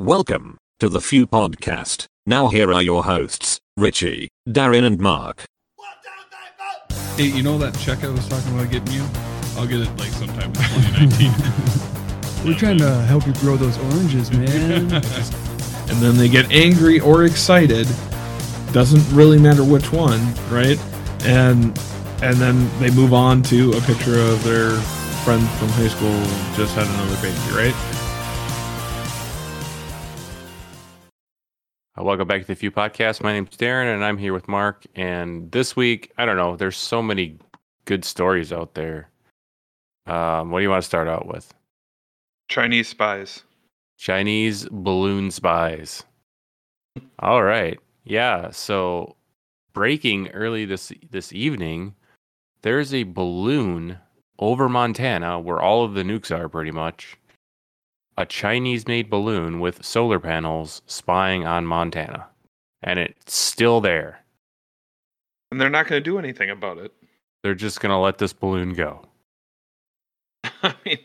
Welcome 0.00 0.56
to 0.78 0.88
the 0.88 1.02
Few 1.02 1.26
Podcast. 1.26 2.06
Now 2.24 2.48
here 2.48 2.72
are 2.72 2.80
your 2.80 3.04
hosts, 3.04 3.60
Richie, 3.76 4.30
Darren, 4.48 4.82
and 4.82 4.98
Mark. 4.98 5.44
Hey, 7.18 7.24
you 7.26 7.42
know 7.42 7.58
that 7.58 7.78
check 7.78 8.02
I 8.02 8.08
was 8.08 8.26
talking 8.26 8.54
about 8.54 8.70
getting 8.70 8.94
you? 8.94 9.06
I'll 9.58 9.66
get 9.66 9.80
it 9.80 9.94
like 9.98 10.08
sometime 10.12 10.52
in 10.52 10.54
2019. 10.54 12.46
We're 12.46 12.58
trying 12.58 12.78
to 12.78 12.94
help 13.02 13.26
you 13.26 13.34
grow 13.34 13.58
those 13.58 13.76
oranges, 13.92 14.30
man. 14.32 14.90
and 14.90 16.00
then 16.00 16.16
they 16.16 16.30
get 16.30 16.50
angry 16.50 16.98
or 17.00 17.24
excited. 17.26 17.86
Doesn't 18.72 19.06
really 19.14 19.38
matter 19.38 19.64
which 19.64 19.92
one, 19.92 20.32
right? 20.48 20.78
And 21.26 21.78
and 22.22 22.38
then 22.38 22.70
they 22.80 22.90
move 22.90 23.12
on 23.12 23.42
to 23.42 23.72
a 23.72 23.80
picture 23.82 24.18
of 24.18 24.42
their 24.44 24.70
friend 25.26 25.46
from 25.58 25.68
high 25.68 25.88
school 25.88 26.18
just 26.56 26.74
had 26.74 26.86
another 26.86 27.20
baby, 27.20 27.36
right? 27.54 27.99
Welcome 32.02 32.26
back 32.26 32.40
to 32.40 32.46
the 32.46 32.54
Few 32.54 32.70
Podcast. 32.70 33.22
My 33.22 33.32
name's 33.32 33.56
Darren, 33.56 33.92
and 33.92 34.02
I'm 34.02 34.16
here 34.16 34.32
with 34.32 34.48
Mark. 34.48 34.86
And 34.94 35.50
this 35.52 35.76
week, 35.76 36.12
I 36.16 36.24
don't 36.24 36.36
know, 36.36 36.56
there's 36.56 36.76
so 36.76 37.02
many 37.02 37.38
good 37.84 38.04
stories 38.04 38.52
out 38.52 38.74
there. 38.74 39.10
Um, 40.06 40.50
what 40.50 40.60
do 40.60 40.62
you 40.62 40.70
want 40.70 40.82
to 40.82 40.86
start 40.86 41.08
out 41.08 41.26
with? 41.26 41.52
Chinese 42.48 42.88
spies. 42.88 43.42
Chinese 43.98 44.66
balloon 44.70 45.30
spies. 45.30 46.04
All 47.18 47.42
right, 47.42 47.78
yeah. 48.04 48.50
So, 48.50 49.16
breaking 49.74 50.28
early 50.28 50.64
this 50.64 50.92
this 51.10 51.32
evening, 51.32 51.94
there's 52.62 52.94
a 52.94 53.02
balloon 53.02 53.98
over 54.38 54.68
Montana 54.68 55.38
where 55.38 55.60
all 55.60 55.84
of 55.84 55.94
the 55.94 56.02
nukes 56.02 56.36
are, 56.36 56.48
pretty 56.48 56.70
much 56.70 57.16
a 58.20 58.26
Chinese 58.26 58.86
made 58.86 59.08
balloon 59.08 59.60
with 59.60 59.82
solar 59.82 60.20
panels 60.20 60.82
spying 60.84 61.46
on 61.46 61.64
Montana. 61.64 62.26
And 62.82 62.98
it's 62.98 63.34
still 63.34 63.80
there. 63.80 64.20
And 65.50 65.58
they're 65.58 65.70
not 65.70 65.86
going 65.86 66.02
to 66.02 66.04
do 66.04 66.18
anything 66.18 66.50
about 66.50 66.76
it. 66.76 66.92
They're 67.42 67.54
just 67.54 67.80
going 67.80 67.90
to 67.90 67.96
let 67.96 68.18
this 68.18 68.34
balloon 68.34 68.74
go. 68.74 69.06
I 70.62 70.74
mean, 70.84 70.98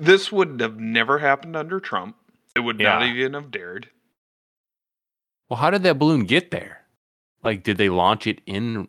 this 0.00 0.32
would 0.32 0.58
have 0.60 0.80
never 0.80 1.18
happened 1.18 1.56
under 1.56 1.78
Trump. 1.78 2.16
It 2.56 2.60
would 2.60 2.78
not 2.78 3.02
even 3.02 3.34
have 3.34 3.50
dared. 3.50 3.90
Well, 5.50 5.58
how 5.58 5.68
did 5.68 5.82
that 5.82 5.98
balloon 5.98 6.24
get 6.24 6.50
there? 6.50 6.86
Like, 7.42 7.62
did 7.62 7.76
they 7.76 7.90
launch 7.90 8.26
it 8.26 8.40
in? 8.46 8.88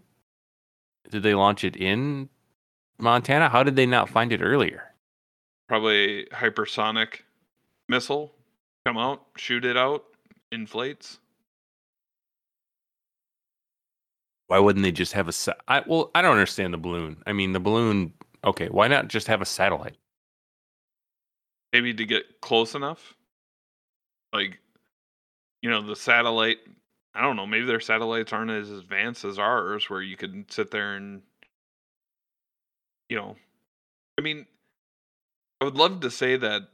Did 1.12 1.24
they 1.24 1.36
launch 1.36 1.66
it 1.66 1.76
in 1.76 2.30
Montana? 2.98 3.50
How 3.50 3.64
did 3.64 3.76
they 3.76 3.86
not 3.86 4.10
find 4.10 4.32
it 4.32 4.42
earlier? 4.42 4.89
Probably 5.70 6.26
hypersonic 6.34 7.20
missile 7.88 8.34
come 8.88 8.98
out, 8.98 9.24
shoot 9.38 9.64
it 9.64 9.78
out, 9.78 10.04
inflates. 10.52 11.20
Why 14.48 14.58
wouldn't 14.58 14.82
they 14.82 14.92
just 14.92 15.14
have 15.14 15.28
a? 15.28 15.32
Sa- 15.32 15.54
I, 15.68 15.84
well, 15.86 16.10
I 16.16 16.24
don't 16.24 16.32
understand 16.32 16.74
the 16.74 16.80
balloon. 16.80 17.22
I 17.28 17.34
mean, 17.34 17.54
the 17.54 17.60
balloon. 17.60 18.14
Okay, 18.44 18.68
why 18.68 18.88
not 18.88 19.10
just 19.10 19.28
have 19.28 19.44
a 19.44 19.46
satellite? 19.46 19.96
Maybe 21.72 21.94
to 21.94 22.06
get 22.06 22.42
close 22.42 22.74
enough. 22.74 23.14
Like, 24.34 24.58
you 25.62 25.70
know, 25.70 25.84
the 25.84 25.96
satellite. 25.96 26.58
I 27.14 27.22
don't 27.22 27.36
know. 27.36 27.46
Maybe 27.46 27.66
their 27.66 27.80
satellites 27.80 28.34
aren't 28.34 28.50
as 28.50 28.72
advanced 28.72 29.24
as 29.24 29.38
ours, 29.38 29.88
where 29.88 30.02
you 30.02 30.18
could 30.18 30.52
sit 30.52 30.72
there 30.72 30.96
and, 30.96 31.22
you 33.08 33.18
know, 33.18 33.36
I 34.18 34.22
mean, 34.22 34.48
I 35.62 35.66
would 35.66 35.76
love 35.76 36.00
to 36.02 36.12
say 36.12 36.38
that 36.38 36.70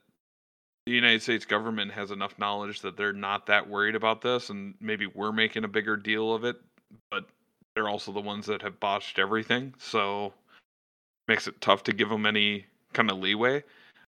the 0.85 0.91
United 0.91 1.23
States 1.23 1.45
government 1.45 1.91
has 1.91 2.11
enough 2.11 2.37
knowledge 2.37 2.81
that 2.81 2.95
they're 2.95 3.13
not 3.13 3.47
that 3.47 3.67
worried 3.67 3.95
about 3.95 4.21
this, 4.21 4.49
and 4.49 4.75
maybe 4.79 5.07
we're 5.07 5.31
making 5.31 5.63
a 5.63 5.67
bigger 5.67 5.97
deal 5.97 6.33
of 6.33 6.43
it, 6.43 6.57
but 7.09 7.25
they're 7.73 7.89
also 7.89 8.11
the 8.11 8.21
ones 8.21 8.45
that 8.45 8.61
have 8.61 8.79
botched 8.79 9.17
everything, 9.17 9.73
so 9.79 10.33
makes 11.27 11.47
it 11.47 11.59
tough 11.59 11.83
to 11.83 11.93
give 11.93 12.09
them 12.09 12.25
any 12.25 12.67
kind 12.93 13.09
of 13.09 13.17
leeway. 13.17 13.63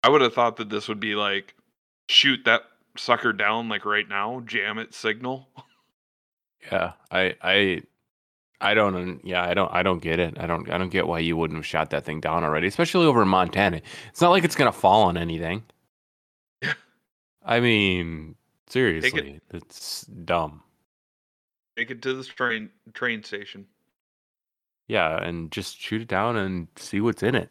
I 0.02 0.08
would 0.08 0.22
have 0.22 0.34
thought 0.34 0.56
that 0.56 0.70
this 0.70 0.88
would 0.88 1.00
be 1.00 1.14
like 1.14 1.54
shoot 2.08 2.40
that 2.46 2.62
sucker 2.96 3.32
down 3.32 3.68
like 3.68 3.84
right 3.84 4.08
now, 4.08 4.40
jam 4.40 4.78
it 4.78 4.94
signal. 4.94 5.48
Yeah, 6.70 6.92
I, 7.10 7.34
I, 7.42 7.82
I 8.62 8.74
don't. 8.74 9.20
Yeah, 9.24 9.42
I 9.44 9.54
don't. 9.54 9.72
I 9.72 9.82
don't 9.82 10.00
get 10.00 10.18
it. 10.18 10.38
I 10.38 10.46
don't. 10.46 10.70
I 10.70 10.78
don't 10.78 10.90
get 10.90 11.06
why 11.06 11.18
you 11.18 11.36
wouldn't 11.36 11.58
have 11.58 11.66
shot 11.66 11.90
that 11.90 12.04
thing 12.04 12.20
down 12.20 12.44
already, 12.44 12.68
especially 12.68 13.06
over 13.06 13.22
in 13.22 13.28
Montana. 13.28 13.82
It's 14.08 14.20
not 14.20 14.30
like 14.30 14.44
it's 14.44 14.54
gonna 14.54 14.72
fall 14.72 15.02
on 15.02 15.16
anything. 15.16 15.64
I 17.44 17.58
mean, 17.58 18.36
seriously, 18.68 19.40
it's 19.52 20.02
dumb. 20.02 20.62
Take 21.76 21.90
it 21.90 22.02
to 22.02 22.14
the 22.14 22.24
train 22.24 22.70
train 22.94 23.24
station. 23.24 23.66
Yeah, 24.86 25.16
and 25.22 25.50
just 25.50 25.80
shoot 25.80 26.02
it 26.02 26.08
down 26.08 26.36
and 26.36 26.68
see 26.76 27.00
what's 27.00 27.22
in 27.22 27.34
it. 27.34 27.50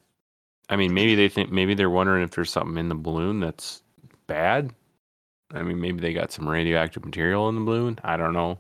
I 0.70 0.78
mean, 0.78 0.94
maybe 0.94 1.16
they 1.16 1.28
think 1.28 1.52
maybe 1.52 1.74
they're 1.74 1.90
wondering 1.90 2.24
if 2.24 2.32
there's 2.32 2.52
something 2.52 2.78
in 2.78 2.88
the 2.88 2.96
balloon 2.96 3.42
that's 3.42 3.82
bad. 4.28 4.74
I 5.54 5.64
mean, 5.64 5.82
maybe 5.82 6.00
they 6.00 6.14
got 6.14 6.32
some 6.32 6.48
radioactive 6.48 7.04
material 7.04 7.50
in 7.50 7.56
the 7.56 7.62
balloon. 7.62 8.00
I 8.04 8.16
don't 8.16 8.34
know. 8.34 8.60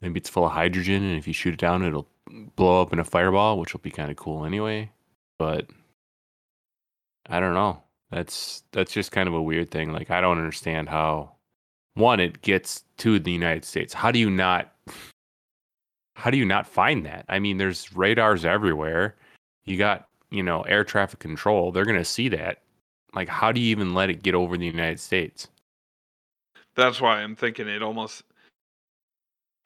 Maybe 0.00 0.18
it's 0.18 0.30
full 0.30 0.46
of 0.46 0.52
hydrogen, 0.52 1.02
and 1.02 1.16
if 1.16 1.26
you 1.26 1.32
shoot 1.32 1.54
it 1.54 1.60
down, 1.60 1.84
it'll 1.84 2.08
blow 2.56 2.80
up 2.80 2.92
in 2.92 2.98
a 2.98 3.04
fireball, 3.04 3.58
which 3.58 3.72
will 3.72 3.80
be 3.80 3.90
kind 3.90 4.10
of 4.10 4.16
cool 4.16 4.44
anyway. 4.44 4.90
But 5.38 5.68
I 7.28 7.40
don't 7.40 7.54
know. 7.54 7.82
That's 8.10 8.62
that's 8.72 8.92
just 8.92 9.12
kind 9.12 9.28
of 9.28 9.34
a 9.34 9.42
weird 9.42 9.70
thing. 9.70 9.92
Like 9.92 10.10
I 10.10 10.20
don't 10.20 10.38
understand 10.38 10.88
how 10.88 11.32
one 11.94 12.20
it 12.20 12.42
gets 12.42 12.84
to 12.98 13.18
the 13.18 13.32
United 13.32 13.64
States. 13.64 13.92
How 13.92 14.10
do 14.10 14.18
you 14.18 14.30
not 14.30 14.72
how 16.14 16.30
do 16.30 16.38
you 16.38 16.44
not 16.44 16.66
find 16.66 17.04
that? 17.06 17.24
I 17.28 17.38
mean, 17.38 17.58
there's 17.58 17.94
radars 17.94 18.44
everywhere. 18.44 19.16
You 19.66 19.76
got, 19.76 20.08
you 20.30 20.42
know, 20.42 20.62
air 20.62 20.82
traffic 20.82 21.20
control. 21.20 21.70
They're 21.70 21.84
going 21.84 21.98
to 21.98 22.04
see 22.04 22.28
that. 22.30 22.62
Like 23.14 23.28
how 23.28 23.52
do 23.52 23.60
you 23.60 23.70
even 23.70 23.94
let 23.94 24.10
it 24.10 24.22
get 24.22 24.34
over 24.34 24.56
the 24.56 24.66
United 24.66 25.00
States? 25.00 25.48
That's 26.74 27.00
why 27.00 27.20
I'm 27.20 27.36
thinking 27.36 27.68
it 27.68 27.82
almost 27.82 28.22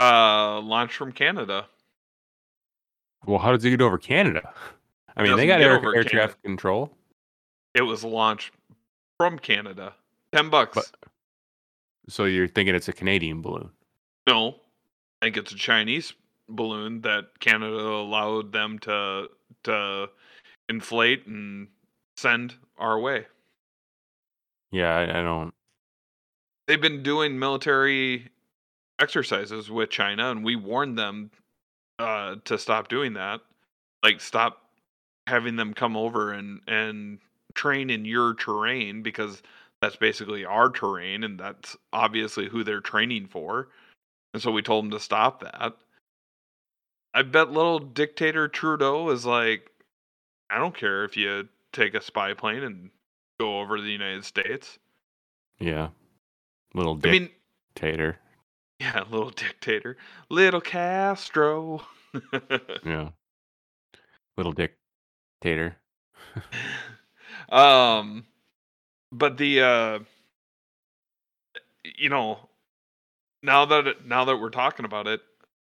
uh 0.03 0.61
launched 0.61 0.97
from 0.97 1.13
Canada. 1.13 1.67
Well, 3.27 3.39
how 3.39 3.53
does 3.53 3.65
it 3.65 3.71
get 3.71 3.81
over 3.81 3.99
Canada? 3.99 4.53
I 5.17 5.23
mean, 5.23 5.37
they 5.37 5.47
got 5.47 5.61
air, 5.61 5.81
air 5.95 6.05
traffic 6.05 6.43
control. 6.43 6.91
It 7.75 7.83
was 7.83 8.03
launched 8.03 8.53
from 9.19 9.39
Canada. 9.39 9.95
Ten 10.33 10.51
bucks. 10.51 10.75
But- 10.75 11.11
So 12.09 12.25
you're 12.25 12.49
thinking 12.49 12.75
it's 12.75 12.89
a 12.89 12.93
Canadian 12.93 13.43
balloon. 13.43 13.71
no, 14.27 14.57
I 15.21 15.27
think 15.27 15.37
it's 15.37 15.53
a 15.53 15.57
Chinese 15.57 16.15
balloon 16.49 17.01
that 17.03 17.39
Canada 17.39 17.77
allowed 17.77 18.53
them 18.53 18.79
to 18.81 19.29
to 19.65 20.09
inflate 20.69 21.27
and 21.27 21.69
send 22.17 22.55
our 22.79 22.99
way. 22.99 23.27
Yeah, 24.73 24.97
I, 24.97 25.21
I 25.21 25.23
don't. 25.23 25.53
they've 26.67 26.81
been 26.81 27.03
doing 27.03 27.39
military 27.39 28.31
exercises 28.99 29.71
with 29.71 29.91
China, 29.91 30.31
and 30.31 30.45
we 30.45 30.57
warned 30.57 30.99
them 30.99 31.31
uh, 31.99 32.37
to 32.45 32.59
stop 32.59 32.89
doing 32.89 33.15
that. 33.15 33.41
Like, 34.03 34.21
stop 34.21 34.59
having 35.27 35.57
them 35.57 35.75
come 35.75 35.97
over 35.97 36.33
and 36.33 36.61
and 36.67 37.19
train 37.55 37.91
in 37.91 38.05
your 38.05 38.35
terrain 38.35 39.03
because 39.03 39.43
that's 39.81 39.97
basically 39.97 40.45
our 40.45 40.71
terrain, 40.71 41.25
and 41.25 41.39
that's 41.39 41.77
obviously 41.93 42.49
who 42.49 42.65
they're 42.65 42.81
training 42.81 43.27
for. 43.27 43.69
And 44.33 44.43
so 44.43 44.51
we 44.51 44.63
told 44.63 44.85
them 44.85 44.91
to 44.93 45.01
stop 45.01 45.41
that. 45.41 45.75
I 47.15 47.23
bet 47.23 47.51
little 47.51 47.79
dictator 47.79 48.49
Trudeau 48.49 49.11
is 49.11 49.27
like, 49.27 49.71
I 50.49 50.59
don't 50.59 50.75
care 50.75 51.05
if 51.05 51.17
you 51.17 51.49
take 51.73 51.95
a 51.95 52.01
spy 52.01 52.33
plane 52.33 52.63
and 52.63 52.91
go 53.39 53.61
over 53.61 53.77
to 53.77 53.83
the 53.83 53.91
United 53.91 54.25
States. 54.25 54.79
Yeah, 55.59 55.89
little 56.75 56.99
I 57.05 57.11
mean, 57.11 57.29
dictator. 57.75 58.19
Yeah, 58.83 59.05
little 59.09 59.31
dictator. 59.31 59.97
Little 60.29 60.61
Castro. 60.61 61.83
yeah, 62.85 63.11
little 64.37 64.53
dictator. 64.53 65.77
um 67.49 68.25
but 69.13 69.37
the 69.37 69.61
uh 69.61 69.99
you 71.85 72.09
know, 72.09 72.49
now 73.41 73.65
that 73.67 73.87
it, 73.87 74.05
now 74.05 74.25
that 74.25 74.39
we're 74.39 74.51
talking 74.51 74.85
about 74.85 75.07
it, 75.07 75.21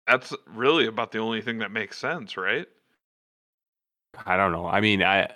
that's 0.05 0.33
really 0.45 0.85
about 0.85 1.13
the 1.13 1.19
only 1.19 1.41
thing 1.41 1.59
that 1.59 1.71
makes 1.71 1.97
sense, 1.97 2.35
right? 2.35 2.67
I 4.25 4.35
don't 4.35 4.51
know. 4.51 4.67
I 4.67 4.81
mean, 4.81 5.01
I 5.01 5.29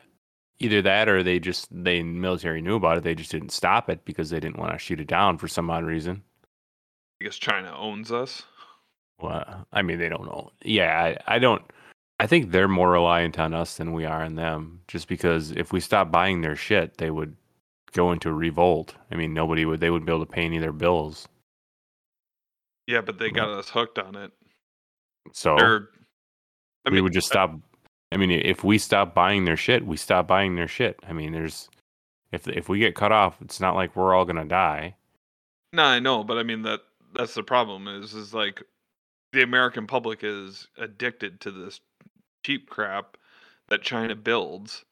either 0.60 0.82
that 0.82 1.08
or 1.08 1.24
they 1.24 1.40
just 1.40 1.70
they 1.72 2.04
military 2.04 2.62
knew 2.62 2.76
about 2.76 2.98
it. 2.98 3.06
They 3.06 3.16
just 3.16 3.32
didn't 3.32 3.54
stop 3.54 3.90
it 3.90 4.04
because 4.04 4.30
they 4.30 4.42
didn't 4.42 4.60
want 4.60 4.74
to 4.74 4.78
shoot 4.78 5.00
it 5.00 5.08
down 5.08 5.38
for 5.38 5.48
some 5.48 5.70
odd 5.70 5.86
reason. 5.86 6.24
Because 7.22 7.38
China 7.38 7.72
owns 7.78 8.12
us. 8.12 8.42
Well, 9.22 9.68
I 9.72 9.84
mean, 9.84 10.00
they 10.00 10.10
don't 10.10 10.26
know. 10.26 10.50
Yeah, 10.64 11.16
I, 11.28 11.36
I 11.36 11.38
don't. 11.40 11.62
I 12.20 12.26
think 12.26 12.50
they're 12.50 12.68
more 12.68 12.90
reliant 12.90 13.38
on 13.38 13.54
us 13.54 13.78
than 13.78 13.94
we 13.94 14.06
are 14.06 14.24
on 14.24 14.36
them. 14.36 14.82
Just 14.88 15.08
because 15.08 15.52
if 15.52 15.72
we 15.72 15.80
stop 15.80 16.12
buying 16.12 16.42
their 16.42 16.56
shit, 16.56 16.98
they 16.98 17.12
would 17.12 17.36
go 17.94 18.12
into 18.12 18.34
revolt. 18.34 18.96
I 19.12 19.16
mean, 19.16 19.36
nobody 19.36 19.66
would 19.66 19.80
they 19.80 19.92
wouldn't 19.92 20.08
be 20.08 20.12
able 20.12 20.26
to 20.26 20.32
pay 20.32 20.46
any 20.46 20.58
of 20.58 20.64
their 20.64 20.72
bills. 20.72 21.28
Yeah, 22.88 23.02
but 23.02 23.20
they 23.20 23.30
got 23.30 23.50
us 23.50 23.70
hooked 23.70 24.00
on 24.00 24.16
it. 24.16 24.32
So 25.32 25.56
They're, 25.58 25.90
I 26.86 26.90
we 26.90 26.96
mean, 26.96 27.04
would 27.04 27.14
just 27.14 27.28
stop. 27.28 27.54
I 28.12 28.18
mean, 28.18 28.32
if 28.32 28.64
we 28.64 28.80
stop 28.80 29.14
buying 29.14 29.46
their 29.46 29.58
shit, 29.58 29.86
we 29.86 29.96
stop 29.96 30.28
buying 30.28 30.56
their 30.56 30.68
shit. 30.68 31.00
I 31.08 31.14
mean, 31.14 31.34
there's 31.34 31.70
if 32.32 32.48
if 32.48 32.68
we 32.68 32.80
get 32.80 32.96
cut 32.96 33.12
off, 33.12 33.38
it's 33.42 33.60
not 33.60 33.76
like 33.76 33.96
we're 33.96 34.16
all 34.16 34.26
gonna 34.26 34.44
die. 34.44 34.96
No, 35.72 35.84
I 35.84 36.00
know, 36.00 36.24
but 36.24 36.40
I 36.40 36.44
mean 36.44 36.64
that 36.64 36.82
that's 37.16 37.34
the 37.34 37.44
problem 37.44 37.88
is 37.88 38.14
is 38.14 38.34
like 38.34 38.64
the 39.34 39.42
American 39.44 39.88
public 39.88 40.20
is 40.24 40.68
addicted 40.78 41.40
to 41.42 41.52
this 41.52 41.80
cheap 42.46 42.70
crap 42.70 43.18
that 43.70 43.82
China 43.82 44.16
builds. 44.16 44.84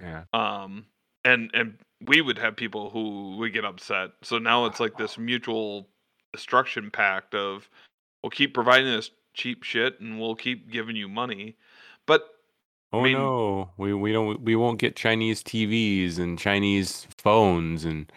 Yeah. 0.00 0.24
Um 0.32 0.86
and 1.24 1.50
and 1.54 1.78
we 2.04 2.20
would 2.20 2.38
have 2.38 2.56
people 2.56 2.90
who 2.90 3.36
would 3.36 3.52
get 3.52 3.64
upset. 3.64 4.10
So 4.22 4.38
now 4.38 4.66
it's 4.66 4.80
like 4.80 4.96
this 4.96 5.18
mutual 5.18 5.88
destruction 6.32 6.90
pact 6.90 7.34
of 7.34 7.68
we'll 8.22 8.30
keep 8.30 8.54
providing 8.54 8.86
this 8.86 9.10
cheap 9.34 9.62
shit 9.62 10.00
and 10.00 10.20
we'll 10.20 10.34
keep 10.36 10.70
giving 10.70 10.96
you 10.96 11.08
money. 11.08 11.56
But 12.06 12.28
Oh 12.94 13.00
mean- 13.00 13.14
no, 13.16 13.70
we 13.78 13.94
we 13.94 14.12
don't 14.12 14.40
we 14.42 14.54
won't 14.54 14.78
get 14.78 14.96
Chinese 14.96 15.42
TVs 15.42 16.18
and 16.18 16.38
Chinese 16.38 17.06
phones 17.18 17.84
and 17.84 18.10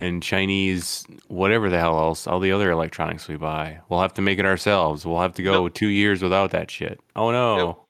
and 0.00 0.22
Chinese 0.22 1.04
whatever 1.28 1.68
the 1.68 1.78
hell 1.78 1.98
else, 1.98 2.26
all 2.26 2.40
the 2.40 2.52
other 2.52 2.70
electronics 2.70 3.28
we 3.28 3.36
buy. 3.36 3.80
We'll 3.88 4.00
have 4.00 4.14
to 4.14 4.22
make 4.22 4.38
it 4.38 4.44
ourselves. 4.44 5.04
We'll 5.04 5.20
have 5.20 5.34
to 5.34 5.42
go 5.42 5.68
two 5.68 5.88
years 5.88 6.22
without 6.22 6.50
that 6.52 6.70
shit. 6.70 7.00
Oh 7.16 7.30
no. 7.30 7.84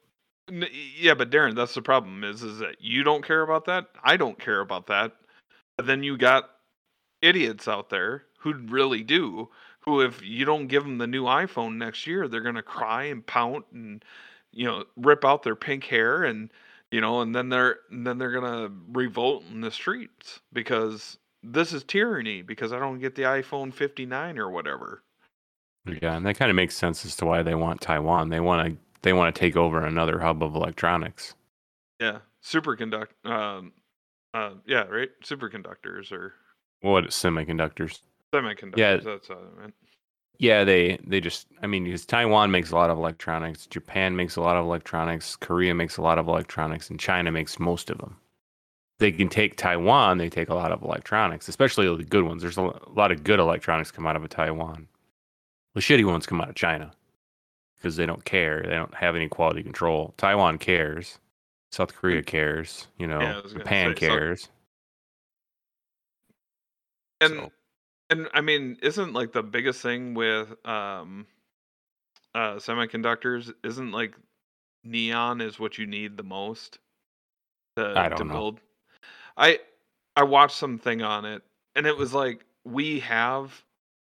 Yeah, 0.98 1.12
but 1.12 1.30
Darren, 1.30 1.54
that's 1.54 1.74
the 1.74 1.82
problem 1.82 2.24
is 2.24 2.42
is 2.42 2.58
that 2.60 2.76
you 2.80 3.02
don't 3.02 3.24
care 3.24 3.42
about 3.42 3.66
that. 3.66 3.88
I 4.02 4.16
don't 4.16 4.38
care 4.38 4.60
about 4.60 4.86
that. 4.86 5.12
But 5.76 5.86
then 5.86 6.02
you 6.02 6.16
got 6.16 6.50
idiots 7.20 7.68
out 7.68 7.90
there 7.90 8.24
who 8.38 8.54
really 8.54 9.02
do. 9.02 9.50
Who, 9.80 10.00
if 10.00 10.22
you 10.22 10.44
don't 10.44 10.66
give 10.66 10.82
them 10.82 10.98
the 10.98 11.06
new 11.06 11.24
iPhone 11.24 11.76
next 11.76 12.06
year, 12.06 12.28
they're 12.28 12.40
gonna 12.40 12.62
cry 12.62 13.04
and 13.04 13.26
pout 13.26 13.66
and 13.72 14.04
you 14.52 14.64
know 14.64 14.84
rip 14.96 15.24
out 15.24 15.42
their 15.42 15.56
pink 15.56 15.84
hair 15.84 16.24
and 16.24 16.50
you 16.90 17.00
know, 17.00 17.20
and 17.20 17.34
then 17.34 17.48
they're 17.48 17.80
and 17.90 18.06
then 18.06 18.18
they're 18.18 18.32
gonna 18.32 18.70
revolt 18.92 19.44
in 19.50 19.60
the 19.60 19.70
streets 19.70 20.40
because 20.52 21.18
this 21.42 21.72
is 21.72 21.84
tyranny 21.84 22.42
because 22.42 22.72
I 22.72 22.78
don't 22.78 22.98
get 23.00 23.14
the 23.14 23.22
iPhone 23.22 23.72
59 23.72 24.38
or 24.38 24.50
whatever. 24.50 25.02
Yeah, 25.86 26.16
and 26.16 26.26
that 26.26 26.36
kind 26.36 26.50
of 26.50 26.56
makes 26.56 26.76
sense 26.76 27.04
as 27.06 27.16
to 27.16 27.26
why 27.26 27.42
they 27.42 27.54
want 27.54 27.80
Taiwan. 27.80 28.28
They 28.28 28.40
want 28.40 28.68
to 28.68 28.76
they 29.02 29.12
want 29.12 29.34
to 29.34 29.38
take 29.38 29.56
over 29.56 29.84
another 29.84 30.18
hub 30.18 30.42
of 30.42 30.54
electronics. 30.54 31.34
Yeah, 32.00 32.18
superconduct. 32.44 33.08
Um, 33.24 33.72
uh, 34.34 34.50
yeah, 34.66 34.82
right. 34.84 35.08
Superconductors 35.24 36.12
or 36.12 36.34
What 36.80 37.04
semiconductors? 37.06 38.00
Semiconductors. 38.34 38.76
Yeah. 38.76 38.96
that's 38.96 39.28
what 39.28 39.38
I 39.56 39.60
meant. 39.62 39.74
Yeah, 40.38 40.64
they 40.64 40.98
they 41.06 41.20
just 41.20 41.46
I 41.62 41.66
mean 41.66 41.84
because 41.84 42.04
Taiwan 42.04 42.50
makes 42.50 42.70
a 42.70 42.74
lot 42.76 42.90
of 42.90 42.98
electronics, 42.98 43.66
Japan 43.66 44.14
makes 44.14 44.36
a 44.36 44.40
lot 44.40 44.56
of 44.56 44.64
electronics, 44.66 45.36
Korea 45.36 45.74
makes 45.74 45.96
a 45.96 46.02
lot 46.02 46.18
of 46.18 46.28
electronics, 46.28 46.90
and 46.90 47.00
China 47.00 47.32
makes 47.32 47.58
most 47.58 47.88
of 47.90 47.98
them. 47.98 48.16
They 48.98 49.12
can 49.12 49.28
take 49.28 49.56
Taiwan, 49.56 50.18
they 50.18 50.28
take 50.28 50.48
a 50.48 50.54
lot 50.54 50.72
of 50.72 50.82
electronics, 50.82 51.46
especially 51.48 51.94
the 51.96 52.02
good 52.02 52.24
ones. 52.24 52.42
There's 52.42 52.56
a 52.56 52.62
lot 52.90 53.12
of 53.12 53.22
good 53.22 53.38
electronics 53.38 53.92
come 53.92 54.06
out 54.06 54.16
of 54.16 54.28
Taiwan. 54.28 54.88
The 55.74 55.80
shitty 55.80 56.04
ones 56.04 56.26
come 56.26 56.40
out 56.40 56.48
of 56.48 56.56
China 56.56 56.90
because 57.76 57.94
they 57.94 58.06
don't 58.06 58.24
care. 58.24 58.62
They 58.62 58.70
don't 58.74 58.94
have 58.94 59.14
any 59.14 59.28
quality 59.28 59.62
control. 59.62 60.14
Taiwan 60.16 60.58
cares. 60.58 61.18
South 61.70 61.94
Korea 61.94 62.22
cares. 62.22 62.88
You 62.98 63.06
know, 63.06 63.20
Yeah, 63.20 63.38
I 63.38 63.40
was 63.42 63.52
gonna 63.52 63.64
Japan 63.64 63.90
say, 63.90 64.00
cares. 64.00 64.48
And 67.20 67.34
So- 67.34 67.52
and 68.10 68.28
I 68.32 68.40
mean, 68.40 68.78
isn't 68.82 69.12
like 69.12 69.32
the 69.32 69.42
biggest 69.42 69.80
thing 69.82 70.14
with 70.14 70.48
um, 70.66 71.26
uh, 72.34 72.54
semiconductors? 72.54 73.52
Isn't 73.62 73.92
like 73.92 74.14
neon 74.82 75.40
is 75.40 75.60
what 75.60 75.78
you 75.78 75.86
need 75.86 76.16
the 76.16 76.22
most 76.22 76.78
to 77.76 77.92
I 77.96 78.08
don't 78.08 78.18
to 78.18 78.24
know. 78.24 78.32
build? 78.32 78.60
I 79.38 79.60
I 80.16 80.24
watched 80.24 80.56
something 80.56 81.00
on 81.00 81.24
it, 81.24 81.42
and 81.76 81.86
it 81.86 81.96
was 81.96 82.12
like 82.12 82.44
we 82.64 83.00
have 83.00 83.62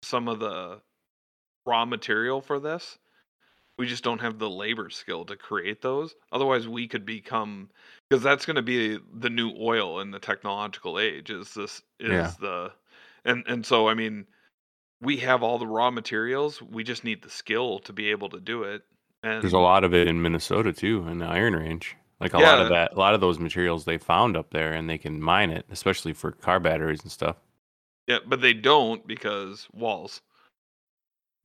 some 0.02 0.26
of 0.26 0.40
the 0.40 0.80
raw 1.66 1.84
material 1.84 2.40
for 2.40 2.58
this. 2.58 2.98
We 3.78 3.86
just 3.86 4.02
don't 4.02 4.20
have 4.20 4.38
the 4.40 4.50
labor 4.50 4.90
skill 4.90 5.24
to 5.26 5.36
create 5.36 5.82
those. 5.82 6.14
Otherwise, 6.32 6.66
we 6.66 6.88
could 6.88 7.04
become 7.06 7.68
because 8.08 8.24
that's 8.24 8.44
going 8.46 8.56
to 8.56 8.62
be 8.62 8.98
the 9.14 9.30
new 9.30 9.52
oil 9.60 10.00
in 10.00 10.10
the 10.10 10.18
technological 10.18 10.98
age. 10.98 11.30
Is 11.30 11.54
this 11.54 11.82
is 12.00 12.10
Yeah. 12.10 12.32
the 12.40 12.72
and 13.24 13.44
and 13.46 13.64
so 13.64 13.86
I 13.88 13.94
mean, 13.94 14.26
we 15.00 15.18
have 15.18 15.42
all 15.42 15.58
the 15.58 15.66
raw 15.66 15.90
materials. 15.90 16.60
We 16.62 16.82
just 16.82 17.04
need 17.04 17.22
the 17.22 17.30
skill 17.30 17.78
to 17.80 17.92
be 17.92 18.10
able 18.10 18.30
to 18.30 18.40
do 18.40 18.64
it. 18.64 18.82
And 19.22 19.42
There's 19.42 19.52
a 19.52 19.58
lot 19.58 19.84
of 19.84 19.94
it 19.94 20.08
in 20.08 20.22
Minnesota 20.22 20.72
too, 20.72 21.06
in 21.06 21.18
the 21.18 21.26
Iron 21.26 21.54
Range. 21.54 21.96
Like 22.20 22.34
a 22.34 22.38
lot 22.38 22.60
of 22.60 22.68
that, 22.70 22.94
a 22.94 22.98
lot 22.98 23.14
of 23.14 23.20
those 23.20 23.38
materials 23.38 23.84
they 23.84 23.98
found 23.98 24.36
up 24.36 24.50
there, 24.50 24.72
and 24.72 24.90
they 24.90 24.98
can 24.98 25.20
mine 25.20 25.50
it, 25.50 25.66
especially 25.70 26.12
for 26.12 26.32
car 26.32 26.58
batteries 26.58 27.02
and 27.02 27.12
stuff. 27.12 27.36
Yeah, 28.08 28.18
but 28.26 28.40
they 28.40 28.54
don't 28.54 29.06
because 29.06 29.68
Walz. 29.72 30.20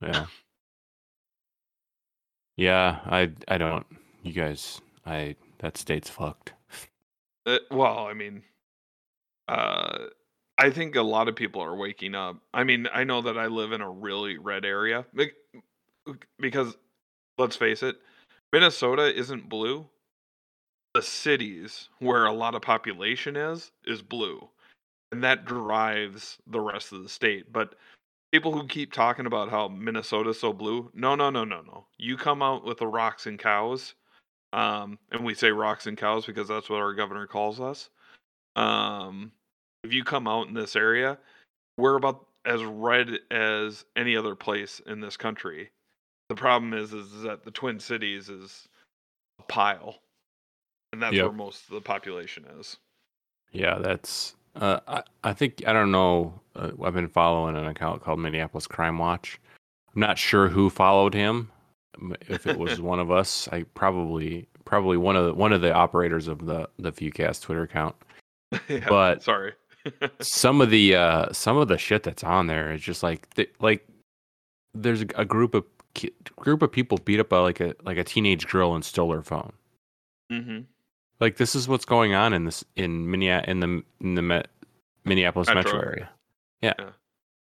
Yeah. 0.02 0.26
Yeah, 2.56 3.00
I 3.06 3.32
I 3.48 3.58
don't. 3.58 3.86
You 4.22 4.32
guys, 4.32 4.80
I 5.06 5.36
that 5.58 5.76
state's 5.76 6.10
fucked. 6.10 6.52
Uh, 7.46 7.58
well, 7.70 8.06
I 8.06 8.14
mean, 8.14 8.42
uh, 9.48 10.06
I 10.56 10.70
think 10.70 10.96
a 10.96 11.02
lot 11.02 11.28
of 11.28 11.36
people 11.36 11.60
are 11.60 11.76
waking 11.76 12.14
up. 12.14 12.36
I 12.52 12.64
mean, 12.64 12.88
I 12.92 13.04
know 13.04 13.20
that 13.22 13.36
I 13.36 13.46
live 13.46 13.72
in 13.72 13.80
a 13.80 13.90
really 13.90 14.38
red 14.38 14.64
area 14.64 15.04
because, 16.38 16.76
let's 17.38 17.56
face 17.56 17.82
it, 17.82 17.96
Minnesota 18.52 19.14
isn't 19.14 19.48
blue. 19.48 19.86
The 20.94 21.02
cities 21.02 21.88
where 21.98 22.24
a 22.24 22.32
lot 22.32 22.54
of 22.54 22.62
population 22.62 23.36
is 23.36 23.72
is 23.84 24.00
blue, 24.00 24.48
and 25.10 25.24
that 25.24 25.44
drives 25.44 26.38
the 26.46 26.60
rest 26.60 26.92
of 26.92 27.02
the 27.02 27.08
state. 27.08 27.52
But 27.52 27.74
people 28.32 28.52
who 28.52 28.66
keep 28.66 28.92
talking 28.92 29.26
about 29.26 29.50
how 29.50 29.68
Minnesota's 29.68 30.38
so 30.38 30.52
blue, 30.52 30.90
no, 30.94 31.14
no, 31.14 31.30
no, 31.30 31.44
no, 31.44 31.62
no. 31.62 31.86
You 31.98 32.16
come 32.16 32.42
out 32.42 32.64
with 32.64 32.78
the 32.78 32.86
rocks 32.86 33.26
and 33.26 33.38
cows, 33.38 33.94
um, 34.52 34.98
and 35.10 35.24
we 35.24 35.34
say 35.34 35.50
rocks 35.50 35.86
and 35.86 35.96
cows 35.96 36.26
because 36.26 36.48
that's 36.48 36.70
what 36.70 36.80
our 36.80 36.94
governor 36.94 37.26
calls 37.26 37.60
us. 37.60 37.90
Um, 38.56 39.32
if 39.82 39.92
you 39.92 40.04
come 40.04 40.28
out 40.28 40.46
in 40.46 40.54
this 40.54 40.76
area, 40.76 41.18
we're 41.76 41.96
about 41.96 42.26
as 42.44 42.62
red 42.62 43.18
as 43.30 43.84
any 43.96 44.16
other 44.16 44.34
place 44.34 44.80
in 44.86 45.00
this 45.00 45.16
country. 45.16 45.70
The 46.28 46.34
problem 46.34 46.72
is, 46.72 46.92
is 46.92 47.22
that 47.22 47.44
the 47.44 47.50
Twin 47.50 47.80
Cities 47.80 48.28
is 48.28 48.68
a 49.40 49.42
pile, 49.42 50.00
and 50.94 51.02
that's 51.02 51.14
Yep. 51.14 51.24
where 51.26 51.32
most 51.32 51.64
of 51.68 51.74
the 51.74 51.80
population 51.80 52.44
is. 52.58 52.78
Yeah, 53.52 53.78
that's. 53.78 54.34
Uh, 54.56 54.80
I 54.88 55.02
I 55.24 55.32
think 55.32 55.62
I 55.66 55.72
don't 55.72 55.90
know. 55.90 56.40
Uh, 56.56 56.70
I've 56.82 56.94
been 56.94 57.08
following 57.08 57.56
an 57.56 57.66
account 57.66 58.02
called 58.02 58.18
Minneapolis 58.20 58.66
Crime 58.66 58.98
Watch. 58.98 59.40
I'm 59.94 60.00
not 60.00 60.16
sure 60.18 60.48
who 60.48 60.70
followed 60.70 61.12
him. 61.14 61.50
If 62.28 62.46
it 62.46 62.58
was 62.58 62.80
one 62.92 63.00
of 63.00 63.10
us, 63.10 63.48
I 63.52 63.64
probably 63.74 64.46
probably 64.64 64.96
one 64.96 65.16
of 65.16 65.26
the 65.26 65.34
one 65.34 65.52
of 65.52 65.60
the 65.60 65.72
operators 65.74 66.28
of 66.28 66.46
the 66.46 66.68
the 66.78 66.92
Fewcast 66.92 67.42
Twitter 67.42 67.62
account. 67.62 67.94
Yeah, 68.68 68.86
But- 68.88 69.22
sorry. 69.22 69.52
some 70.20 70.60
of 70.62 70.70
the 70.70 70.94
uh 70.94 71.30
some 71.32 71.58
of 71.58 71.68
the 71.68 71.76
shit 71.76 72.02
that's 72.04 72.24
on 72.24 72.46
there 72.46 72.72
is 72.72 72.80
just 72.80 73.02
like 73.02 73.28
th- 73.34 73.52
like 73.60 73.86
there's 74.72 75.02
a, 75.02 75.24
group 75.26 75.54
of 75.54 75.64
group 76.36 76.62
of 76.62 76.72
people 76.72 76.96
beat 77.04 77.20
up 77.20 77.30
a, 77.32 77.36
like 77.36 77.60
a 77.60 77.74
like 77.84 77.98
a 77.98 78.04
teenage 78.04 78.46
girl 78.48 78.74
and 78.74 78.82
stole 78.82 79.12
her 79.12 79.20
phone 79.22 79.52
hmm 80.30 80.60
like 81.20 81.36
this 81.36 81.54
is 81.54 81.68
what's 81.68 81.84
going 81.84 82.14
on 82.14 82.32
in 82.32 82.44
this 82.44 82.64
in 82.76 83.10
Minneapolis 83.10 83.50
in 83.50 83.60
the 83.60 83.82
in 84.00 84.14
the 84.14 84.22
Me- 84.22 84.42
Minneapolis 85.04 85.48
metro, 85.48 85.72
Metro 85.72 85.80
area 85.80 86.08
yeah. 86.62 86.72
Yeah. 86.78 86.90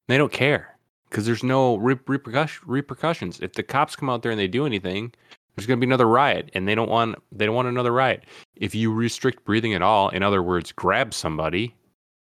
they 0.08 0.18
don't 0.18 0.32
care 0.32 0.78
because 1.10 1.26
there's 1.26 1.44
no 1.44 1.76
re- 1.78 2.00
repercussion 2.08 2.64
repercussions 2.66 3.40
if 3.42 3.54
the 3.54 3.64
cops 3.64 3.96
come 3.96 4.10
out 4.10 4.22
there 4.24 4.32
and 4.32 4.40
they 4.40 4.48
do 4.48 4.66
anything 4.66 5.14
there's 5.56 5.68
going 5.68 5.78
to 5.80 5.86
be 5.86 5.90
another 5.90 6.08
riot 6.08 6.50
and 6.54 6.68
they 6.68 6.76
don't 6.76 6.90
want 6.90 7.16
they 7.32 7.46
don't 7.46 7.56
want 7.56 7.68
another 7.68 7.92
riot 7.92 8.24
if 8.56 8.74
you 8.74 8.92
restrict 8.94 9.44
breathing 9.46 9.74
at 9.74 9.82
all 9.82 10.10
in 10.10 10.24
other 10.24 10.42
words 10.42 10.72
grab 10.72 11.14
somebody 11.14 11.76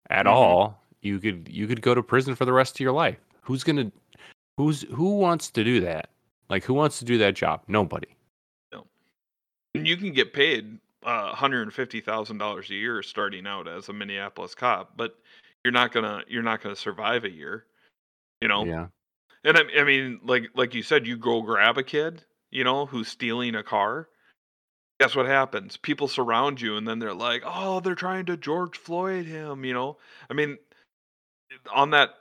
at 0.10 0.26
Mhm. 0.26 0.32
all 0.32 0.82
you 1.02 1.20
could 1.20 1.48
you 1.52 1.68
could 1.68 1.82
go 1.82 1.94
to 1.94 2.02
prison 2.04 2.36
for 2.36 2.46
the 2.46 2.54
rest 2.54 2.76
of 2.76 2.80
your 2.80 2.94
life 2.94 3.18
who's 3.42 3.64
going 3.64 3.76
to 3.78 3.92
who's 4.58 4.84
who 4.94 5.18
wants 5.18 5.50
to 5.52 5.64
do 5.64 5.82
that 5.82 6.10
like 6.50 6.64
who 6.64 6.74
wants 6.74 7.00
to 7.00 7.06
do 7.06 7.18
that 7.18 7.34
job 7.36 7.62
nobody 7.68 8.08
No. 8.72 8.86
And 9.76 9.86
you 9.88 9.98
can 9.98 10.14
get 10.14 10.32
paid 10.34 10.78
uh, 11.04 11.34
$150,000 11.34 12.70
a 12.70 12.74
year 12.74 13.02
starting 13.04 13.48
out 13.48 13.68
as 13.68 13.90
a 13.90 13.94
Minneapolis 13.94 14.56
cop, 14.56 14.94
but 14.96 15.18
you're 15.64 15.72
not 15.72 15.92
gonna 15.92 16.24
you're 16.28 16.44
not 16.44 16.62
gonna 16.62 16.76
survive 16.76 17.24
a 17.24 17.32
year. 17.32 17.66
You 18.42 18.48
know, 18.48 18.66
yeah 18.66 18.88
And 19.44 19.58
I, 19.58 19.62
I 19.80 19.84
mean, 19.84 20.20
like 20.24 20.50
like 20.56 20.74
you 20.74 20.84
said, 20.84 21.08
you 21.08 21.18
go 21.18 21.42
grab 21.42 21.78
a 21.78 21.84
kid, 21.84 22.24
you 22.52 22.64
know, 22.64 22.86
who's 22.86 23.08
stealing 23.08 23.56
a 23.56 23.64
car. 23.64 24.10
guess 25.00 25.16
what 25.16 25.28
happens? 25.28 25.78
People 25.78 26.08
surround 26.08 26.62
you, 26.62 26.78
and 26.78 26.88
then 26.88 27.00
they're 27.00 27.14
like, 27.14 27.44
"Oh, 27.46 27.80
they're 27.80 27.96
trying 27.96 28.26
to 28.28 28.38
George 28.38 28.78
Floyd 28.78 29.26
him." 29.26 29.66
You 29.66 29.74
know, 29.74 29.98
I 30.30 30.34
mean, 30.34 30.58
on 31.74 31.92
that 31.92 32.12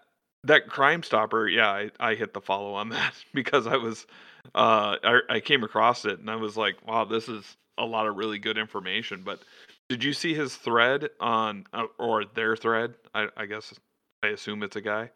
that 0.45 0.69
Crime 0.69 1.03
Stopper, 1.03 1.49
yeah, 1.49 1.69
I, 1.69 1.91
I 2.01 2.15
hit 2.15 2.33
the 2.35 2.41
follow 2.41 2.75
on 2.75 2.89
that 2.91 3.15
because 3.35 3.67
I 3.67 3.77
was, 3.77 4.07
uh, 4.55 4.97
I, 5.03 5.21
I 5.29 5.41
came 5.41 5.65
across 5.65 6.05
it 6.05 6.19
and 6.19 6.31
I 6.31 6.37
was 6.37 6.57
like, 6.57 6.77
wow, 6.87 7.05
this 7.05 7.29
is 7.29 7.57
a 7.81 7.85
lot 7.85 8.07
of 8.07 8.17
really 8.17 8.39
good 8.39 8.59
information. 8.59 9.23
But 9.25 9.41
did 9.89 10.05
you 10.05 10.13
see 10.13 10.35
his 10.35 10.55
thread 10.55 11.09
on, 11.19 11.67
uh, 11.73 11.87
or 11.99 12.25
their 12.25 12.55
thread? 12.55 12.95
I, 13.15 13.29
I 13.37 13.47
guess 13.47 13.75
I 14.23 14.29
assume 14.29 14.63
it's 14.63 14.77
a 14.77 14.81
guy. 14.81 15.11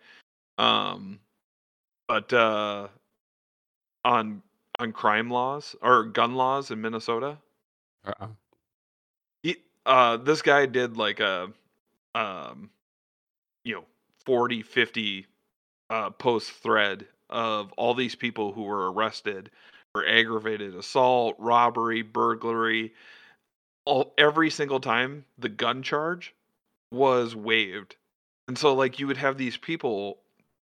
Um, 0.58 1.20
but 2.08 2.32
uh, 2.32 2.88
on 4.04 4.42
on 4.80 4.92
crime 4.92 5.30
laws 5.30 5.76
or 5.82 6.04
gun 6.04 6.34
laws 6.34 6.72
in 6.72 6.80
Minnesota, 6.80 7.38
Uh-uh. 8.04 8.28
he, 9.44 9.56
uh, 9.86 10.16
this 10.16 10.42
guy 10.42 10.66
did 10.66 10.96
like 10.96 11.20
a, 11.20 11.52
um, 12.16 12.70
you 13.64 13.74
know, 13.74 13.84
40, 14.26 14.62
50 14.62 15.26
uh, 15.90 16.10
post 16.10 16.50
thread 16.50 17.06
of 17.30 17.72
all 17.72 17.94
these 17.94 18.16
people 18.16 18.52
who 18.52 18.64
were 18.64 18.92
arrested 18.92 19.50
for 19.94 20.06
aggravated 20.06 20.74
assault, 20.74 21.36
robbery, 21.38 22.02
burglary. 22.02 22.92
All 23.86 24.12
every 24.18 24.50
single 24.50 24.80
time 24.80 25.24
the 25.38 25.48
gun 25.48 25.82
charge 25.82 26.34
was 26.90 27.36
waived, 27.36 27.96
and 28.48 28.58
so 28.58 28.74
like 28.74 28.98
you 28.98 29.06
would 29.06 29.18
have 29.18 29.38
these 29.38 29.56
people 29.56 30.18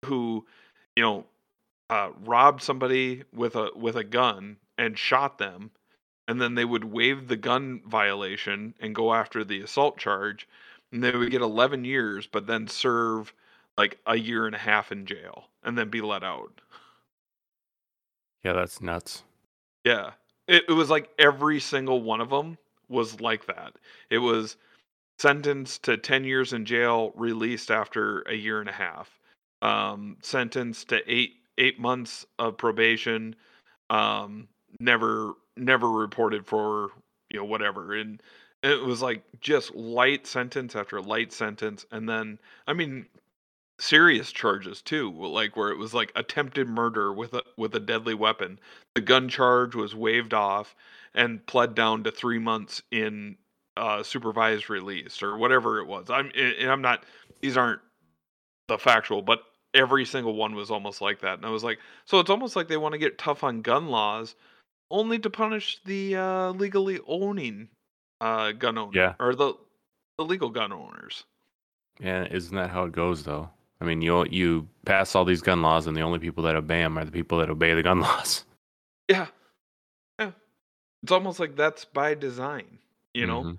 who, 0.05 0.45
you 0.97 1.03
know, 1.03 1.25
uh, 1.89 2.11
robbed 2.25 2.63
somebody 2.63 3.23
with 3.33 3.57
a 3.57 3.71
with 3.75 3.97
a 3.97 4.05
gun 4.05 4.57
and 4.77 4.99
shot 4.99 5.39
them, 5.39 5.71
and 6.29 6.41
then 6.41 6.55
they 6.55 6.65
would 6.65 6.85
waive 6.85 7.29
the 7.29 7.37
gun 7.37 7.81
violation 7.87 8.75
and 8.81 8.95
go 8.95 9.15
after 9.15 9.45
the 9.45 9.63
assault 9.63 9.99
charge, 9.99 10.49
and 10.93 11.03
they 11.03 11.13
would 11.13 11.31
get 11.31 11.43
11 11.43 11.85
years, 11.85 12.27
but 12.27 12.47
then 12.47 12.67
serve 12.67 13.33
like 13.79 13.99
a 14.07 14.17
year 14.17 14.47
and 14.47 14.55
a 14.55 14.59
half 14.59 14.91
in 14.91 15.07
jail 15.07 15.45
and 15.63 15.77
then 15.77 15.91
be 15.91 16.01
let 16.01 16.23
out. 16.25 16.61
Yeah, 18.47 18.53
that's 18.53 18.81
nuts. 18.81 19.25
Yeah. 19.83 20.13
It, 20.47 20.67
it 20.69 20.73
was 20.73 20.89
like 20.89 21.09
every 21.19 21.59
single 21.59 22.01
one 22.01 22.21
of 22.21 22.31
them 22.31 22.57
was 22.89 23.21
like 23.21 23.45
that. 23.47 23.73
It 24.09 24.19
was 24.19 24.57
sentenced 25.19 25.83
to 25.83 25.97
10 25.97 26.23
years 26.23 26.53
in 26.53 26.65
jail, 26.65 27.13
released 27.17 27.73
after 27.73 28.21
a 28.21 28.35
year 28.35 28.61
and 28.61 28.69
a 28.69 28.73
half. 28.73 29.19
Um, 29.63 30.19
sentenced 30.23 30.91
to 30.91 31.01
eight 31.13 31.33
eight 31.59 31.81
months 31.81 32.25
of 32.39 32.57
probation. 32.57 33.35
Um, 33.91 34.47
never 34.79 35.33
never 35.57 35.91
reported 35.91 36.47
for 36.47 36.91
you 37.31 37.41
know 37.41 37.45
whatever. 37.45 37.95
And 37.97 38.23
it 38.63 38.81
was 38.81 39.03
like 39.03 39.25
just 39.41 39.75
light 39.75 40.25
sentence 40.25 40.77
after 40.77 41.01
light 41.01 41.33
sentence. 41.33 41.85
And 41.91 42.09
then 42.09 42.39
I 42.69 42.75
mean 42.75 43.07
serious 43.79 44.33
charges 44.33 44.83
too, 44.83 45.11
like 45.13 45.57
where 45.57 45.71
it 45.71 45.79
was 45.79 45.93
like 45.95 46.13
attempted 46.17 46.69
murder 46.69 47.13
with 47.13 47.35
a 47.35 47.43
with 47.57 47.75
a 47.75 47.81
deadly 47.81 48.15
weapon. 48.15 48.59
The 48.95 49.01
gun 49.01 49.29
charge 49.29 49.75
was 49.75 49.95
waived 49.95 50.35
off 50.35 50.75
and 51.15 51.45
pled 51.47 51.75
down 51.75 52.05
to 52.05 52.11
three 52.11 52.39
months 52.39 52.83
in 52.91 53.37
uh, 53.77 54.03
supervised 54.03 54.71
release 54.71 55.23
or 55.23 55.37
whatever 55.37 55.79
it 55.79 55.87
was. 55.87 56.09
I'm 56.11 56.31
and 56.35 56.71
I'm 56.71 56.83
not; 56.83 57.05
these 57.41 57.57
aren't 57.57 57.81
the 58.69 58.79
factual, 58.79 59.23
but 59.23 59.45
every 59.75 60.05
single 60.05 60.35
one 60.35 60.55
was 60.55 60.71
almost 60.71 61.01
like 61.01 61.21
that. 61.21 61.35
And 61.35 61.47
I 61.47 61.51
was 61.51 61.63
like, 61.63 61.79
so 62.07 62.19
it's 62.19 62.31
almost 62.31 62.57
like 62.57 62.69
they 62.69 62.77
want 62.79 62.93
to 62.93 62.99
get 62.99 63.19
tough 63.19 63.45
on 63.45 63.63
gun 63.63 63.89
laws, 63.89 64.35
only 64.91 65.19
to 65.19 65.31
punish 65.31 65.81
the 65.85 66.17
uh, 66.17 66.51
legally 66.53 66.99
owning 67.07 67.69
uh, 68.21 68.53
gun 68.53 68.79
owners 68.79 68.95
Yeah. 68.95 69.15
or 69.21 69.35
the 69.35 69.55
the 70.19 70.25
legal 70.25 70.49
gun 70.49 70.73
owners. 70.73 71.25
Yeah, 72.01 72.27
isn't 72.31 72.57
that 72.57 72.71
how 72.71 72.85
it 72.85 72.93
goes 72.93 73.23
though? 73.23 73.51
I 73.81 73.85
mean, 73.85 74.01
you 74.03 74.25
you 74.31 74.69
pass 74.85 75.15
all 75.15 75.25
these 75.25 75.43
gun 75.43 75.63
laws, 75.63 75.87
and 75.87 75.97
the 75.97 76.01
only 76.01 76.19
people 76.19 76.43
that 76.45 76.57
obey 76.57 76.81
them 76.81 76.99
are 76.99 77.05
the 77.05 77.13
people 77.13 77.39
that 77.39 77.51
obey 77.51 77.75
the 77.75 77.83
gun 77.83 78.01
laws. 78.07 78.45
Yeah. 79.09 79.27
Yeah. 80.19 80.31
It's 81.03 81.13
almost 81.13 81.39
like 81.41 81.57
that's 81.57 81.85
by 81.85 82.15
design, 82.15 82.79
you 83.15 83.27
know? 83.27 83.43
Mhm. 83.43 83.59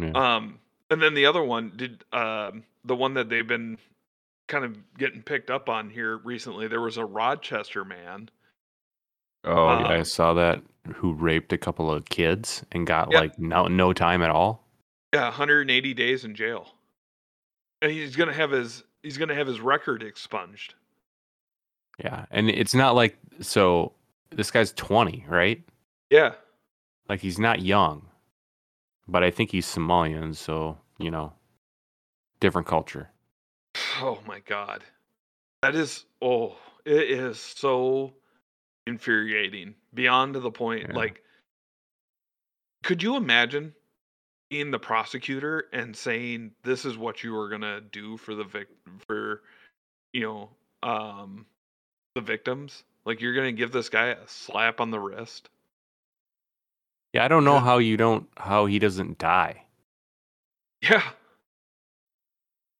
Yeah. 0.00 0.34
Um 0.34 0.58
and 0.90 1.00
then 1.00 1.14
the 1.14 1.26
other 1.26 1.42
one 1.42 1.72
did 1.76 2.04
um 2.12 2.64
the 2.84 2.96
one 2.96 3.14
that 3.14 3.28
they've 3.28 3.46
been 3.46 3.78
kind 4.48 4.64
of 4.64 4.76
getting 4.98 5.22
picked 5.22 5.50
up 5.50 5.68
on 5.68 5.88
here 5.88 6.18
recently, 6.18 6.68
there 6.68 6.80
was 6.80 6.96
a 6.98 7.04
Rochester 7.04 7.84
man. 7.84 8.28
Oh, 9.44 9.66
yeah, 9.78 9.86
I 9.86 9.98
um, 9.98 10.04
saw 10.04 10.34
that. 10.34 10.62
Who 10.96 11.14
raped 11.14 11.52
a 11.54 11.58
couple 11.58 11.90
of 11.90 12.04
kids 12.06 12.62
and 12.72 12.86
got 12.86 13.10
Yeah. 13.10 13.20
like 13.20 13.38
no 13.38 13.68
no 13.68 13.92
time 13.94 14.20
at 14.22 14.30
all. 14.30 14.66
Yeah, 15.14 15.24
180 15.24 15.94
days 15.94 16.24
in 16.24 16.34
jail. 16.34 16.74
And 17.80 17.90
he's 17.92 18.16
going 18.16 18.28
to 18.28 18.34
have 18.34 18.50
his 18.50 18.82
he's 19.04 19.18
going 19.18 19.28
to 19.28 19.34
have 19.36 19.46
his 19.46 19.60
record 19.60 20.02
expunged. 20.02 20.74
Yeah, 22.02 22.26
and 22.32 22.50
it's 22.50 22.74
not 22.74 22.96
like 22.96 23.16
so. 23.40 23.92
This 24.30 24.50
guy's 24.50 24.72
twenty, 24.72 25.24
right? 25.28 25.62
Yeah. 26.10 26.32
Like 27.08 27.20
he's 27.20 27.38
not 27.38 27.62
young, 27.62 28.06
but 29.06 29.22
I 29.22 29.30
think 29.30 29.52
he's 29.52 29.66
Somalian, 29.66 30.34
so 30.34 30.76
you 30.98 31.12
know, 31.12 31.32
different 32.40 32.66
culture. 32.66 33.10
Oh 34.00 34.18
my 34.26 34.40
god. 34.40 34.82
That 35.62 35.76
is 35.76 36.04
oh, 36.20 36.56
it 36.84 37.10
is 37.10 37.38
so 37.38 38.14
infuriating 38.86 39.74
beyond 39.94 40.34
to 40.34 40.40
the 40.40 40.50
point 40.50 40.86
Yeah. 40.88 40.96
like 40.96 41.22
could 42.82 43.02
you 43.02 43.16
imagine 43.16 43.72
being 44.54 44.70
the 44.70 44.78
prosecutor 44.78 45.64
and 45.72 45.96
saying 45.96 46.52
this 46.62 46.84
is 46.84 46.96
what 46.96 47.24
you 47.24 47.36
are 47.36 47.48
going 47.48 47.60
to 47.60 47.80
do 47.80 48.16
for 48.16 48.36
the 48.36 48.44
vic 48.44 48.68
for 49.04 49.42
you 50.12 50.20
know 50.20 50.48
um 50.88 51.44
the 52.14 52.20
victims? 52.20 52.84
Like 53.04 53.20
you're 53.20 53.34
going 53.34 53.52
to 53.52 53.58
give 53.58 53.72
this 53.72 53.88
guy 53.88 54.10
a 54.10 54.28
slap 54.28 54.80
on 54.80 54.92
the 54.92 55.00
wrist? 55.00 55.48
Yeah, 57.12 57.24
I 57.24 57.28
don't 57.28 57.42
know 57.42 57.58
how 57.58 57.78
you 57.78 57.96
don't 57.96 58.28
how 58.36 58.66
he 58.66 58.78
doesn't 58.78 59.18
die. 59.18 59.64
yeah. 60.80 61.02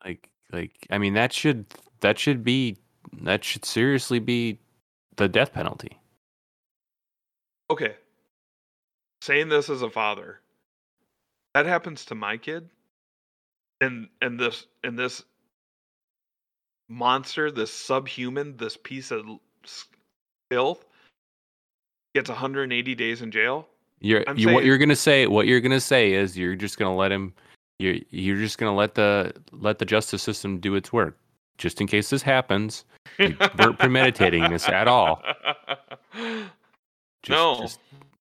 Like 0.04 0.31
like 0.52 0.87
I 0.90 0.99
mean 0.99 1.14
that 1.14 1.33
should 1.33 1.66
that 2.02 2.21
should 2.21 2.45
be 2.45 2.76
that 3.23 3.43
should 3.43 3.64
seriously 3.64 4.21
be 4.21 4.61
the 5.16 5.26
death 5.28 5.52
penalty. 5.52 5.99
okay. 7.69 7.97
Saying 9.23 9.49
this 9.49 9.69
as 9.69 9.83
a 9.83 9.90
father 9.90 10.38
that 11.54 11.66
happens 11.66 12.04
to 12.06 12.14
my 12.14 12.37
kid 12.37 12.68
and 13.80 14.08
and 14.20 14.38
this 14.38 14.66
and 14.82 14.99
this 14.99 15.25
monster 16.88 17.50
this 17.50 17.73
subhuman 17.73 18.56
this 18.56 18.76
piece 18.76 19.11
of 19.11 19.25
filth 20.50 20.84
gets 22.14 22.28
180 22.28 22.94
days 22.94 23.23
in 23.23 23.30
jail 23.30 23.66
You're 24.00 24.23
you, 24.37 24.52
what 24.52 24.64
you're 24.64 24.78
gonna 24.78 24.94
say. 24.94 25.26
What 25.26 25.46
you're 25.46 25.61
gonna 25.61 25.80
say 25.80 26.12
is 26.12 26.37
you're 26.37 26.56
just 26.56 26.78
gonna 26.78 26.94
let 26.94 27.11
him. 27.11 27.32
You're 27.78 27.96
you're 28.11 28.37
just 28.37 28.58
gonna 28.58 28.75
let 28.75 28.94
the 28.94 29.32
let 29.52 29.78
the 29.78 29.84
justice 29.87 30.23
system 30.23 30.58
do 30.58 30.75
its 30.75 30.92
work, 30.92 31.16
just 31.58 31.80
in 31.80 31.87
case 31.87 32.11
this 32.11 32.23
happens. 32.23 32.84
You 33.18 33.34
weren't 33.58 33.78
premeditating 33.78 34.50
this 34.50 34.68
at 34.68 34.88
all. 34.88 35.23
Just, 37.23 37.30
no 37.30 37.56
just- 37.62 37.80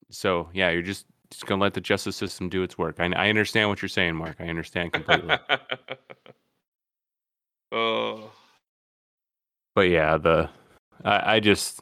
so 0.10 0.50
yeah, 0.54 0.70
you're 0.70 0.82
just 0.82 1.06
just 1.34 1.46
gonna 1.46 1.62
let 1.62 1.74
the 1.74 1.82
justice 1.82 2.16
system 2.16 2.50
do 2.50 2.64
its 2.64 2.78
work. 2.78 2.96
I, 3.00 3.12
I 3.14 3.30
understand 3.30 3.70
what 3.70 3.82
you're 3.82 3.90
saying, 3.90 4.16
Mark. 4.16 4.38
I 4.40 4.48
understand 4.48 4.94
completely. 4.94 5.38
oh 7.72 8.32
but 9.76 9.90
yeah, 9.90 10.18
the 10.18 10.50
I, 11.04 11.36
I 11.36 11.40
just 11.40 11.82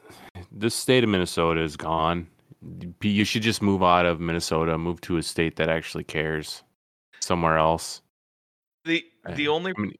the 0.50 0.70
state 0.70 1.04
of 1.04 1.10
Minnesota 1.10 1.62
is 1.62 1.76
gone. 1.76 2.26
You 3.02 3.24
should 3.24 3.42
just 3.42 3.60
move 3.60 3.82
out 3.82 4.06
of 4.06 4.20
Minnesota, 4.20 4.78
move 4.78 5.00
to 5.02 5.16
a 5.16 5.22
state 5.22 5.56
that 5.56 5.68
actually 5.68 6.04
cares, 6.04 6.62
somewhere 7.20 7.58
else. 7.58 8.02
the 8.84 9.04
the 9.34 9.48
Uh, 9.48 9.52
only 9.52 9.72
I 9.76 9.80
mean, 9.80 9.94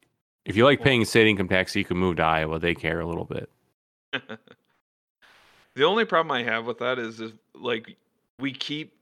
if 0.44 0.56
you 0.56 0.64
like 0.64 0.82
paying 0.82 1.04
state 1.04 1.26
income 1.26 1.49
tax, 1.49 1.75
you 1.76 1.85
can 1.85 1.97
move 1.97 2.16
to 2.16 2.23
Iowa. 2.23 2.59
They 2.59 2.75
care 2.75 3.00
a 3.00 3.06
little 3.06 3.25
bit. 3.25 3.50
The 5.75 5.85
only 5.85 6.04
problem 6.04 6.32
I 6.32 6.42
have 6.42 6.66
with 6.66 6.78
that 6.78 6.99
is, 6.99 7.21
is 7.21 7.32
like 7.54 7.97
we 8.38 8.52
keep 8.52 8.94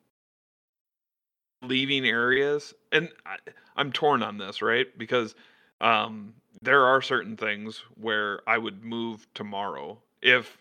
leaving 1.63 2.07
areas, 2.07 2.75
and 2.93 3.09
I, 3.27 3.37
I'm 3.77 3.93
torn 3.93 4.23
on 4.23 4.39
this, 4.39 4.63
right? 4.63 4.87
Because 4.99 5.35
um, 5.81 6.35
there 6.63 6.85
are 6.85 7.03
certain 7.03 7.37
things 7.37 7.83
where 8.01 8.41
I 8.47 8.59
would 8.59 8.85
move 8.85 9.27
tomorrow 9.35 9.99
if 10.23 10.59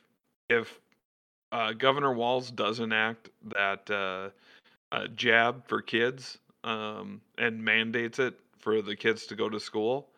if 0.50 0.80
uh, 1.52 1.74
Governor 1.74 2.14
Walz 2.14 2.52
does 2.52 2.80
enact 2.80 3.30
that 3.56 3.90
uh, 3.90 4.30
uh, 4.92 5.08
jab 5.16 5.68
for 5.68 5.82
kids 5.82 6.38
um, 6.64 7.22
and 7.38 7.64
mandates 7.64 8.20
it 8.20 8.36
for 8.60 8.82
the 8.82 8.96
kids 8.96 9.26
to 9.28 9.36
go 9.36 9.50
to 9.50 9.60
school, 9.60 10.10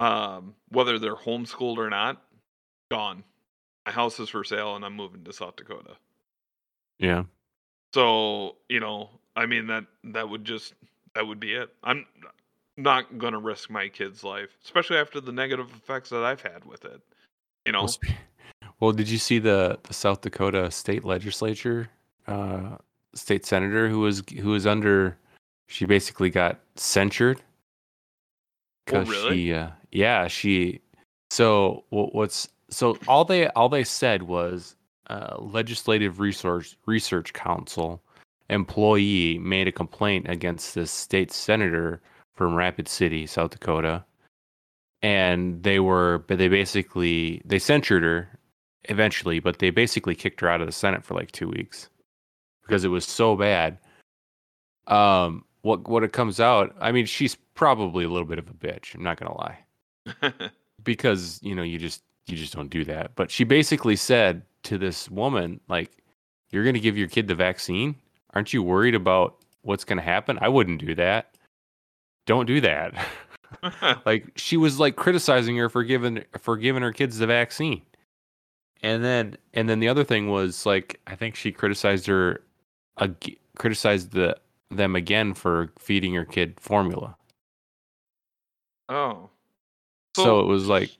um, 0.00 0.54
whether 0.70 0.98
they're 0.98 1.14
homeschooled 1.14 1.78
or 1.78 1.90
not, 1.90 2.22
gone. 2.90 3.24
My 3.86 3.92
house 3.92 4.20
is 4.20 4.28
for 4.28 4.44
sale, 4.44 4.76
and 4.76 4.84
I'm 4.84 4.94
moving 4.94 5.24
to 5.24 5.32
South 5.32 5.56
Dakota. 5.56 5.96
Yeah. 6.98 7.24
So 7.94 8.56
you 8.68 8.80
know, 8.80 9.10
I 9.38 9.46
mean 9.46 9.68
that 9.68 9.84
that 10.04 10.28
would 10.28 10.44
just 10.44 10.74
that 11.14 11.26
would 11.26 11.38
be 11.38 11.54
it. 11.54 11.70
I'm 11.84 12.04
not 12.76 13.18
gonna 13.18 13.38
risk 13.38 13.70
my 13.70 13.88
kid's 13.88 14.24
life, 14.24 14.50
especially 14.64 14.96
after 14.98 15.20
the 15.20 15.30
negative 15.30 15.70
effects 15.70 16.10
that 16.10 16.24
I've 16.24 16.42
had 16.42 16.64
with 16.64 16.84
it. 16.84 17.00
You 17.64 17.72
know, 17.72 17.88
Well, 18.80 18.92
did 18.92 19.08
you 19.08 19.18
see 19.18 19.38
the 19.38 19.78
the 19.84 19.94
South 19.94 20.22
Dakota 20.22 20.70
state 20.72 21.04
legislature, 21.04 21.88
uh, 22.26 22.78
state 23.14 23.46
senator 23.46 23.88
who 23.88 24.00
was 24.00 24.24
who 24.40 24.50
was 24.50 24.66
under? 24.66 25.16
She 25.68 25.84
basically 25.84 26.30
got 26.30 26.58
censured 26.76 27.38
Oh, 27.38 27.42
because 28.86 29.08
really? 29.08 29.36
she, 29.36 29.52
uh, 29.52 29.70
yeah, 29.92 30.26
she. 30.28 30.80
So 31.30 31.84
wh- 31.90 32.12
what's 32.14 32.48
so 32.70 32.98
all 33.06 33.24
they 33.24 33.48
all 33.48 33.68
they 33.68 33.84
said 33.84 34.22
was 34.24 34.74
uh, 35.10 35.36
legislative 35.38 36.18
resource 36.20 36.74
research 36.86 37.32
council 37.34 38.02
employee 38.50 39.38
made 39.38 39.68
a 39.68 39.72
complaint 39.72 40.28
against 40.28 40.74
this 40.74 40.90
state 40.90 41.32
senator 41.32 42.00
from 42.34 42.54
Rapid 42.54 42.88
City, 42.88 43.26
South 43.26 43.50
Dakota, 43.50 44.04
and 45.02 45.62
they 45.62 45.80
were 45.80 46.24
but 46.26 46.38
they 46.38 46.48
basically 46.48 47.42
they 47.44 47.58
censured 47.58 48.02
her 48.02 48.38
eventually, 48.84 49.40
but 49.40 49.58
they 49.58 49.70
basically 49.70 50.14
kicked 50.14 50.40
her 50.40 50.48
out 50.48 50.60
of 50.60 50.66
the 50.66 50.72
Senate 50.72 51.04
for 51.04 51.14
like 51.14 51.32
two 51.32 51.48
weeks 51.48 51.88
because 52.62 52.84
it 52.84 52.88
was 52.88 53.04
so 53.04 53.36
bad. 53.36 53.78
Um, 54.86 55.44
what 55.62 55.86
what 55.88 56.04
it 56.04 56.12
comes 56.12 56.40
out, 56.40 56.74
I 56.80 56.92
mean, 56.92 57.06
she's 57.06 57.36
probably 57.54 58.04
a 58.04 58.08
little 58.08 58.26
bit 58.26 58.38
of 58.38 58.48
a 58.48 58.54
bitch. 58.54 58.94
I'm 58.94 59.02
not 59.02 59.18
gonna 59.18 59.36
lie 59.36 60.50
because 60.82 61.40
you 61.42 61.54
know 61.54 61.62
you 61.62 61.78
just 61.78 62.02
you 62.26 62.36
just 62.36 62.54
don't 62.54 62.70
do 62.70 62.84
that. 62.84 63.14
But 63.14 63.30
she 63.30 63.44
basically 63.44 63.96
said 63.96 64.42
to 64.64 64.78
this 64.78 65.10
woman, 65.10 65.60
like, 65.68 65.90
"You're 66.50 66.64
gonna 66.64 66.78
give 66.78 66.96
your 66.96 67.08
kid 67.08 67.28
the 67.28 67.34
vaccine? 67.34 67.96
Aren't 68.34 68.52
you 68.52 68.62
worried 68.62 68.94
about 68.94 69.36
what's 69.62 69.84
gonna 69.84 70.02
happen? 70.02 70.38
I 70.40 70.48
wouldn't 70.48 70.80
do 70.80 70.94
that. 70.94 71.34
Don't 72.26 72.46
do 72.46 72.60
that." 72.60 72.94
like 74.06 74.30
she 74.36 74.56
was 74.56 74.78
like 74.78 74.96
criticizing 74.96 75.56
her 75.56 75.68
for 75.68 75.82
giving 75.82 76.24
for 76.38 76.56
giving 76.56 76.82
her 76.82 76.92
kids 76.92 77.18
the 77.18 77.26
vaccine 77.26 77.82
and 78.82 79.04
then 79.04 79.36
and 79.54 79.68
then 79.68 79.80
the 79.80 79.88
other 79.88 80.04
thing 80.04 80.28
was 80.28 80.66
like 80.66 81.00
i 81.06 81.14
think 81.14 81.34
she 81.34 81.50
criticized 81.52 82.06
her 82.06 82.42
ag- 83.00 83.38
criticized 83.56 84.12
the 84.12 84.36
them 84.70 84.94
again 84.94 85.34
for 85.34 85.72
feeding 85.78 86.14
her 86.14 86.24
kid 86.24 86.58
formula 86.60 87.16
oh, 90.16 90.24
so, 90.24 90.40
it 90.40 90.46
was 90.46 90.66
like 90.66 90.90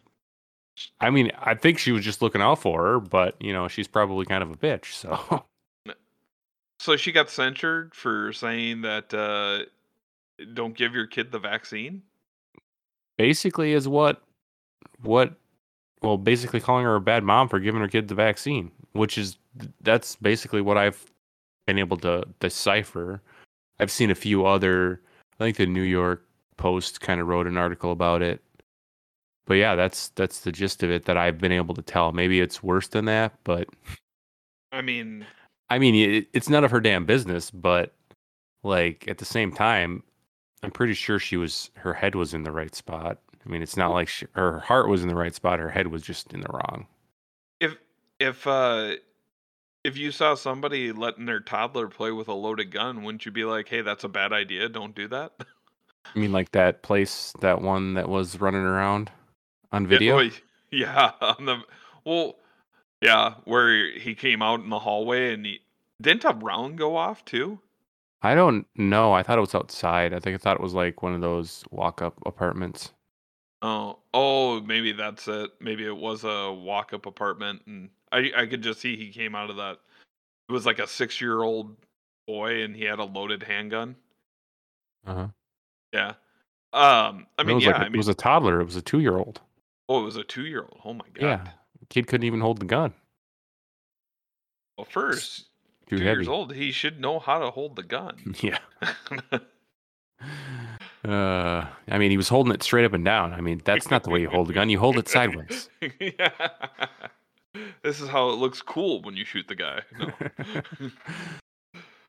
i 1.00 1.10
mean 1.10 1.30
i 1.40 1.54
think 1.54 1.78
she 1.78 1.92
was 1.92 2.04
just 2.04 2.22
looking 2.22 2.40
out 2.40 2.58
for 2.58 2.84
her 2.84 3.00
but 3.00 3.36
you 3.40 3.52
know 3.52 3.68
she's 3.68 3.88
probably 3.88 4.24
kind 4.24 4.42
of 4.42 4.50
a 4.50 4.56
bitch 4.56 4.92
so 4.92 5.44
so 6.78 6.96
she 6.96 7.12
got 7.12 7.28
censured 7.30 7.94
for 7.94 8.32
saying 8.32 8.82
that 8.82 9.12
uh, 9.12 9.64
don't 10.54 10.76
give 10.76 10.94
your 10.94 11.06
kid 11.06 11.32
the 11.32 11.38
vaccine. 11.38 12.02
basically 13.16 13.72
is 13.72 13.88
what 13.88 14.22
what 15.02 15.34
well 16.02 16.16
basically 16.16 16.60
calling 16.60 16.84
her 16.84 16.94
a 16.96 17.00
bad 17.00 17.24
mom 17.24 17.48
for 17.48 17.58
giving 17.60 17.80
her 17.80 17.88
kid 17.88 18.08
the 18.08 18.14
vaccine 18.14 18.70
which 18.92 19.18
is 19.18 19.36
that's 19.80 20.16
basically 20.16 20.60
what 20.60 20.76
i've 20.76 21.04
been 21.66 21.78
able 21.78 21.98
to 21.98 22.24
decipher. 22.40 23.20
I've 23.78 23.90
seen 23.90 24.10
a 24.10 24.14
few 24.14 24.46
other 24.46 25.02
i 25.38 25.44
think 25.44 25.56
the 25.56 25.66
new 25.66 25.82
york 25.82 26.24
post 26.56 27.00
kind 27.00 27.20
of 27.20 27.28
wrote 27.28 27.46
an 27.46 27.56
article 27.56 27.92
about 27.92 28.22
it. 28.22 28.40
But 29.46 29.54
yeah 29.54 29.74
that's 29.74 30.08
that's 30.10 30.40
the 30.40 30.52
gist 30.52 30.82
of 30.82 30.90
it 30.90 31.04
that 31.06 31.16
i've 31.16 31.38
been 31.38 31.52
able 31.52 31.74
to 31.74 31.82
tell. 31.82 32.12
Maybe 32.12 32.40
it's 32.40 32.62
worse 32.62 32.88
than 32.88 33.04
that 33.06 33.34
but 33.44 33.68
I 34.72 34.82
mean, 34.82 35.26
i 35.70 35.78
mean 35.78 35.94
it, 35.94 36.28
it's 36.32 36.48
none 36.48 36.64
of 36.64 36.70
her 36.70 36.80
damn 36.80 37.04
business 37.04 37.50
but 37.50 37.94
like 38.62 39.06
at 39.08 39.18
the 39.18 39.24
same 39.24 39.52
time 39.52 40.02
i'm 40.62 40.70
pretty 40.70 40.94
sure 40.94 41.18
she 41.18 41.36
was 41.36 41.70
her 41.76 41.94
head 41.94 42.14
was 42.14 42.34
in 42.34 42.42
the 42.42 42.52
right 42.52 42.74
spot 42.74 43.18
i 43.44 43.48
mean 43.48 43.62
it's 43.62 43.76
not 43.76 43.92
like 43.92 44.08
she, 44.08 44.26
her 44.32 44.60
heart 44.60 44.88
was 44.88 45.02
in 45.02 45.08
the 45.08 45.14
right 45.14 45.34
spot 45.34 45.58
her 45.58 45.70
head 45.70 45.88
was 45.88 46.02
just 46.02 46.32
in 46.32 46.40
the 46.40 46.48
wrong 46.52 46.86
if 47.60 47.76
if 48.18 48.46
uh 48.46 48.92
if 49.84 49.96
you 49.96 50.10
saw 50.10 50.34
somebody 50.34 50.92
letting 50.92 51.26
their 51.26 51.40
toddler 51.40 51.88
play 51.88 52.10
with 52.10 52.28
a 52.28 52.34
loaded 52.34 52.70
gun, 52.70 53.02
wouldn't 53.04 53.24
you 53.24 53.32
be 53.32 53.44
like, 53.44 53.68
"Hey, 53.68 53.80
that's 53.80 54.04
a 54.04 54.08
bad 54.08 54.32
idea. 54.32 54.68
Don't 54.68 54.94
do 54.94 55.08
that." 55.08 55.32
I 56.14 56.18
mean, 56.18 56.32
like 56.32 56.52
that 56.52 56.82
place, 56.82 57.32
that 57.40 57.60
one 57.62 57.94
that 57.94 58.08
was 58.08 58.40
running 58.40 58.62
around 58.62 59.10
on 59.72 59.86
video. 59.86 60.16
well, 60.16 60.30
Yeah, 60.70 61.12
on 61.22 61.46
the 61.46 61.62
well, 62.04 62.36
yeah, 63.00 63.34
where 63.44 63.90
he 63.98 64.14
came 64.14 64.42
out 64.42 64.60
in 64.60 64.70
the 64.70 64.78
hallway 64.78 65.32
and 65.34 65.44
he 65.46 65.60
didn't 66.00 66.24
a 66.24 66.30
round 66.34 66.78
go 66.78 66.96
off 66.96 67.24
too. 67.24 67.60
I 68.22 68.34
don't 68.34 68.66
know. 68.74 69.12
I 69.12 69.22
thought 69.22 69.38
it 69.38 69.42
was 69.42 69.54
outside. 69.54 70.12
I 70.12 70.18
think 70.18 70.34
I 70.34 70.38
thought 70.38 70.56
it 70.56 70.62
was 70.62 70.74
like 70.74 71.02
one 71.02 71.14
of 71.14 71.20
those 71.20 71.64
walk-up 71.70 72.14
apartments. 72.26 72.92
Oh, 73.62 73.98
oh, 74.14 74.60
maybe 74.60 74.92
that's 74.92 75.28
it. 75.28 75.50
Maybe 75.60 75.84
it 75.86 75.96
was 75.96 76.24
a 76.24 76.52
walk-up 76.52 77.06
apartment, 77.06 77.62
and 77.66 77.90
I 78.12 78.30
I 78.36 78.46
could 78.46 78.62
just 78.62 78.80
see 78.80 78.96
he 78.96 79.10
came 79.10 79.34
out 79.34 79.50
of 79.50 79.56
that. 79.56 79.78
It 80.48 80.52
was 80.52 80.66
like 80.66 80.78
a 80.80 80.86
six-year-old 80.86 81.76
boy, 82.26 82.62
and 82.62 82.74
he 82.74 82.84
had 82.84 82.98
a 82.98 83.04
loaded 83.04 83.42
handgun. 83.42 83.94
Uh-huh. 85.06 85.28
Yeah. 85.92 86.14
Um, 86.72 87.26
I 87.38 87.42
mean, 87.44 87.60
yeah, 87.60 87.68
like 87.68 87.76
a- 87.76 87.78
I 87.80 87.84
mean, 87.84 87.94
it 87.94 87.98
was 87.98 88.08
a 88.08 88.14
toddler. 88.14 88.60
It 88.60 88.64
was 88.64 88.76
a 88.76 88.82
two-year-old. 88.82 89.40
oh, 89.88 90.00
it 90.00 90.04
was 90.04 90.16
a 90.16 90.24
two-year-old. 90.24 90.80
Oh 90.84 90.92
my 90.92 91.06
god. 91.14 91.22
Yeah, 91.22 91.48
kid 91.90 92.06
couldn't 92.06 92.26
even 92.26 92.40
hold 92.40 92.58
the 92.60 92.66
gun. 92.66 92.92
Well, 94.76 94.86
first, 94.88 95.46
two 95.88 95.96
heavy. 95.96 96.04
years 96.06 96.28
old, 96.28 96.54
he 96.54 96.70
should 96.72 97.00
know 97.00 97.18
how 97.18 97.38
to 97.38 97.50
hold 97.50 97.76
the 97.76 97.82
gun. 97.82 98.34
Yeah. 98.40 98.58
Uh, 101.06 101.64
I 101.88 101.96
mean, 101.96 102.10
he 102.10 102.16
was 102.16 102.28
holding 102.28 102.52
it 102.52 102.62
straight 102.62 102.84
up 102.84 102.92
and 102.92 103.04
down. 103.04 103.32
I 103.32 103.40
mean, 103.40 103.62
that's 103.64 103.88
not 103.88 104.02
the 104.02 104.10
way 104.10 104.20
you 104.20 104.28
hold 104.28 104.50
a 104.50 104.52
gun. 104.52 104.68
You 104.68 104.78
hold 104.80 104.98
it 104.98 105.08
sideways. 105.08 105.70
yeah. 106.00 106.30
This 107.82 108.00
is 108.00 108.08
how 108.08 108.30
it 108.30 108.34
looks 108.34 108.60
cool 108.60 109.00
when 109.02 109.14
you 109.16 109.24
shoot 109.24 109.46
the 109.46 109.54
guy. 109.54 109.82
No. 109.98 110.10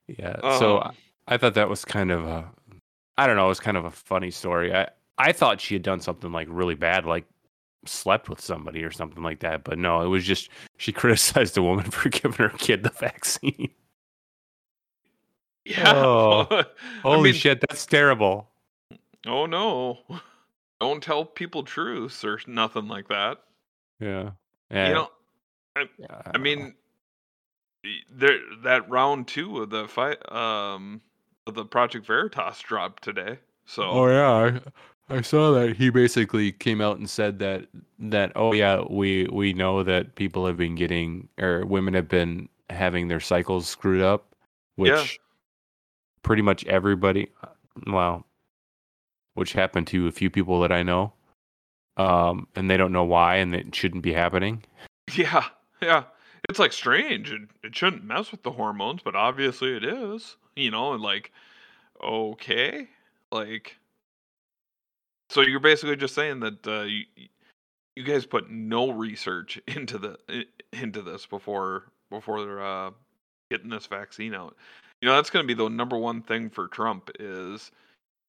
yeah. 0.08 0.58
So 0.58 0.80
Um, 0.82 0.96
I, 1.28 1.36
I 1.36 1.38
thought 1.38 1.54
that 1.54 1.70
was 1.70 1.86
kind 1.86 2.12
of 2.12 2.26
a, 2.26 2.50
I 3.18 3.28
don't 3.28 3.36
know, 3.36 3.46
it 3.46 3.50
was 3.50 3.60
kind 3.60 3.78
of 3.78 3.86
a 3.86 3.92
funny 3.92 4.32
story. 4.32 4.74
I 4.74 4.90
I 5.20 5.34
thought 5.34 5.62
she 5.62 5.76
had 5.76 5.84
done 5.84 6.00
something 6.00 6.32
like 6.32 6.48
really 6.50 6.76
bad, 6.76 7.06
like 7.06 7.26
slept 7.86 8.30
with 8.30 8.42
somebody 8.42 8.84
or 8.84 8.92
something 8.92 9.24
like 9.24 9.40
that. 9.40 9.64
But 9.64 9.78
no, 9.78 10.02
it 10.02 10.08
was 10.08 10.26
just 10.26 10.50
she 10.78 10.92
criticized 10.94 11.58
a 11.58 11.64
woman 11.64 11.90
for 11.92 12.10
giving 12.10 12.38
her 12.38 12.50
kid 12.58 12.84
the 12.84 12.90
vaccine. 12.90 13.70
yeah. 15.66 15.94
Oh, 15.96 16.48
I 16.52 16.66
Holy 17.04 17.32
mean, 17.32 17.34
shit, 17.34 17.62
that's 17.62 17.86
terrible. 17.86 18.50
Oh 19.26 19.46
no. 19.46 20.00
Don't 20.80 21.04
tell 21.04 21.26
people 21.26 21.64
truths 21.64 22.24
or 22.24 22.40
nothing 22.48 22.88
like 22.88 23.10
that. 23.10 23.40
Yeah. 24.00 24.32
Yeah. 24.72 24.88
You 24.88 24.94
know, 24.94 25.08
yeah, 25.76 26.22
I 26.26 26.32
don't 26.32 26.34
know. 26.34 26.40
mean, 26.40 26.76
there 28.12 28.40
that 28.64 28.90
round 28.90 29.28
two 29.28 29.62
of 29.62 29.70
the 29.70 29.88
fight 29.88 30.18
um 30.32 31.02
of 31.48 31.56
the 31.56 31.66
Project 31.66 32.06
Veritas 32.06 32.60
dropped 32.62 33.04
today. 33.04 33.40
So 33.66 33.84
Oh 33.84 34.08
yeah, 34.08 34.60
I, 35.10 35.22
saw 35.22 35.52
that 35.52 35.76
he 35.76 35.90
basically 35.90 36.52
came 36.52 36.82
out 36.82 36.98
and 36.98 37.10
said 37.10 37.40
that 37.40 37.68
that 38.00 38.32
oh 38.36 38.54
yeah, 38.54 38.84
we 38.90 39.28
we 39.32 39.54
know 39.54 39.84
that 39.84 40.16
people 40.16 40.46
have 40.46 40.58
been 40.58 40.76
getting 40.76 41.28
or 41.40 41.66
women 41.66 41.94
have 41.94 42.08
been 42.08 42.48
having 42.70 43.08
their 43.08 43.20
cycles 43.20 43.68
screwed 43.68 44.02
up, 44.02 44.36
which 44.76 44.90
Yeah. 44.92 45.06
pretty 46.24 46.42
much 46.44 46.66
everybody, 46.66 47.30
well, 47.88 48.26
which 49.34 49.54
happened 49.54 49.88
to 49.88 50.08
a 50.08 50.12
few 50.12 50.30
people 50.30 50.62
that 50.62 50.72
I 50.72 50.84
know, 50.84 51.14
um, 51.98 52.48
and 52.56 52.70
they 52.70 52.78
don't 52.78 52.92
know 52.92 53.04
why, 53.06 53.38
and 53.38 53.56
it 53.56 53.74
shouldn't 53.74 54.04
be 54.04 54.14
happening. 54.14 54.64
Yeah, 55.16 55.46
yeah. 55.82 56.04
It's 56.48 56.60
like 56.60 56.72
strange. 56.72 57.32
It, 57.32 57.42
it 57.64 57.76
shouldn't 57.76 58.04
mess 58.04 58.30
with 58.32 58.44
the 58.44 58.52
hormones, 58.52 59.02
but 59.04 59.16
obviously 59.16 59.76
it 59.76 59.84
is. 59.84 60.38
You 60.56 60.70
know, 60.70 60.94
and 60.94 61.02
like, 61.02 61.32
okay, 62.04 62.90
like, 63.32 63.79
so 65.30 65.42
you're 65.42 65.60
basically 65.60 65.96
just 65.96 66.16
saying 66.16 66.40
that 66.42 66.68
uh, 66.68 66.82
you 66.82 67.04
you 67.96 68.04
guys 68.04 68.26
put 68.26 68.50
no 68.50 68.92
research 68.92 69.60
into 69.68 69.98
the 69.98 70.46
into 70.74 71.02
this 71.02 71.26
before 71.26 71.86
before 72.10 72.62
uh, 72.62 72.92
getting 73.52 73.70
this 73.70 73.86
vaccine 73.86 74.34
out. 74.34 74.56
You 75.02 75.08
know, 75.08 75.16
that's 75.16 75.30
going 75.30 75.44
to 75.44 75.48
be 75.48 75.54
the 75.54 75.70
number 75.70 75.98
one 75.98 76.22
thing 76.22 76.50
for 76.50 76.68
Trump 76.68 77.10
is 77.20 77.72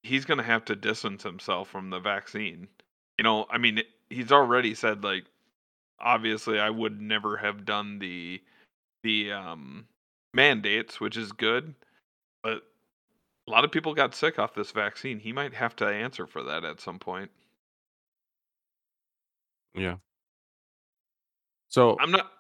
he's 0.03 0.25
going 0.25 0.39
to 0.39 0.45
have 0.45 0.65
to 0.67 0.77
distance 0.77 1.23
himself 1.23 1.69
from 1.69 1.91
the 1.91 1.99
vaccine. 1.99 2.69
You 3.19 3.25
know, 3.25 3.47
I 3.51 3.59
mean, 3.59 3.83
he's 4.09 4.33
already 4.33 4.75
said 4.75 5.03
like 5.03 5.25
obviously 6.01 6.59
I 6.59 6.71
would 6.71 7.01
never 7.01 7.37
have 7.37 7.65
done 7.65 7.99
the 7.99 8.41
the 9.03 9.33
um 9.33 9.87
mandates, 10.35 11.01
which 11.01 11.17
is 11.17 11.33
good, 11.33 11.75
but 12.43 12.63
a 13.51 13.53
lot 13.53 13.65
of 13.65 13.73
people 13.73 13.95
got 13.95 14.15
sick 14.15 14.39
off 14.39 14.55
this 14.55 14.71
vaccine. 14.71 15.19
He 15.19 15.33
might 15.33 15.53
have 15.55 15.75
to 15.77 15.87
answer 15.87 16.25
for 16.27 16.43
that 16.45 16.65
at 16.65 16.81
some 16.81 17.01
point. 17.01 17.31
Yeah. 19.75 19.97
So 21.69 21.97
I'm 22.01 22.13
not 22.13 22.31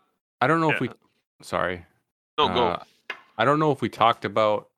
I 0.40 0.46
don't 0.46 0.61
know 0.61 0.70
if 0.70 0.81
we. 0.81 0.88
Sorry. 1.42 1.85
no 2.38 2.49
go. 2.49 2.66
Uh, 2.68 2.83
I 3.38 3.44
don't 3.44 3.59
know 3.59 3.73
if 3.73 3.81
we 3.83 3.88
talked 3.88 4.25
about 4.25 4.68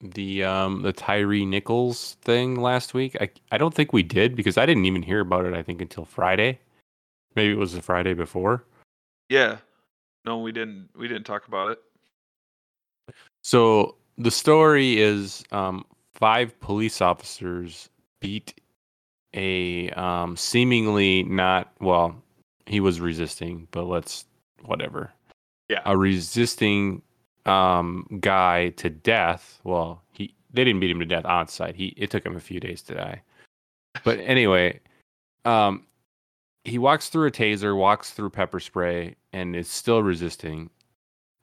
the 0.00 0.44
um 0.44 0.82
the 0.82 0.92
Tyre 0.92 1.44
Nichols 1.44 2.16
thing 2.22 2.56
last 2.56 2.94
week. 2.94 3.16
I 3.20 3.28
I 3.52 3.58
don't 3.58 3.74
think 3.74 3.92
we 3.92 4.02
did 4.02 4.34
because 4.34 4.56
I 4.56 4.64
didn't 4.64 4.86
even 4.86 5.02
hear 5.02 5.20
about 5.20 5.44
it. 5.44 5.52
I 5.52 5.62
think 5.62 5.82
until 5.82 6.06
Friday. 6.06 6.60
Maybe 7.36 7.52
it 7.52 7.58
was 7.58 7.72
the 7.72 7.82
Friday 7.82 8.14
before. 8.14 8.64
Yeah. 9.28 9.58
No, 10.24 10.38
we 10.38 10.52
didn't. 10.52 10.88
We 10.96 11.08
didn't 11.08 11.24
talk 11.24 11.46
about 11.46 11.72
it. 11.72 11.78
So 13.42 13.96
the 14.18 14.30
story 14.30 15.00
is 15.00 15.44
um, 15.52 15.84
five 16.12 16.58
police 16.60 17.00
officers 17.00 17.88
beat 18.20 18.60
a 19.34 19.90
um, 19.90 20.36
seemingly 20.36 21.24
not 21.24 21.72
well. 21.80 22.16
He 22.66 22.80
was 22.80 23.00
resisting, 23.00 23.68
but 23.70 23.84
let's 23.84 24.24
whatever. 24.64 25.12
Yeah. 25.68 25.80
a 25.86 25.96
resisting 25.96 27.02
um, 27.46 28.06
guy 28.20 28.70
to 28.70 28.90
death. 28.90 29.60
Well, 29.64 30.02
he 30.12 30.34
they 30.52 30.64
didn't 30.64 30.80
beat 30.80 30.90
him 30.90 31.00
to 31.00 31.06
death 31.06 31.24
on 31.24 31.48
site. 31.48 31.74
He 31.74 31.94
it 31.96 32.10
took 32.10 32.24
him 32.24 32.36
a 32.36 32.40
few 32.40 32.60
days 32.60 32.82
to 32.82 32.94
die. 32.94 33.22
But 34.04 34.18
anyway, 34.24 34.80
um, 35.44 35.86
he 36.64 36.78
walks 36.78 37.08
through 37.08 37.28
a 37.28 37.30
taser, 37.30 37.76
walks 37.76 38.10
through 38.10 38.30
pepper 38.30 38.60
spray, 38.60 39.16
and 39.32 39.56
is 39.56 39.68
still 39.68 40.02
resisting. 40.02 40.70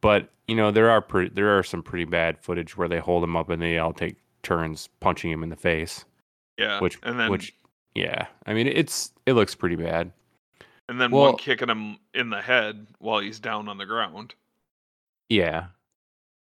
But 0.02 0.30
you 0.52 0.58
know 0.58 0.70
there 0.70 0.90
are 0.90 1.00
pre- 1.00 1.30
there 1.30 1.58
are 1.58 1.64
some 1.64 1.82
pretty 1.82 2.04
bad 2.04 2.38
footage 2.38 2.76
where 2.76 2.90
they 2.90 3.00
hold 3.00 3.24
him 3.24 3.38
up 3.38 3.50
and 3.50 3.62
they 3.62 3.78
all 3.78 3.94
take 3.94 4.18
turns 4.44 4.90
punching 5.00 5.32
him 5.32 5.44
in 5.44 5.50
the 5.50 5.56
face. 5.56 6.04
Yeah. 6.58 6.82
Which 6.82 7.00
and 7.04 7.18
then 7.18 7.32
which 7.32 7.56
yeah, 7.96 8.28
I 8.46 8.54
mean 8.54 8.68
it's 8.68 9.14
it 9.26 9.32
looks 9.32 9.56
pretty 9.56 9.78
bad. 9.78 10.12
and 10.90 11.00
then 11.00 11.10
well- 11.12 11.28
one 11.28 11.38
kicking 11.38 11.70
him 11.70 12.00
in 12.14 12.32
the 12.32 12.42
head 12.42 12.86
while 13.00 13.20
he's 13.20 13.40
down 13.40 13.70
on 13.70 13.78
the 13.78 13.86
ground. 13.86 14.36
Yeah. 15.30 15.68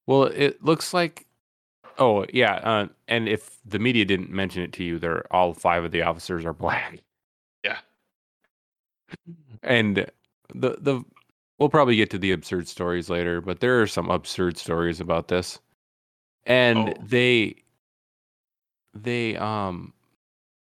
Well, 0.07 0.23
it 0.25 0.65
looks 0.65 0.95
like. 0.95 1.27
Oh 1.99 2.25
yeah, 2.33 2.55
uh, 2.55 2.87
and 3.07 3.29
if 3.29 3.59
the 3.67 3.79
media 3.79 4.07
didn't 4.07 4.31
mention 4.31 4.63
it 4.63 4.73
to 4.73 4.83
you, 4.85 4.99
they're 4.99 5.31
all 5.31 5.53
five 5.53 5.85
of 5.85 5.91
the 5.91 6.01
officers 6.01 6.47
are 6.47 6.55
black. 6.65 7.01
Yeah. 7.63 7.77
And 9.63 10.07
the 10.55 10.79
the 10.81 11.05
we'll 11.61 11.69
probably 11.69 11.95
get 11.97 12.11
to 12.11 12.19
the 12.19 12.33
absurd 12.33 12.67
stories 12.67 13.09
later, 13.11 13.41
but 13.41 13.61
there 13.61 13.81
are 13.81 13.87
some 13.87 14.11
absurd 14.11 14.57
stories 14.57 14.99
about 15.01 15.29
this, 15.29 15.61
and 16.45 16.79
Oh. 16.89 16.95
they 17.07 17.55
they 18.95 19.37
um 19.37 19.93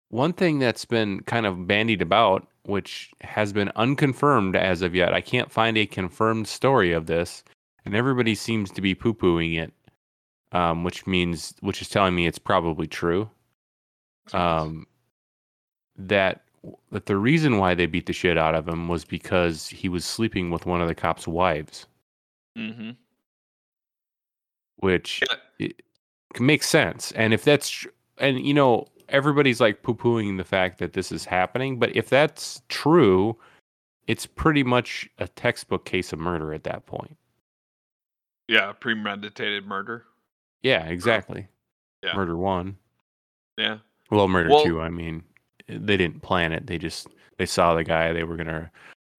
one 0.09 0.33
thing 0.33 0.59
that's 0.59 0.85
been 0.85 1.21
kind 1.21 1.47
of 1.47 1.67
bandied 1.67 2.01
about, 2.03 2.49
which 2.65 3.13
has 3.21 3.53
been 3.53 3.71
unconfirmed 3.77 4.57
as 4.57 4.83
of 4.83 4.95
yet. 4.95 5.13
I 5.13 5.21
can't 5.21 5.53
find 5.53 5.77
a 5.77 5.87
confirmed 5.87 6.49
story 6.49 6.93
of 6.93 7.07
this, 7.07 7.45
and 7.85 7.95
everybody 7.95 8.35
seems 8.35 8.71
to 8.73 8.81
be 8.81 8.95
poo 8.95 9.15
pooing 9.15 9.59
it, 9.63 9.73
um, 10.53 10.83
which 10.83 11.07
means 11.07 11.55
which 11.61 11.83
is 11.83 11.89
telling 11.89 12.15
me 12.15 12.27
it's 12.27 12.39
probably 12.39 12.87
true. 12.87 13.31
Um, 14.33 14.87
that 15.99 16.43
that 16.91 17.07
the 17.07 17.17
reason 17.17 17.59
why 17.59 17.75
they 17.75 17.87
beat 17.87 18.07
the 18.07 18.13
shit 18.13 18.37
out 18.39 18.55
of 18.55 18.69
him 18.69 18.89
was 18.89 19.05
because 19.05 19.69
he 19.69 19.89
was 19.89 20.05
sleeping 20.05 20.51
with 20.51 20.67
one 20.67 20.81
of 20.81 20.89
the 20.89 20.95
cops' 20.95 21.27
wives, 21.29 21.87
Mm-hmm. 22.57 22.91
which 24.77 25.23
Yeah. 25.59 25.69
makes 26.41 26.69
sense. 26.69 27.13
And 27.13 27.33
if 27.35 27.45
that's 27.45 27.69
tr- 27.71 27.89
and 28.19 28.41
you 28.47 28.55
know 28.55 28.87
everybody's 29.09 29.61
like 29.61 29.83
poo 29.83 29.95
pooing 29.95 30.37
the 30.37 30.45
fact 30.45 30.79
that 30.79 30.93
this 30.95 31.13
is 31.13 31.25
happening, 31.25 31.79
but 31.79 31.95
if 31.95 32.09
that's 32.09 32.63
true, 32.69 33.37
it's 34.07 34.27
pretty 34.27 34.63
much 34.63 35.09
a 35.19 35.29
textbook 35.29 35.85
case 35.85 36.13
of 36.13 36.19
murder 36.19 36.53
at 36.55 36.65
that 36.65 36.87
point. 36.87 37.17
Yeah, 38.49 38.73
premeditated 38.73 39.67
murder. 39.67 40.05
Yeah, 40.63 40.85
exactly. 40.87 41.49
Yeah. 42.03 42.15
Murder 42.15 42.37
one. 42.37 42.77
Yeah. 43.59 43.79
Well, 44.11 44.29
murder 44.29 44.51
Well- 44.51 44.65
two. 44.65 44.81
I 44.81 44.89
mean, 44.89 45.25
they 45.69 45.97
didn't 45.97 46.23
plan 46.23 46.53
it. 46.53 46.67
They 46.67 46.79
just 46.79 47.09
they 47.39 47.47
saw 47.47 47.75
the 47.75 47.85
guy. 47.85 48.13
They 48.13 48.25
were 48.25 48.37
gonna 48.37 48.71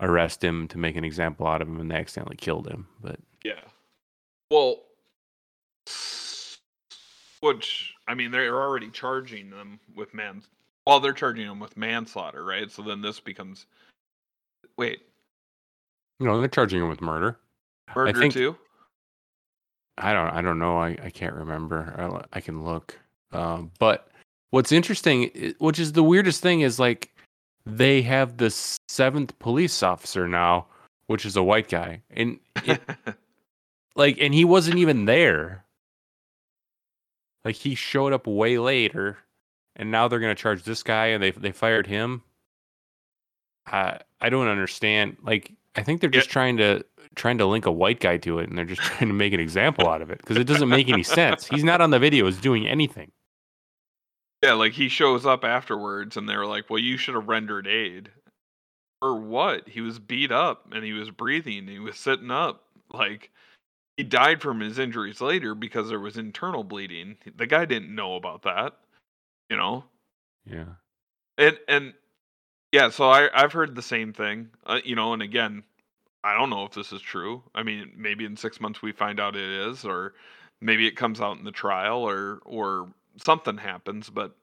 arrest 0.01 0.43
him 0.43 0.67
to 0.69 0.77
make 0.77 0.95
an 0.95 1.03
example 1.03 1.47
out 1.47 1.61
of 1.61 1.67
him, 1.67 1.79
and 1.79 1.89
they 1.91 1.95
accidentally 1.95 2.37
killed 2.37 2.67
him. 2.67 2.87
But 3.01 3.19
Yeah. 3.43 3.61
Well, 4.51 4.83
which 7.41 7.93
I 8.07 8.13
mean, 8.15 8.31
they're 8.31 8.61
already 8.61 8.89
charging 8.89 9.49
them 9.49 9.79
with 9.95 10.13
man. 10.13 10.43
Well, 10.85 10.99
they're 10.99 11.13
charging 11.13 11.47
them 11.47 11.59
with 11.59 11.75
manslaughter, 11.75 12.43
right? 12.43 12.71
So 12.71 12.81
then 12.81 13.01
this 13.01 13.19
becomes. 13.19 13.65
Wait, 14.77 15.01
No, 16.19 16.39
they're 16.39 16.47
charging 16.47 16.81
him 16.81 16.89
with 16.89 17.01
murder. 17.01 17.37
murder 17.95 18.17
think- 18.19 18.33
too? 18.33 18.55
I 19.99 20.13
don't 20.13 20.29
I 20.29 20.41
don't 20.41 20.59
know. 20.59 20.77
I, 20.77 20.89
I 21.03 21.09
can't 21.09 21.33
remember. 21.33 21.95
I'll, 21.97 22.23
I 22.31 22.39
can 22.39 22.63
look. 22.63 22.97
Um, 23.31 23.71
but 23.79 24.09
what's 24.51 24.71
interesting, 24.71 25.53
which 25.59 25.79
is 25.79 25.93
the 25.93 26.03
weirdest 26.03 26.41
thing, 26.41 26.61
is 26.61 26.79
like 26.79 27.13
they 27.65 28.01
have 28.01 28.37
the 28.37 28.49
seventh 28.87 29.37
police 29.39 29.83
officer 29.83 30.27
now, 30.27 30.65
which 31.07 31.25
is 31.25 31.35
a 31.35 31.43
white 31.43 31.69
guy, 31.69 32.01
and 32.11 32.39
it, 32.63 32.81
like, 33.95 34.17
and 34.19 34.33
he 34.33 34.45
wasn't 34.45 34.77
even 34.77 35.05
there. 35.05 35.63
Like 37.45 37.55
he 37.55 37.75
showed 37.75 38.13
up 38.13 38.27
way 38.27 38.57
later, 38.57 39.17
and 39.75 39.89
now 39.91 40.07
they're 40.07 40.19
gonna 40.19 40.35
charge 40.35 40.63
this 40.63 40.83
guy, 40.83 41.07
and 41.07 41.23
they 41.23 41.31
they 41.31 41.51
fired 41.51 41.87
him. 41.87 42.21
I 43.65 43.99
I 44.19 44.29
don't 44.29 44.47
understand. 44.47 45.17
Like 45.23 45.53
I 45.75 45.83
think 45.83 46.01
they're 46.01 46.09
Yeah. 46.09 46.19
just 46.19 46.29
trying 46.29 46.57
to 46.57 46.83
trying 47.15 47.37
to 47.37 47.45
link 47.45 47.65
a 47.65 47.71
white 47.71 47.99
guy 47.99 48.17
to 48.17 48.39
it, 48.39 48.49
and 48.49 48.57
they're 48.57 48.65
just 48.65 48.81
trying 48.97 49.07
to 49.07 49.13
make 49.13 49.33
an 49.33 49.39
example 49.39 49.87
out 49.87 50.01
of 50.01 50.09
it 50.09 50.17
because 50.19 50.37
it 50.37 50.43
doesn't 50.45 50.67
make 50.69 50.89
any 50.89 51.03
sense. 51.03 51.47
He's 51.47 51.63
not 51.63 51.79
on 51.79 51.89
the 51.91 51.99
videos 51.99 52.41
doing 52.41 52.67
anything. 52.67 53.11
Yeah, 54.47 54.53
like 54.53 54.73
he 54.73 54.89
shows 54.89 55.25
up 55.25 55.43
afterwards, 55.43 56.17
and 56.17 56.27
they're 56.29 56.45
like, 56.45 56.69
"Well, 56.69 56.79
you 56.79 56.97
should 56.97 57.15
have 57.15 57.27
rendered 57.27 57.67
aid." 57.67 58.11
For 59.01 59.15
what? 59.15 59.67
He 59.69 59.81
was 59.81 59.99
beat 59.99 60.31
up, 60.31 60.67
and 60.71 60.83
he 60.83 60.93
was 60.93 61.11
breathing. 61.11 61.59
And 61.59 61.69
he 61.69 61.79
was 61.79 61.97
sitting 61.97 62.31
up. 62.31 62.63
Like 62.93 63.31
he 63.97 64.03
died 64.03 64.41
from 64.41 64.61
his 64.61 64.79
injuries 64.79 65.21
later 65.21 65.55
because 65.55 65.89
there 65.89 65.99
was 65.99 66.17
internal 66.17 66.63
bleeding. 66.63 67.17
The 67.35 67.47
guy 67.47 67.65
didn't 67.65 67.93
know 67.93 68.15
about 68.15 68.43
that. 68.43 68.75
You 69.49 69.57
know. 69.57 69.83
Yeah. 70.45 70.65
and 71.37 71.57
and 71.67 71.93
yeah 72.71 72.89
so 72.89 73.09
i 73.09 73.29
i've 73.33 73.53
heard 73.53 73.75
the 73.75 73.81
same 73.81 74.13
thing 74.13 74.49
uh, 74.65 74.79
you 74.83 74.95
know 74.95 75.13
and 75.13 75.21
again 75.21 75.63
i 76.23 76.35
don't 76.37 76.49
know 76.49 76.65
if 76.65 76.71
this 76.73 76.91
is 76.93 77.01
true 77.01 77.43
i 77.55 77.63
mean 77.63 77.91
maybe 77.97 78.25
in 78.25 78.37
six 78.37 78.61
months 78.61 78.81
we 78.81 78.91
find 78.93 79.19
out 79.19 79.35
it 79.35 79.43
is 79.69 79.85
or 79.85 80.13
maybe 80.61 80.87
it 80.87 80.95
comes 80.95 81.21
out 81.21 81.37
in 81.37 81.43
the 81.45 81.51
trial 81.51 81.99
or 81.99 82.39
or 82.45 82.89
something 83.23 83.57
happens 83.57 84.09
but 84.09 84.35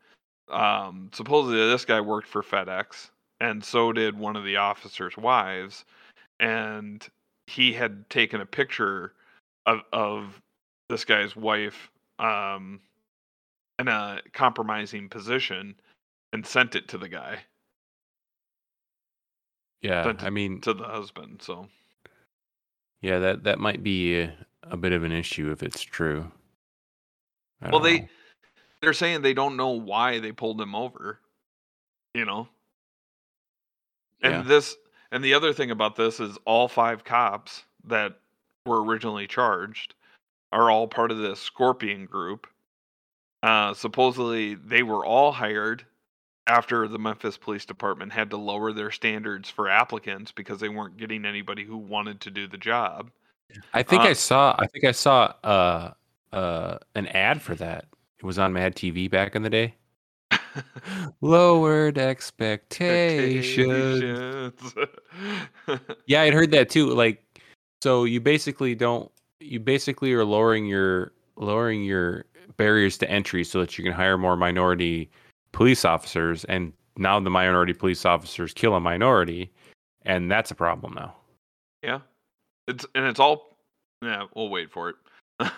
um 0.49 1.11
supposedly 1.13 1.59
this 1.71 1.85
guy 1.85 2.01
worked 2.01 2.29
for 2.29 2.43
fedex 2.43 3.11
and 3.41 3.65
so 3.65 3.93
did 3.93 4.19
one 4.19 4.37
of 4.37 4.45
the 4.45 4.57
officers 4.57 5.17
wives 5.17 5.85
and 6.41 7.09
he 7.47 7.73
had 7.73 8.09
taken 8.11 8.41
a 8.41 8.47
picture 8.47 9.13
of 9.67 9.81
of 9.93 10.41
this 10.89 11.05
guy's 11.05 11.35
wife 11.35 11.91
um 12.19 12.81
in 13.79 13.89
a 13.89 14.21
compromising 14.33 15.09
position 15.09 15.75
and 16.33 16.47
sent 16.47 16.75
it 16.75 16.89
to 16.89 16.99
the 16.99 17.09
guy 17.09 17.39
Yeah. 19.83 20.15
I 20.21 20.31
mean, 20.31 20.61
to 20.63 20.75
the 20.75 20.85
husband 20.85 21.43
so 21.43 21.69
yeah 23.01 23.19
that 23.19 23.45
that 23.45 23.59
might 23.59 23.83
be 23.83 24.21
a, 24.21 24.35
a 24.63 24.77
bit 24.77 24.93
of 24.93 25.03
an 25.05 25.13
issue 25.13 25.51
if 25.51 25.63
it's 25.63 25.83
true. 25.83 26.31
Well 27.61 27.73
don't 27.73 27.83
they 27.83 27.99
know. 28.01 28.09
They're 28.85 28.93
saying 28.93 29.23
they 29.23 29.35
don't 29.35 29.57
know 29.57 29.71
why 29.71 30.19
they 30.21 30.31
pulled 30.33 30.61
him 30.61 30.75
over 30.75 31.19
you 32.15 32.25
know 32.25 32.47
and 34.23 34.33
Yeah. 34.33 34.43
this 34.43 34.77
and 35.11 35.25
the 35.25 35.35
other 35.35 35.53
thing 35.53 35.71
about 35.71 35.97
this 35.97 36.21
is 36.21 36.37
all 36.45 36.69
five 36.69 37.05
cops 37.05 37.65
that 37.85 38.19
were 38.67 38.83
originally 38.85 39.27
charged 39.27 39.95
are 40.53 40.71
all 40.71 40.87
part 40.87 41.11
of 41.11 41.19
the 41.19 41.35
scorpion 41.35 42.07
group 42.07 42.47
uh 43.43 43.73
supposedly 43.75 44.55
they 44.55 44.83
were 44.83 45.05
all 45.05 45.33
hired 45.33 45.85
after 46.47 46.87
the 46.87 46.99
Memphis 46.99 47.39
Police 47.39 47.65
Department 47.65 48.13
had 48.13 48.29
to 48.29 48.37
lower 48.37 48.71
their 48.75 48.91
standards 48.91 49.49
for 49.49 49.67
applicants 49.67 50.31
because 50.31 50.61
they 50.61 50.69
weren't 50.69 50.99
getting 50.99 51.25
anybody 51.25 51.65
who 51.65 51.79
wanted 51.79 52.21
to 52.21 52.31
do 52.31 52.47
the 52.47 52.59
job. 52.59 53.11
I 53.73 53.83
think 53.83 54.03
I 54.03 54.11
Uh, 54.11 54.15
saw 54.15 54.55
I 54.59 54.67
think 54.67 54.85
I 54.85 54.93
saw 54.93 55.33
uh 55.43 55.93
uh 56.35 56.79
an 56.95 57.07
ad 57.09 57.41
for 57.41 57.55
that. 57.55 57.87
It 58.19 58.25
was 58.25 58.39
on 58.39 58.53
Mad 58.53 58.77
TV 58.77 59.11
back 59.11 59.35
in 59.35 59.43
the 59.43 59.51
day. 59.51 59.75
Lowered 61.21 61.99
expectations. 61.99 64.75
Yeah, 66.07 66.23
I'd 66.23 66.35
heard 66.35 66.51
that 66.51 66.69
too. 66.69 66.91
Like, 66.91 67.23
so 67.83 68.05
you 68.05 68.21
basically 68.21 68.75
don't. 68.75 69.11
You 69.41 69.61
basically 69.61 70.13
are 70.13 70.25
lowering 70.25 70.67
your 70.67 71.13
lowering 71.37 71.85
your 71.85 72.25
barriers 72.57 72.99
to 72.99 73.11
entry 73.11 73.45
so 73.45 73.61
that 73.61 73.79
you 73.79 73.85
can 73.85 73.93
hire 73.93 74.19
more 74.19 74.37
minority 74.37 75.11
police 75.53 75.85
officers, 75.85 76.45
and 76.45 76.73
now 76.99 77.19
the 77.21 77.31
minority 77.31 77.73
police 77.73 78.05
officers 78.05 78.53
kill 78.53 78.75
a 78.75 78.81
minority, 78.81 79.51
and 80.03 80.31
that's 80.31 80.51
a 80.51 80.55
problem 80.55 80.95
now. 80.95 81.15
yeah. 81.83 82.01
It's 82.67 82.87
and 82.95 83.07
it's 83.07 83.21
all 83.21 83.57
yeah, 84.03 84.25
we'll 84.35 84.49
wait 84.49 84.71
for 84.71 84.91
it. 84.91 84.97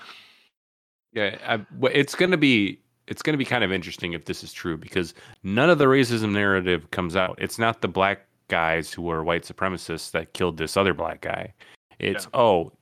Yeah, 1.16 1.36
I, 1.46 1.86
it's 1.88 2.14
going 2.14 2.30
to 2.30 2.36
be 2.36 2.78
it's 3.06 3.22
going 3.22 3.32
to 3.32 3.38
be 3.38 3.44
kind 3.44 3.64
of 3.64 3.72
interesting 3.72 4.12
if 4.12 4.26
this 4.26 4.44
is 4.44 4.52
true 4.52 4.76
because 4.76 5.14
none 5.42 5.70
of 5.70 5.78
the 5.78 5.86
racism 5.86 6.32
narrative 6.32 6.90
comes 6.90 7.16
out. 7.16 7.38
It's 7.40 7.58
not 7.58 7.80
the 7.80 7.88
black 7.88 8.26
guys 8.48 8.92
who 8.92 9.10
are 9.10 9.24
white 9.24 9.42
supremacists 9.44 10.10
that 10.10 10.34
killed 10.34 10.58
this 10.58 10.76
other 10.76 10.92
black 10.92 11.22
guy. 11.22 11.54
It's 11.98 12.24
Yeah. 12.26 12.30
oh, 12.40 12.72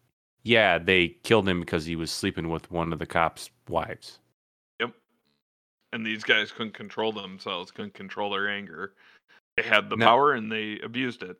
yeah, 0.42 0.78
they 0.78 1.08
killed 1.22 1.48
him 1.48 1.60
because 1.60 1.86
he 1.86 1.94
was 1.94 2.10
sleeping 2.10 2.48
with 2.48 2.70
one 2.70 2.92
of 2.92 2.98
the 2.98 3.06
cops' 3.06 3.50
wives. 3.68 4.18
Yep. 4.80 4.92
And 5.92 6.04
these 6.04 6.24
guys 6.24 6.50
couldn't 6.50 6.74
control 6.74 7.12
themselves, 7.12 7.70
couldn't 7.70 7.94
control 7.94 8.30
their 8.30 8.48
anger. 8.48 8.94
They 9.56 9.62
had 9.62 9.88
the 9.88 9.96
No. 9.96 10.06
power 10.06 10.32
and 10.32 10.50
they 10.50 10.80
abused 10.80 11.22
it. 11.22 11.36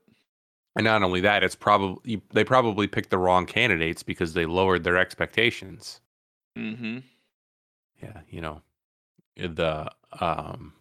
And 0.76 0.85
not 0.85 1.02
only 1.02 1.20
that, 1.22 1.42
it's 1.42 1.57
probably 1.57 2.22
they 2.33 2.44
probably 2.44 2.87
picked 2.87 3.11
the 3.11 3.18
wrong 3.18 3.46
candidates 3.46 4.02
because 4.02 4.33
they 4.35 4.46
lowered 4.46 4.85
their 4.85 4.96
expectations. 4.96 6.00
Mm-hmm. 6.57 6.99
Yeah, 8.03 8.21
you 8.29 8.40
know, 8.40 8.62
the 9.37 9.90
um, 10.21 10.73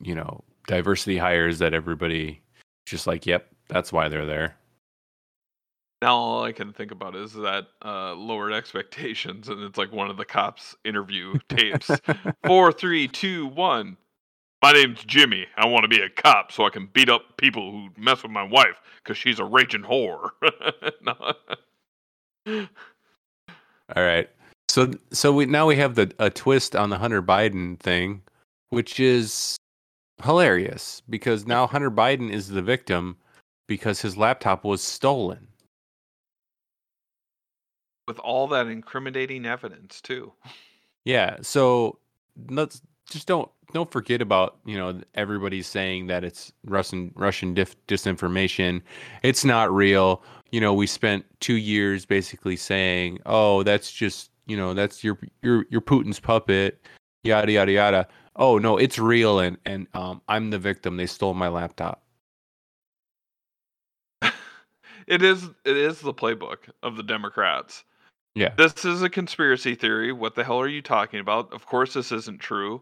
you 0.00 0.14
know, 0.14 0.44
diversity 0.66 1.18
hires 1.18 1.58
that 1.58 1.74
everybody 1.74 2.40
just 2.86 3.06
like, 3.06 3.26
yep, 3.26 3.48
that's 3.68 3.92
why 3.92 4.08
they're 4.08 4.26
there. 4.26 4.56
Now 6.02 6.16
all 6.16 6.44
I 6.44 6.52
can 6.52 6.72
think 6.72 6.92
about 6.92 7.14
is 7.14 7.34
that 7.34 7.66
uh, 7.84 8.14
lowered 8.14 8.52
expectations, 8.54 9.48
and 9.48 9.62
it's 9.62 9.78
like 9.78 9.92
one 9.92 10.10
of 10.10 10.16
the 10.16 10.24
cops' 10.24 10.74
interview 10.84 11.34
tapes. 11.48 11.90
Four, 12.46 12.72
three, 12.72 13.08
two, 13.08 13.46
one. 13.46 13.96
My 14.62 14.72
name's 14.72 15.02
Jimmy. 15.04 15.46
I 15.56 15.66
want 15.66 15.84
to 15.84 15.88
be 15.88 16.02
a 16.02 16.10
cop 16.10 16.52
so 16.52 16.66
I 16.66 16.70
can 16.70 16.86
beat 16.92 17.08
up 17.08 17.38
people 17.38 17.72
who 17.72 17.88
mess 17.96 18.22
with 18.22 18.32
my 18.32 18.42
wife 18.42 18.76
because 19.02 19.16
she's 19.16 19.38
a 19.38 19.44
raging 19.44 19.82
whore. 19.82 20.30
No. 21.02 21.34
All 23.96 24.02
right. 24.02 24.28
So 24.70 24.92
so 25.10 25.32
we 25.32 25.46
now 25.46 25.66
we 25.66 25.74
have 25.76 25.96
the 25.96 26.12
a 26.20 26.30
twist 26.30 26.76
on 26.76 26.90
the 26.90 26.98
Hunter 26.98 27.20
Biden 27.20 27.76
thing, 27.80 28.22
which 28.68 29.00
is 29.00 29.56
hilarious 30.22 31.02
because 31.10 31.44
now 31.44 31.66
Hunter 31.66 31.90
Biden 31.90 32.30
is 32.30 32.50
the 32.50 32.62
victim 32.62 33.16
because 33.66 34.00
his 34.00 34.16
laptop 34.16 34.62
was 34.62 34.80
stolen. 34.80 35.48
With 38.06 38.20
all 38.20 38.46
that 38.46 38.68
incriminating 38.68 39.44
evidence 39.44 40.00
too. 40.00 40.32
Yeah, 41.04 41.38
so 41.42 41.98
let's 42.48 42.80
just 43.10 43.26
don't 43.26 43.50
don't 43.72 43.90
forget 43.90 44.22
about 44.22 44.58
you 44.64 44.78
know 44.78 45.00
everybody's 45.16 45.66
saying 45.66 46.06
that 46.06 46.22
it's 46.22 46.52
Russian 46.64 47.10
Russian 47.16 47.54
dif- 47.54 47.74
disinformation. 47.88 48.82
It's 49.24 49.44
not 49.44 49.74
real. 49.74 50.22
You 50.52 50.60
know, 50.60 50.72
we 50.72 50.86
spent 50.86 51.24
two 51.40 51.56
years 51.56 52.06
basically 52.06 52.54
saying, 52.54 53.18
"Oh, 53.26 53.64
that's 53.64 53.90
just 53.90 54.30
you 54.46 54.56
know 54.56 54.74
that's 54.74 55.02
your 55.04 55.18
your 55.42 55.64
your 55.70 55.80
Putin's 55.80 56.20
puppet," 56.20 56.80
yada 57.22 57.52
yada 57.52 57.72
yada. 57.72 58.08
Oh 58.36 58.58
no, 58.58 58.76
it's 58.76 58.98
real, 58.98 59.40
and 59.40 59.58
and 59.66 59.86
um, 59.94 60.22
I'm 60.28 60.50
the 60.50 60.58
victim. 60.58 60.96
They 60.96 61.06
stole 61.06 61.34
my 61.34 61.48
laptop. 61.48 62.02
it 65.06 65.22
is 65.22 65.44
it 65.64 65.76
is 65.76 66.00
the 66.00 66.14
playbook 66.14 66.70
of 66.82 66.96
the 66.96 67.02
Democrats. 67.02 67.84
Yeah, 68.36 68.54
This 68.56 68.84
is 68.84 69.02
a 69.02 69.10
conspiracy 69.10 69.74
theory. 69.74 70.12
What 70.12 70.36
the 70.36 70.44
hell 70.44 70.60
are 70.60 70.68
you 70.68 70.82
talking 70.82 71.18
about? 71.18 71.52
Of 71.52 71.66
course 71.66 71.94
this 71.94 72.12
isn't 72.12 72.40
true. 72.40 72.80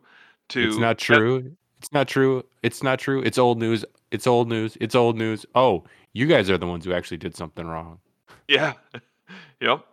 To 0.51 0.69
it's 0.69 0.77
not 0.77 0.99
true. 0.99 1.57
It's 1.79 1.93
not 1.93 2.07
true. 2.09 2.45
It's 2.63 2.83
not 2.83 2.99
true. 2.99 3.23
It's 3.23 3.39
old 3.39 3.59
news. 3.59 3.85
It's 4.11 4.27
old 4.27 4.49
news. 4.49 4.77
It's 4.81 4.95
old 4.95 5.17
news. 5.17 5.47
Oh, 5.55 5.85
you 6.13 6.27
guys 6.27 6.51
are 6.51 6.59
the 6.59 6.67
ones 6.67 6.85
who 6.85 6.93
actually 6.93 7.17
did 7.17 7.35
something 7.35 7.67
wrong. 7.67 7.99
Yeah. 8.47 8.75
yep. 9.61 9.87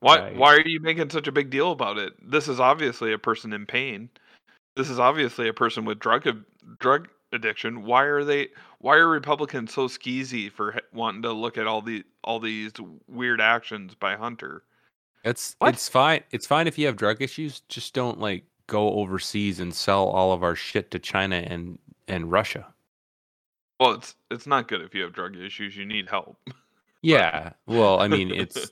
Why 0.00 0.18
Right. 0.18 0.36
why 0.36 0.54
are 0.54 0.66
you 0.66 0.80
making 0.80 1.10
such 1.10 1.28
a 1.28 1.32
big 1.32 1.50
deal 1.50 1.72
about 1.72 1.98
it? 1.98 2.14
This 2.22 2.48
is 2.48 2.58
obviously 2.58 3.12
a 3.12 3.18
person 3.18 3.52
in 3.52 3.66
pain. 3.66 4.08
This 4.76 4.88
is 4.88 4.98
obviously 4.98 5.48
a 5.48 5.52
person 5.54 5.84
with 5.84 5.98
drug 5.98 6.26
drug 6.78 7.08
addiction. 7.32 7.82
Why 7.84 8.04
are 8.04 8.24
they 8.24 8.48
why 8.78 8.96
are 8.96 9.08
Republicans 9.08 9.74
so 9.74 9.88
skeezy 9.88 10.50
for 10.50 10.80
wanting 10.92 11.22
to 11.22 11.32
look 11.32 11.58
at 11.58 11.66
all 11.66 11.82
the 11.82 12.04
all 12.24 12.40
these 12.40 12.72
weird 13.08 13.40
actions 13.40 13.94
by 13.94 14.16
Hunter? 14.16 14.64
It's 15.22 15.54
What? 15.58 15.74
it's 15.74 15.88
fine. 15.88 16.22
It's 16.30 16.46
fine 16.46 16.66
if 16.66 16.78
you 16.78 16.86
have 16.86 16.96
drug 16.96 17.20
issues. 17.20 17.60
Just 17.68 17.92
don't 17.92 18.18
like 18.18 18.44
go 18.68 18.94
overseas 18.94 19.60
and 19.60 19.74
sell 19.74 20.08
all 20.08 20.32
of 20.32 20.42
our 20.42 20.56
shit 20.56 20.90
to 20.92 20.98
China 20.98 21.36
and 21.36 21.78
and 22.08 22.30
Russia. 22.32 22.72
Well, 23.78 23.92
it's 23.92 24.14
it's 24.30 24.46
not 24.46 24.66
good 24.68 24.80
if 24.80 24.94
you 24.94 25.02
have 25.02 25.12
drug 25.12 25.36
issues. 25.36 25.76
You 25.76 25.84
need 25.84 26.08
help. 26.08 26.38
Yeah. 27.02 27.52
Well, 27.66 28.00
I 28.00 28.08
mean, 28.08 28.30
it's 28.34 28.70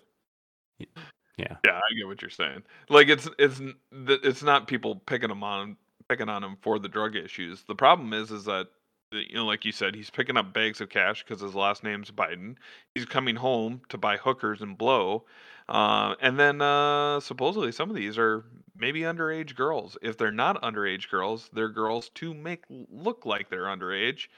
Yeah, 1.39 1.57
Yeah, 1.65 1.77
I 1.77 1.95
get 1.97 2.07
what 2.07 2.21
you're 2.21 2.31
saying. 2.31 2.63
Like 2.89 3.09
it's 3.09 3.29
it's 3.39 3.61
it's 3.93 4.43
not 4.43 4.67
people 4.67 4.97
picking 4.97 5.31
him 5.31 5.43
on 5.43 5.77
picking 6.09 6.29
on 6.29 6.43
him 6.43 6.57
for 6.61 6.79
the 6.79 6.89
drug 6.89 7.17
issues. 7.17 7.63
The 7.63 7.75
problem 7.75 8.13
is 8.13 8.31
is 8.31 8.45
that 8.45 8.69
you 9.13 9.37
know, 9.37 9.47
like 9.47 9.65
you 9.65 9.73
said, 9.73 9.95
he's 9.95 10.11
picking 10.11 10.37
up 10.37 10.53
bags 10.53 10.81
of 10.81 10.91
cash 10.91 11.25
because 11.25 11.41
his 11.41 11.55
last 11.55 11.83
name's 11.83 12.11
Biden. 12.11 12.57
He's 12.95 13.07
coming 13.07 13.37
home 13.37 13.81
to 13.89 13.97
buy 13.97 14.17
hookers 14.19 14.61
and 14.61 14.77
blow, 14.77 15.25
uh, 15.69 16.15
and 16.21 16.39
then 16.39 16.61
uh, 16.61 17.21
supposedly 17.21 17.73
some 17.73 17.89
of 17.89 17.97
these 17.97 18.19
are 18.19 18.45
maybe 18.77 19.01
underage 19.01 19.55
girls. 19.55 19.97
If 20.03 20.19
they're 20.19 20.31
not 20.31 20.61
underage 20.63 21.09
girls, 21.09 21.49
they're 21.53 21.71
girls 21.71 22.11
to 22.17 22.35
make 22.35 22.65
look 22.69 23.25
like 23.25 23.49
they're 23.49 23.65
underage. 23.65 24.29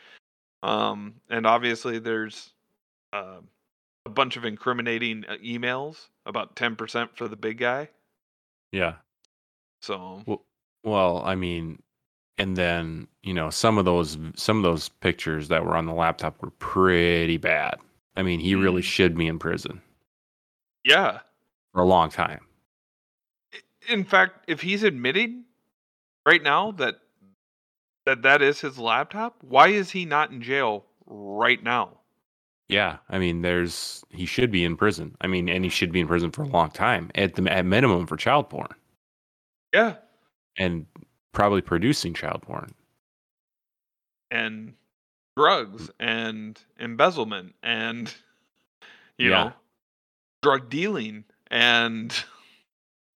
Um, 0.62 1.14
and 1.28 1.46
obviously, 1.46 1.98
there's 1.98 2.52
uh, 3.12 3.40
a 4.06 4.10
bunch 4.10 4.36
of 4.36 4.44
incriminating 4.44 5.24
uh, 5.28 5.36
emails 5.44 6.08
about 6.30 6.56
10% 6.56 7.10
for 7.14 7.28
the 7.28 7.36
big 7.36 7.58
guy. 7.58 7.90
yeah. 8.72 8.94
So, 9.82 10.22
Well, 10.26 10.44
well, 10.84 11.22
I 11.24 11.34
mean, 11.34 11.82
and 12.38 12.56
then 12.56 13.08
you 13.22 13.34
know 13.34 13.50
some 13.50 13.76
of 13.78 13.84
those 13.84 14.16
some 14.36 14.56
of 14.58 14.62
those 14.62 14.88
pictures 14.88 15.48
that 15.48 15.64
were 15.64 15.76
on 15.76 15.86
the 15.86 15.92
laptop 15.92 16.40
were 16.42 16.50
pretty 16.52 17.36
bad. 17.36 17.78
I 18.16 18.22
mean, 18.22 18.40
he 18.40 18.54
really 18.54 18.82
Mhm. 18.82 18.84
should 18.84 19.16
be 19.16 19.26
in 19.26 19.38
prison 19.38 19.82
yeah. 20.84 21.20
for 21.72 21.82
a 21.82 21.86
long 21.86 22.10
time. 22.10 22.46
In 23.88 24.04
fact, 24.04 24.44
if 24.48 24.60
he's 24.60 24.82
admitting 24.82 25.44
right 26.26 26.42
now 26.42 26.72
that 26.72 27.00
that 28.06 28.22
that 28.22 28.42
is 28.42 28.60
his 28.60 28.78
laptop, 28.78 29.42
why 29.42 29.68
is 29.68 29.90
he 29.92 30.04
not 30.04 30.30
in 30.30 30.42
jail 30.42 30.86
right 31.06 31.62
now? 31.62 31.99
Yeah, 32.70 32.98
I 33.08 33.18
mean, 33.18 33.42
there's 33.42 34.04
he 34.10 34.26
should 34.26 34.50
be 34.50 34.64
in 34.64 34.76
prison. 34.76 35.16
I 35.20 35.26
mean, 35.26 35.48
and 35.48 35.64
he 35.64 35.70
should 35.70 35.92
be 35.92 36.00
in 36.00 36.06
prison 36.06 36.30
for 36.30 36.42
a 36.42 36.46
long 36.48 36.70
time 36.70 37.10
at 37.14 37.34
the 37.34 37.52
at 37.52 37.64
minimum 37.66 38.06
for 38.06 38.16
child 38.16 38.48
porn 38.48 38.68
Yeah. 39.74 39.96
and 40.56 40.86
probably 41.32 41.60
producing 41.62 42.14
child 42.14 42.42
porn. 42.42 42.72
And 44.30 44.74
drugs 45.36 45.90
and 45.98 46.60
embezzlement 46.78 47.54
and 47.62 48.12
you 49.18 49.30
Yeah. 49.30 49.44
know, 49.44 49.52
drug 50.42 50.70
dealing 50.70 51.24
and 51.50 52.14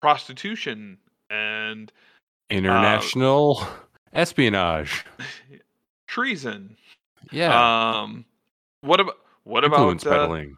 prostitution 0.02 0.98
and 1.30 1.92
International 2.50 3.62
espionage. 4.12 5.04
treason. 6.08 6.76
Yeah, 7.32 8.00
Um, 8.02 8.24
what 8.82 9.00
about 9.00 9.18
what 9.44 9.64
influence 9.64 10.02
about 10.02 10.14
uh, 10.14 10.22
peddling. 10.22 10.56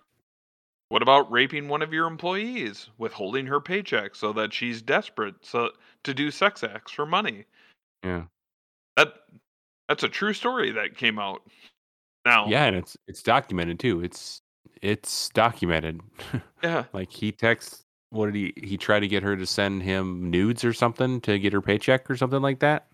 what 0.89 1.03
about 1.03 1.31
raping 1.31 1.69
one 1.69 1.83
of 1.83 1.93
your 1.93 2.07
employees, 2.07 2.89
withholding 2.99 3.47
her 3.47 3.61
paycheck 3.61 4.15
so 4.15 4.33
that 4.33 4.53
she's 4.53 4.81
desperate 4.81 5.35
so 5.43 5.71
to 6.05 6.15
do 6.15 6.31
sex 6.31 6.65
acts 6.65 6.93
for 6.93 7.07
money? 7.07 7.45
Yeah, 8.05 8.25
That 8.97 9.15
that's 9.89 10.03
a 10.03 10.09
true 10.09 10.33
story 10.33 10.73
that 10.73 10.97
came 10.97 11.19
out. 11.19 11.43
Now, 12.25 12.47
yeah, 12.47 12.65
and 12.67 12.77
it's 12.77 12.97
it's 13.07 13.23
documented 13.23 13.79
too. 13.79 14.03
It's 14.03 14.41
it's 14.83 15.29
documented. 15.31 16.01
yeah, 16.63 16.85
like 16.93 17.13
he 17.13 17.33
texts. 17.33 17.83
What 18.11 18.27
did 18.27 18.35
he? 18.35 18.53
He 18.57 18.77
tried 18.77 19.01
to 19.01 19.09
get 19.09 19.23
her 19.23 19.37
to 19.37 19.47
send 19.47 19.83
him 19.83 20.31
nudes 20.31 20.65
or 20.65 20.73
something 20.73 21.21
to 21.23 21.39
get 21.39 21.53
her 21.53 21.61
paycheck 21.61 22.09
or 22.11 22.17
something 22.17 22.41
like 22.41 22.61
that. 22.61 22.87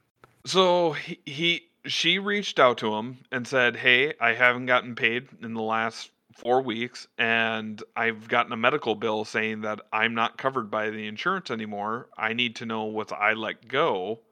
So 0.44 0.92
he, 0.92 1.20
he 1.24 1.62
she 1.86 2.18
reached 2.18 2.58
out 2.58 2.78
to 2.78 2.94
him 2.94 3.24
and 3.30 3.46
said, 3.46 3.76
"Hey, 3.76 4.14
I 4.20 4.34
haven't 4.34 4.66
gotten 4.66 4.94
paid 4.96 5.28
in 5.42 5.54
the 5.54 5.62
last 5.62 6.10
4 6.34 6.60
weeks 6.62 7.06
and 7.18 7.82
I've 7.94 8.26
gotten 8.28 8.52
a 8.52 8.56
medical 8.56 8.94
bill 8.96 9.24
saying 9.24 9.60
that 9.62 9.80
I'm 9.92 10.14
not 10.14 10.38
covered 10.38 10.70
by 10.70 10.90
the 10.90 11.06
insurance 11.06 11.50
anymore. 11.50 12.08
I 12.16 12.32
need 12.32 12.56
to 12.56 12.66
know 12.66 12.84
what 12.84 13.12
I 13.12 13.34
let 13.34 13.68
go." 13.68 14.22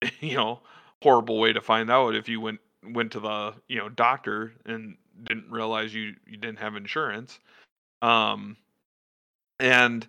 you 0.20 0.34
know, 0.36 0.60
horrible 1.02 1.38
way 1.38 1.52
to 1.52 1.60
find 1.60 1.90
out 1.90 2.14
if 2.14 2.28
you 2.28 2.40
went 2.40 2.60
went 2.84 3.12
to 3.12 3.20
the, 3.20 3.54
you 3.68 3.78
know, 3.78 3.88
doctor 3.88 4.52
and 4.66 4.96
didn't 5.24 5.50
realize 5.50 5.94
you 5.94 6.14
you 6.26 6.36
didn't 6.36 6.58
have 6.58 6.76
insurance. 6.76 7.38
Um 8.02 8.56
and 9.60 10.06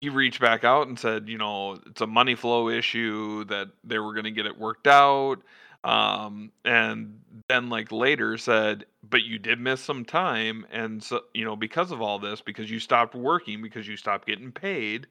he 0.00 0.08
reached 0.10 0.40
back 0.40 0.64
out 0.64 0.88
and 0.88 0.98
said, 0.98 1.28
you 1.28 1.38
know, 1.38 1.78
it's 1.86 2.00
a 2.02 2.06
money 2.06 2.34
flow 2.34 2.68
issue 2.68 3.44
that 3.46 3.68
they 3.84 3.98
were 3.98 4.12
going 4.14 4.24
to 4.24 4.30
get 4.32 4.46
it 4.46 4.58
worked 4.58 4.86
out. 4.88 5.42
Um, 5.84 6.50
and 6.64 7.20
then 7.48 7.68
like 7.68 7.92
later 7.92 8.36
said, 8.38 8.86
but 9.08 9.22
you 9.22 9.38
did 9.38 9.60
miss 9.60 9.80
some 9.80 10.04
time, 10.04 10.66
and 10.72 11.02
so 11.02 11.22
you 11.34 11.44
know 11.44 11.56
because 11.56 11.92
of 11.92 12.02
all 12.02 12.18
this, 12.18 12.40
because 12.40 12.70
you 12.70 12.80
stopped 12.80 13.14
working, 13.14 13.62
because 13.62 13.86
you 13.86 13.96
stopped 13.96 14.26
getting 14.26 14.52
paid. 14.52 15.06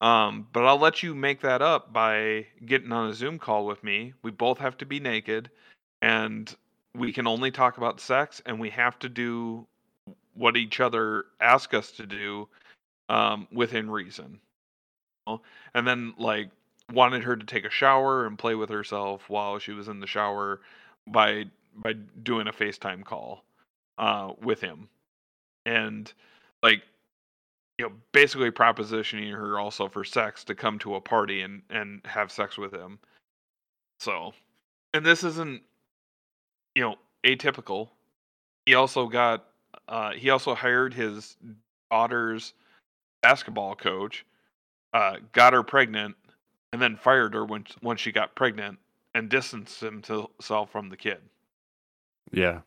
Um, 0.00 0.48
but 0.52 0.64
I'll 0.66 0.80
let 0.80 1.02
you 1.02 1.14
make 1.14 1.40
that 1.42 1.62
up 1.62 1.92
by 1.92 2.46
getting 2.66 2.90
on 2.92 3.08
a 3.08 3.14
Zoom 3.14 3.38
call 3.38 3.66
with 3.66 3.84
me. 3.84 4.12
We 4.22 4.32
both 4.32 4.58
have 4.58 4.76
to 4.78 4.86
be 4.86 4.98
naked, 5.00 5.50
and 6.02 6.54
we 6.94 7.12
can 7.12 7.26
only 7.26 7.50
talk 7.50 7.78
about 7.78 8.00
sex, 8.00 8.42
and 8.44 8.58
we 8.58 8.68
have 8.70 8.98
to 8.98 9.08
do 9.08 9.66
what 10.34 10.56
each 10.56 10.80
other 10.80 11.26
ask 11.40 11.72
us 11.74 11.92
to 11.92 12.06
do 12.06 12.48
um, 13.08 13.46
within 13.52 13.90
reason. 13.90 14.40
And 15.74 15.86
then 15.86 16.14
like 16.18 16.50
wanted 16.92 17.24
her 17.24 17.36
to 17.36 17.46
take 17.46 17.64
a 17.64 17.70
shower 17.70 18.26
and 18.26 18.38
play 18.38 18.54
with 18.54 18.70
herself 18.70 19.28
while 19.28 19.58
she 19.58 19.72
was 19.72 19.88
in 19.88 20.00
the 20.00 20.06
shower 20.06 20.60
by 21.06 21.44
by 21.74 21.94
doing 22.22 22.48
a 22.48 22.52
FaceTime 22.52 23.04
call 23.04 23.44
uh, 23.98 24.32
with 24.42 24.60
him, 24.60 24.88
and 25.64 26.12
like 26.62 26.82
you 27.78 27.86
know 27.86 27.92
basically 28.12 28.50
propositioning 28.50 29.32
her 29.32 29.58
also 29.58 29.88
for 29.88 30.04
sex 30.04 30.44
to 30.44 30.54
come 30.54 30.78
to 30.80 30.94
a 30.94 31.00
party 31.00 31.42
and 31.42 31.62
and 31.70 32.00
have 32.04 32.30
sex 32.30 32.58
with 32.58 32.72
him. 32.72 32.98
So, 34.00 34.32
and 34.94 35.04
this 35.04 35.24
isn't 35.24 35.62
you 36.74 36.82
know 36.82 36.96
atypical. 37.24 37.88
He 38.66 38.74
also 38.74 39.06
got 39.08 39.46
uh, 39.88 40.12
he 40.12 40.30
also 40.30 40.54
hired 40.54 40.94
his 40.94 41.36
daughter's 41.90 42.54
basketball 43.22 43.74
coach, 43.74 44.24
uh, 44.92 45.16
got 45.32 45.52
her 45.52 45.62
pregnant, 45.62 46.16
and 46.72 46.80
then 46.80 46.96
fired 46.96 47.34
her 47.34 47.44
when 47.44 47.66
once 47.82 48.00
she 48.00 48.12
got 48.12 48.34
pregnant 48.34 48.78
and 49.14 49.28
distanced 49.28 49.80
himself 49.80 50.70
from 50.70 50.88
the 50.88 50.96
kid. 50.96 51.18
Yeah. 52.32 52.60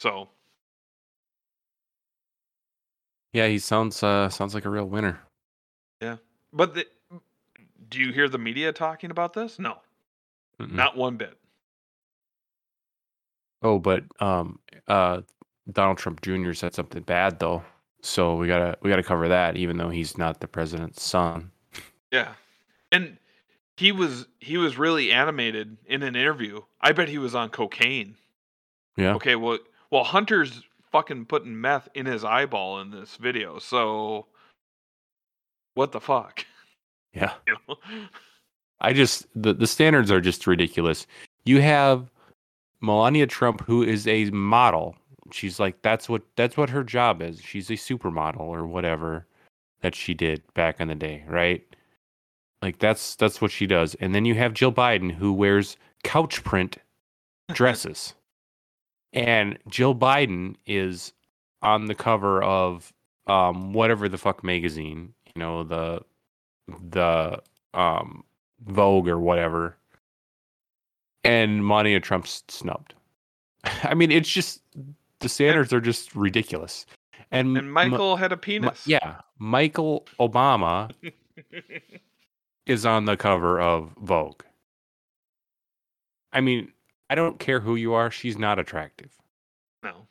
So 0.00 0.28
Yeah, 3.32 3.46
he 3.46 3.58
sounds 3.58 4.02
uh 4.02 4.28
sounds 4.28 4.54
like 4.54 4.64
a 4.64 4.70
real 4.70 4.86
winner. 4.86 5.20
yeah, 6.00 6.16
but 6.52 6.74
the, 6.74 6.86
do 7.88 7.98
you 8.00 8.12
hear 8.12 8.28
the 8.28 8.38
media 8.38 8.72
talking 8.72 9.10
about 9.10 9.32
this? 9.34 9.58
No, 9.58 9.78
Mm-mm. 10.60 10.72
not 10.72 10.96
one 10.96 11.16
bit. 11.16 11.38
Oh, 13.62 13.78
but 13.78 14.04
um 14.20 14.58
uh 14.86 15.22
Donald 15.70 15.98
Trump 15.98 16.22
Jr. 16.22 16.52
said 16.52 16.74
something 16.74 17.02
bad 17.02 17.38
though. 17.38 17.62
So 18.02 18.36
we 18.36 18.46
gotta 18.46 18.78
we 18.82 18.90
gotta 18.90 19.02
cover 19.02 19.28
that, 19.28 19.56
even 19.56 19.76
though 19.76 19.90
he's 19.90 20.16
not 20.16 20.40
the 20.40 20.48
president's 20.48 21.02
son. 21.02 21.50
Yeah, 22.10 22.34
and 22.92 23.18
he 23.76 23.92
was 23.92 24.26
he 24.40 24.56
was 24.56 24.78
really 24.78 25.12
animated 25.12 25.76
in 25.86 26.02
an 26.02 26.16
interview. 26.16 26.60
I 26.80 26.92
bet 26.92 27.08
he 27.08 27.18
was 27.18 27.34
on 27.34 27.50
cocaine. 27.50 28.16
Yeah. 28.96 29.14
Okay, 29.14 29.36
well, 29.36 29.58
well, 29.90 30.04
Hunter's 30.04 30.62
fucking 30.90 31.26
putting 31.26 31.60
meth 31.60 31.88
in 31.94 32.06
his 32.06 32.24
eyeball 32.24 32.80
in 32.80 32.90
this 32.90 33.16
video. 33.16 33.58
So, 33.58 34.26
what 35.74 35.92
the 35.92 36.00
fuck? 36.00 36.44
Yeah. 37.14 37.34
You 37.46 37.56
know? 37.68 37.76
I 38.80 38.92
just 38.92 39.26
the 39.34 39.54
the 39.54 39.66
standards 39.66 40.10
are 40.10 40.20
just 40.20 40.46
ridiculous. 40.46 41.06
You 41.44 41.60
have 41.60 42.10
Melania 42.80 43.26
Trump 43.26 43.64
who 43.64 43.82
is 43.82 44.06
a 44.06 44.26
model. 44.30 44.96
She's 45.32 45.58
like 45.58 45.82
that's 45.82 46.08
what 46.08 46.22
that's 46.36 46.56
what 46.56 46.70
her 46.70 46.84
job 46.84 47.22
is. 47.22 47.40
She's 47.40 47.70
a 47.70 47.74
supermodel 47.74 48.40
or 48.40 48.66
whatever 48.66 49.26
that 49.80 49.94
she 49.94 50.14
did 50.14 50.42
back 50.54 50.80
in 50.80 50.88
the 50.88 50.94
day, 50.94 51.24
right? 51.28 51.64
Like 52.62 52.78
that's 52.78 53.14
that's 53.16 53.40
what 53.40 53.50
she 53.50 53.66
does. 53.66 53.94
And 53.96 54.14
then 54.14 54.24
you 54.24 54.34
have 54.34 54.52
Jill 54.54 54.72
Biden 54.72 55.12
who 55.12 55.32
wears 55.32 55.76
couch 56.04 56.42
print 56.44 56.78
dresses. 57.52 58.14
and 59.12 59.58
Jill 59.68 59.94
Biden 59.94 60.56
is 60.66 61.12
on 61.62 61.86
the 61.86 61.94
cover 61.94 62.42
of 62.42 62.92
um 63.26 63.72
whatever 63.72 64.08
the 64.08 64.18
fuck 64.18 64.42
magazine, 64.42 65.14
you 65.34 65.40
know, 65.40 65.62
the 65.64 66.00
the 66.90 67.40
um 67.74 68.24
Vogue 68.66 69.08
or 69.08 69.18
whatever. 69.18 69.76
And 71.24 71.66
Melania 71.66 72.00
Trump's 72.00 72.42
snubbed. 72.48 72.94
I 73.82 73.94
mean, 73.94 74.10
it's 74.10 74.28
just 74.28 74.62
the 75.20 75.28
standards 75.28 75.72
are 75.72 75.80
just 75.80 76.14
ridiculous. 76.14 76.86
And, 77.30 77.56
and 77.58 77.72
Michael 77.72 78.16
had 78.16 78.32
a 78.32 78.36
penis. 78.36 78.86
yeah, 78.86 79.16
Michael 79.38 80.06
Obama 80.18 80.90
is 82.68 82.84
on 82.86 83.04
the 83.06 83.16
cover 83.16 83.60
of 83.60 83.90
Vogue. 84.00 84.42
I 86.32 86.40
mean, 86.40 86.72
I 87.10 87.14
don't 87.14 87.38
care 87.38 87.60
who 87.60 87.74
you 87.76 87.94
are, 87.94 88.10
she's 88.10 88.36
not 88.38 88.58
attractive. 88.58 89.10
no. 89.82 90.06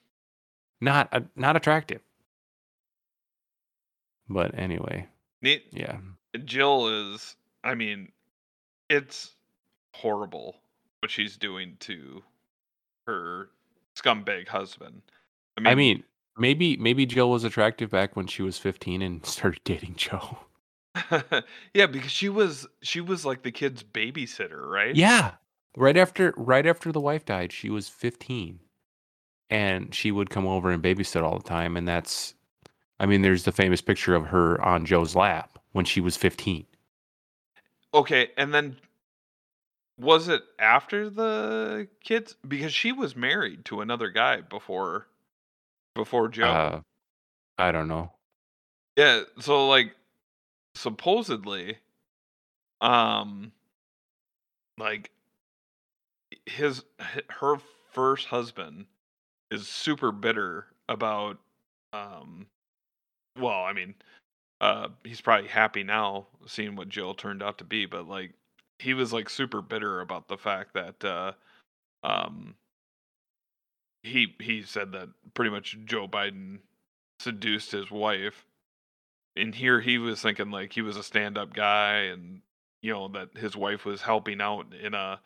Not 0.79 1.09
uh, 1.11 1.21
not 1.35 1.55
attractive. 1.55 2.01
But 4.29 4.57
anyway, 4.57 5.07
Ne- 5.41 5.63
yeah. 5.71 5.97
Jill 6.45 6.87
is. 7.13 7.35
I 7.63 7.73
mean, 7.73 8.11
it's 8.89 9.31
horrible 9.95 10.57
what 10.99 11.09
she's 11.09 11.35
doing 11.37 11.77
to 11.81 12.21
her 13.07 13.49
scumbag 13.97 14.47
husband. 14.47 15.01
I 15.65 15.73
mean, 15.73 16.03
maybe 16.37 16.77
maybe 16.77 17.05
Jill 17.07 17.31
was 17.31 17.43
attractive 17.43 17.89
back 17.89 18.15
when 18.15 18.27
she 18.27 18.43
was 18.43 18.59
15 18.59 19.01
and 19.01 19.25
started 19.25 19.61
dating 19.63 19.95
Joe. 19.95 20.37
yeah, 21.73 21.85
because 21.87 22.11
she 22.11 22.29
was 22.29 22.67
she 22.81 23.01
was 23.01 23.25
like 23.25 23.43
the 23.43 23.51
kid's 23.51 23.83
babysitter, 23.83 24.61
right? 24.61 24.95
Yeah. 24.95 25.33
Right 25.75 25.97
after 25.97 26.33
right 26.37 26.65
after 26.65 26.91
the 26.91 27.01
wife 27.01 27.25
died, 27.25 27.51
she 27.51 27.69
was 27.69 27.89
15. 27.89 28.59
And 29.49 29.95
she 29.95 30.11
would 30.11 30.29
come 30.29 30.45
over 30.45 30.71
and 30.71 30.83
babysit 30.83 31.23
all 31.23 31.37
the 31.37 31.47
time 31.47 31.77
and 31.77 31.87
that's 31.87 32.33
I 32.99 33.05
mean 33.05 33.21
there's 33.21 33.43
the 33.43 33.51
famous 33.51 33.81
picture 33.81 34.15
of 34.15 34.27
her 34.27 34.61
on 34.63 34.85
Joe's 34.85 35.15
lap 35.15 35.59
when 35.71 35.85
she 35.85 36.01
was 36.01 36.17
15. 36.17 36.65
Okay, 37.93 38.31
and 38.37 38.53
then 38.53 38.77
was 39.97 40.27
it 40.27 40.43
after 40.59 41.09
the 41.09 41.87
kids? 42.03 42.35
Because 42.47 42.73
she 42.73 42.91
was 42.91 43.15
married 43.15 43.65
to 43.65 43.81
another 43.81 44.09
guy 44.09 44.41
before 44.41 45.07
before 45.95 46.27
Joe. 46.27 46.45
Uh 46.45 46.81
I 47.57 47.71
don't 47.71 47.87
know. 47.87 48.11
Yeah, 48.97 49.21
so 49.39 49.67
like 49.67 49.95
supposedly 50.77 51.79
um 52.81 53.51
like 54.77 55.11
his 56.45 56.83
her 57.29 57.57
first 57.91 58.27
husband 58.27 58.85
is 59.51 59.67
super 59.67 60.11
bitter 60.11 60.67
about 60.89 61.37
um 61.93 62.47
well, 63.39 63.63
I 63.63 63.73
mean, 63.73 63.95
uh 64.61 64.89
he's 65.03 65.21
probably 65.21 65.49
happy 65.49 65.83
now 65.83 66.27
seeing 66.47 66.75
what 66.75 66.89
Jill 66.89 67.13
turned 67.13 67.43
out 67.43 67.59
to 67.59 67.63
be, 67.63 67.85
but 67.85 68.07
like 68.07 68.33
he 68.79 68.93
was 68.93 69.13
like 69.13 69.29
super 69.29 69.61
bitter 69.61 70.01
about 70.01 70.27
the 70.27 70.37
fact 70.37 70.73
that 70.73 71.03
uh 71.05 71.33
um 72.03 72.55
he 74.03 74.35
he 74.41 74.63
said 74.63 74.91
that 74.93 75.09
pretty 75.35 75.51
much 75.51 75.77
Joe 75.85 76.07
Biden 76.07 76.59
seduced 77.19 77.71
his 77.71 77.91
wife 77.91 78.46
and 79.37 79.53
here 79.55 79.79
he 79.79 79.97
was 79.97 80.21
thinking 80.21 80.51
like 80.51 80.73
he 80.73 80.81
was 80.81 80.97
a 80.97 81.03
stand-up 81.03 81.53
guy 81.53 81.97
and 82.01 82.41
you 82.81 82.91
know 82.91 83.07
that 83.09 83.29
his 83.37 83.55
wife 83.55 83.85
was 83.85 84.01
helping 84.01 84.41
out 84.41 84.65
in 84.83 84.93
a 84.93 85.19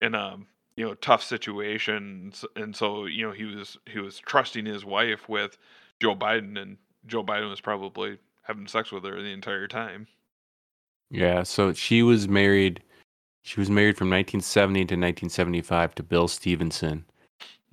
in 0.00 0.14
a 0.14 0.38
you 0.76 0.86
know 0.86 0.94
tough 0.94 1.22
situation 1.22 2.32
and 2.56 2.74
so 2.74 3.06
you 3.06 3.26
know 3.26 3.32
he 3.32 3.44
was 3.44 3.76
he 3.86 3.98
was 3.98 4.18
trusting 4.18 4.64
his 4.64 4.84
wife 4.84 5.28
with 5.28 5.58
Joe 6.00 6.14
Biden 6.14 6.60
and 6.60 6.76
Joe 7.06 7.24
Biden 7.24 7.50
was 7.50 7.60
probably 7.60 8.18
having 8.42 8.66
sex 8.66 8.92
with 8.92 9.04
her 9.04 9.20
the 9.20 9.32
entire 9.32 9.66
time. 9.66 10.06
Yeah, 11.10 11.42
so 11.42 11.72
she 11.72 12.02
was 12.02 12.28
married 12.28 12.82
she 13.42 13.60
was 13.60 13.70
married 13.70 13.96
from 13.96 14.10
1970 14.10 14.80
to 14.80 14.94
1975 14.94 15.94
to 15.94 16.02
Bill 16.02 16.28
Stevenson. 16.28 17.06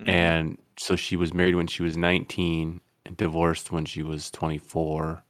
Mhm. 0.00 0.08
And 0.08 0.58
so 0.78 0.96
she 0.96 1.16
was 1.16 1.34
married 1.34 1.54
when 1.54 1.66
she 1.66 1.82
was 1.82 1.96
19 1.96 2.80
and 3.04 3.16
divorced 3.16 3.70
when 3.70 3.84
she 3.84 4.02
was 4.02 4.30
24. 4.30 5.22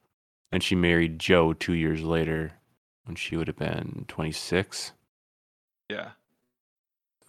And 0.52 0.62
she 0.62 0.74
married 0.74 1.18
Joe 1.18 1.52
2 1.52 1.72
years 1.74 2.02
later 2.02 2.52
when 3.04 3.16
she 3.16 3.36
would 3.36 3.48
have 3.48 3.56
been 3.56 4.04
26. 4.08 4.92
yeah. 5.88 6.12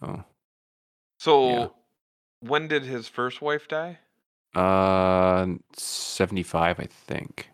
So, 0.00 0.24
So 1.20 1.48
Yeah. 1.48 1.68
when 2.40 2.68
did 2.68 2.84
his 2.84 3.08
first 3.08 3.42
wife 3.42 3.68
die? 3.68 3.98
uh 4.54 5.46
75 5.74 6.80
I 6.80 6.86
think. 6.86 7.50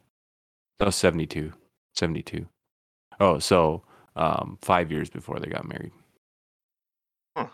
No, 0.80 0.90
72. 0.90 1.52
72. 1.94 2.48
Oh, 3.20 3.38
so 3.38 3.84
um 4.16 4.58
5 4.62 4.92
years 4.92 5.10
before 5.10 5.40
they 5.40 5.48
got 5.48 5.66
married. 5.66 5.92
Huh. 7.36 7.48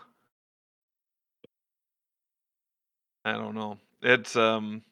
I 3.25 3.33
don't 3.33 3.55
know. 3.55 3.77
It's 4.01 4.35
um 4.35 4.83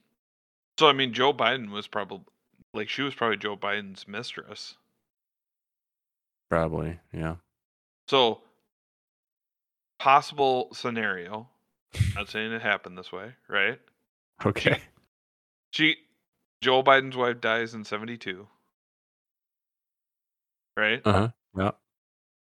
so 0.79 0.87
I 0.87 0.93
mean 0.93 1.13
Joe 1.13 1.33
Biden 1.33 1.71
was 1.71 1.87
probably 1.87 2.25
like 2.73 2.89
she 2.89 3.01
was 3.01 3.13
probably 3.15 3.37
Joe 3.37 3.57
Biden's 3.57 4.07
mistress. 4.07 4.75
Probably, 6.49 6.99
yeah. 7.13 7.35
So 8.07 8.41
possible 9.99 10.69
scenario. 10.73 11.47
Not 12.15 12.29
saying 12.29 12.51
it 12.51 12.61
happened 12.61 12.97
this 12.97 13.11
way, 13.11 13.33
right? 13.47 13.79
Okay. 14.45 14.79
She, 15.71 15.97
Joe 16.61 16.81
Biden's 16.81 17.15
wife 17.15 17.41
dies 17.41 17.73
in 17.73 17.83
'72, 17.83 18.47
right? 20.75 21.01
Uh 21.05 21.11
huh. 21.11 21.29
Yeah. 21.57 21.71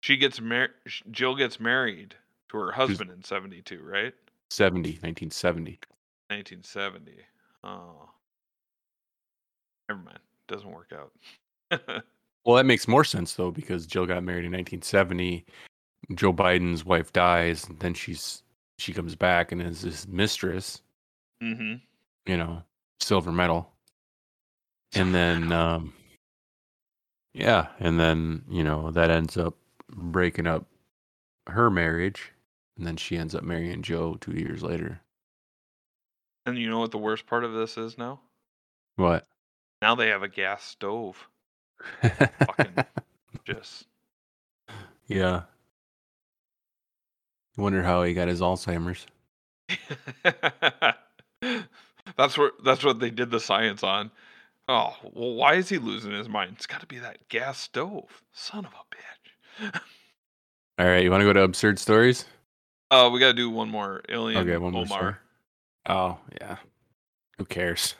She 0.02 0.18
gets 0.18 0.40
married. 0.40 0.72
Jill 1.12 1.36
gets 1.36 1.60
married 1.60 2.16
to 2.50 2.58
her 2.58 2.72
husband 2.72 3.12
in 3.12 3.24
'72, 3.24 3.82
right? 3.82 4.14
70, 4.50 4.90
1970. 5.02 5.80
1970. 6.30 7.14
Oh, 7.64 8.10
never 9.90 10.02
mind. 10.02 10.20
Doesn't 10.48 10.72
work 10.72 10.94
out. 10.94 11.12
Well, 12.48 12.56
that 12.56 12.66
makes 12.66 12.88
more 12.88 13.04
sense 13.04 13.34
though 13.34 13.52
because 13.52 13.86
Jill 13.86 14.06
got 14.06 14.24
married 14.24 14.46
in 14.46 14.54
1970. 14.54 15.46
Joe 16.16 16.32
Biden's 16.32 16.86
wife 16.86 17.12
dies, 17.12 17.68
and 17.68 17.78
then 17.80 17.94
she's 17.94 18.42
she 18.78 18.94
comes 18.94 19.16
back 19.16 19.52
and 19.52 19.62
is 19.62 19.82
his 19.82 20.08
mistress. 20.08 20.82
hmm 21.42 21.74
You 22.26 22.38
know, 22.38 22.64
silver 23.02 23.34
medal. 23.34 23.70
And 24.94 25.14
then, 25.14 25.52
um, 25.52 25.94
yeah, 27.34 27.68
and 27.80 28.00
then 28.00 28.44
you 28.50 28.64
know 28.64 28.92
that 28.92 29.12
ends 29.12 29.36
up 29.36 29.56
breaking 29.90 30.48
up 30.48 30.66
her 31.48 31.70
marriage, 31.70 32.32
and 32.78 32.88
then 32.88 32.96
she 32.96 33.18
ends 33.18 33.36
up 33.36 33.44
marrying 33.44 33.82
Joe 33.82 34.16
two 34.22 34.34
years 34.34 34.64
later. 34.64 35.02
And 36.46 36.58
you 36.58 36.70
know 36.70 36.80
what 36.80 36.92
the 36.92 36.98
worst 36.98 37.26
part 37.28 37.44
of 37.44 37.52
this 37.52 37.78
is 37.78 37.98
now? 37.98 38.22
What? 38.96 39.28
Now 39.82 39.96
they 39.96 40.08
have 40.08 40.24
a 40.24 40.28
gas 40.28 40.64
stove. 40.64 41.28
Fucking 42.02 42.74
just 43.46 43.86
yeah. 45.08 45.44
Wonder 47.56 47.82
how 47.82 48.04
he 48.04 48.14
got 48.14 48.28
his 48.28 48.42
Alzheimer's. 48.42 49.08
that's 52.18 52.38
what 52.38 52.54
that's 52.64 52.84
what 52.84 53.00
they 53.00 53.10
did 53.10 53.32
the 53.32 53.40
science 53.40 53.84
on. 53.84 54.12
Oh, 54.68 54.96
well, 55.14 55.34
why 55.34 55.56
is 55.56 55.70
he 55.70 55.78
losing 55.78 56.12
his 56.12 56.28
mind? 56.28 56.54
It's 56.56 56.68
got 56.68 56.82
to 56.82 56.88
be 56.88 57.00
that 57.00 57.30
gas 57.30 57.58
stove. 57.58 58.22
Son 58.34 58.66
of 58.66 58.74
a 58.74 58.84
bitch. 59.70 59.82
All 60.78 60.86
right, 60.86 61.04
you 61.04 61.10
want 61.10 61.22
to 61.22 61.26
go 61.26 61.34
to 61.34 61.42
absurd 61.42 61.80
stories? 61.80 62.26
Uh, 62.92 63.10
we 63.12 63.20
got 63.20 63.28
to 63.28 63.34
do 63.34 63.50
one 63.50 63.70
more. 63.70 64.02
Alien 64.10 64.42
Okay, 64.42 64.58
one 64.58 64.74
more 64.74 64.86
story. 64.86 65.14
Oh 65.88 66.18
yeah. 66.40 66.58
Who 67.38 67.46
cares? 67.46 67.96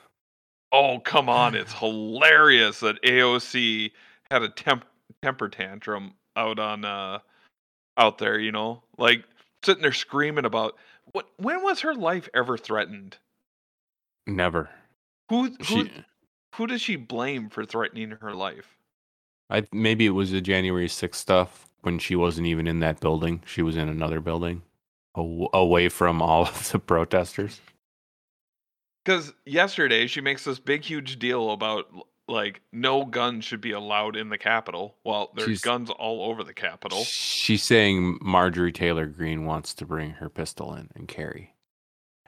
Oh, 0.72 0.98
come 1.00 1.28
on. 1.28 1.54
It's 1.54 1.72
hilarious 1.78 2.80
that 2.80 3.02
AOC 3.02 3.92
had 4.30 4.42
a 4.42 4.48
temp- 4.48 4.84
temper 5.22 5.48
tantrum 5.48 6.14
out 6.36 6.58
on 6.58 6.84
uh 6.84 7.18
out 7.96 8.18
there, 8.18 8.38
you 8.38 8.52
know? 8.52 8.82
Like 8.96 9.24
sitting 9.64 9.82
there 9.82 9.92
screaming 9.92 10.44
about 10.44 10.76
what 11.12 11.28
when 11.36 11.62
was 11.62 11.80
her 11.80 11.94
life 11.94 12.28
ever 12.34 12.56
threatened? 12.56 13.18
Never. 14.26 14.68
Who 15.30 15.46
who 15.66 15.84
She. 15.84 15.92
who 16.54 16.66
does 16.66 16.80
she 16.82 16.96
blame 16.96 17.48
for 17.48 17.64
threatening 17.64 18.12
her 18.20 18.34
life? 18.34 18.76
I 19.50 19.66
maybe 19.72 20.06
it 20.06 20.10
was 20.10 20.30
the 20.30 20.40
January 20.40 20.88
6th 20.88 21.14
stuff 21.14 21.66
when 21.82 21.98
she 21.98 22.14
wasn't 22.14 22.46
even 22.46 22.66
in 22.66 22.80
that 22.80 23.00
building. 23.00 23.42
She 23.46 23.62
was 23.62 23.76
in 23.76 23.88
another 23.88 24.20
building, 24.20 24.62
away 25.14 25.88
from 25.88 26.20
all 26.20 26.42
of 26.42 26.70
the 26.70 26.78
protesters. 26.78 27.60
Because 29.08 29.32
yesterday 29.46 30.06
she 30.06 30.20
makes 30.20 30.44
this 30.44 30.58
big, 30.58 30.84
huge 30.84 31.18
deal 31.18 31.52
about 31.52 31.86
like 32.28 32.60
no 32.74 33.06
guns 33.06 33.42
should 33.42 33.62
be 33.62 33.70
allowed 33.70 34.16
in 34.16 34.28
the 34.28 34.36
Capitol. 34.36 34.96
Well, 35.02 35.32
there's 35.34 35.48
She's- 35.48 35.60
guns 35.62 35.88
all 35.88 36.30
over 36.30 36.44
the 36.44 36.52
Capitol. 36.52 37.04
She's 37.04 37.62
saying 37.62 38.18
Marjorie 38.20 38.70
Taylor 38.70 39.06
Greene 39.06 39.46
wants 39.46 39.72
to 39.72 39.86
bring 39.86 40.10
her 40.10 40.28
pistol 40.28 40.74
in 40.74 40.90
and 40.94 41.08
carry. 41.08 41.54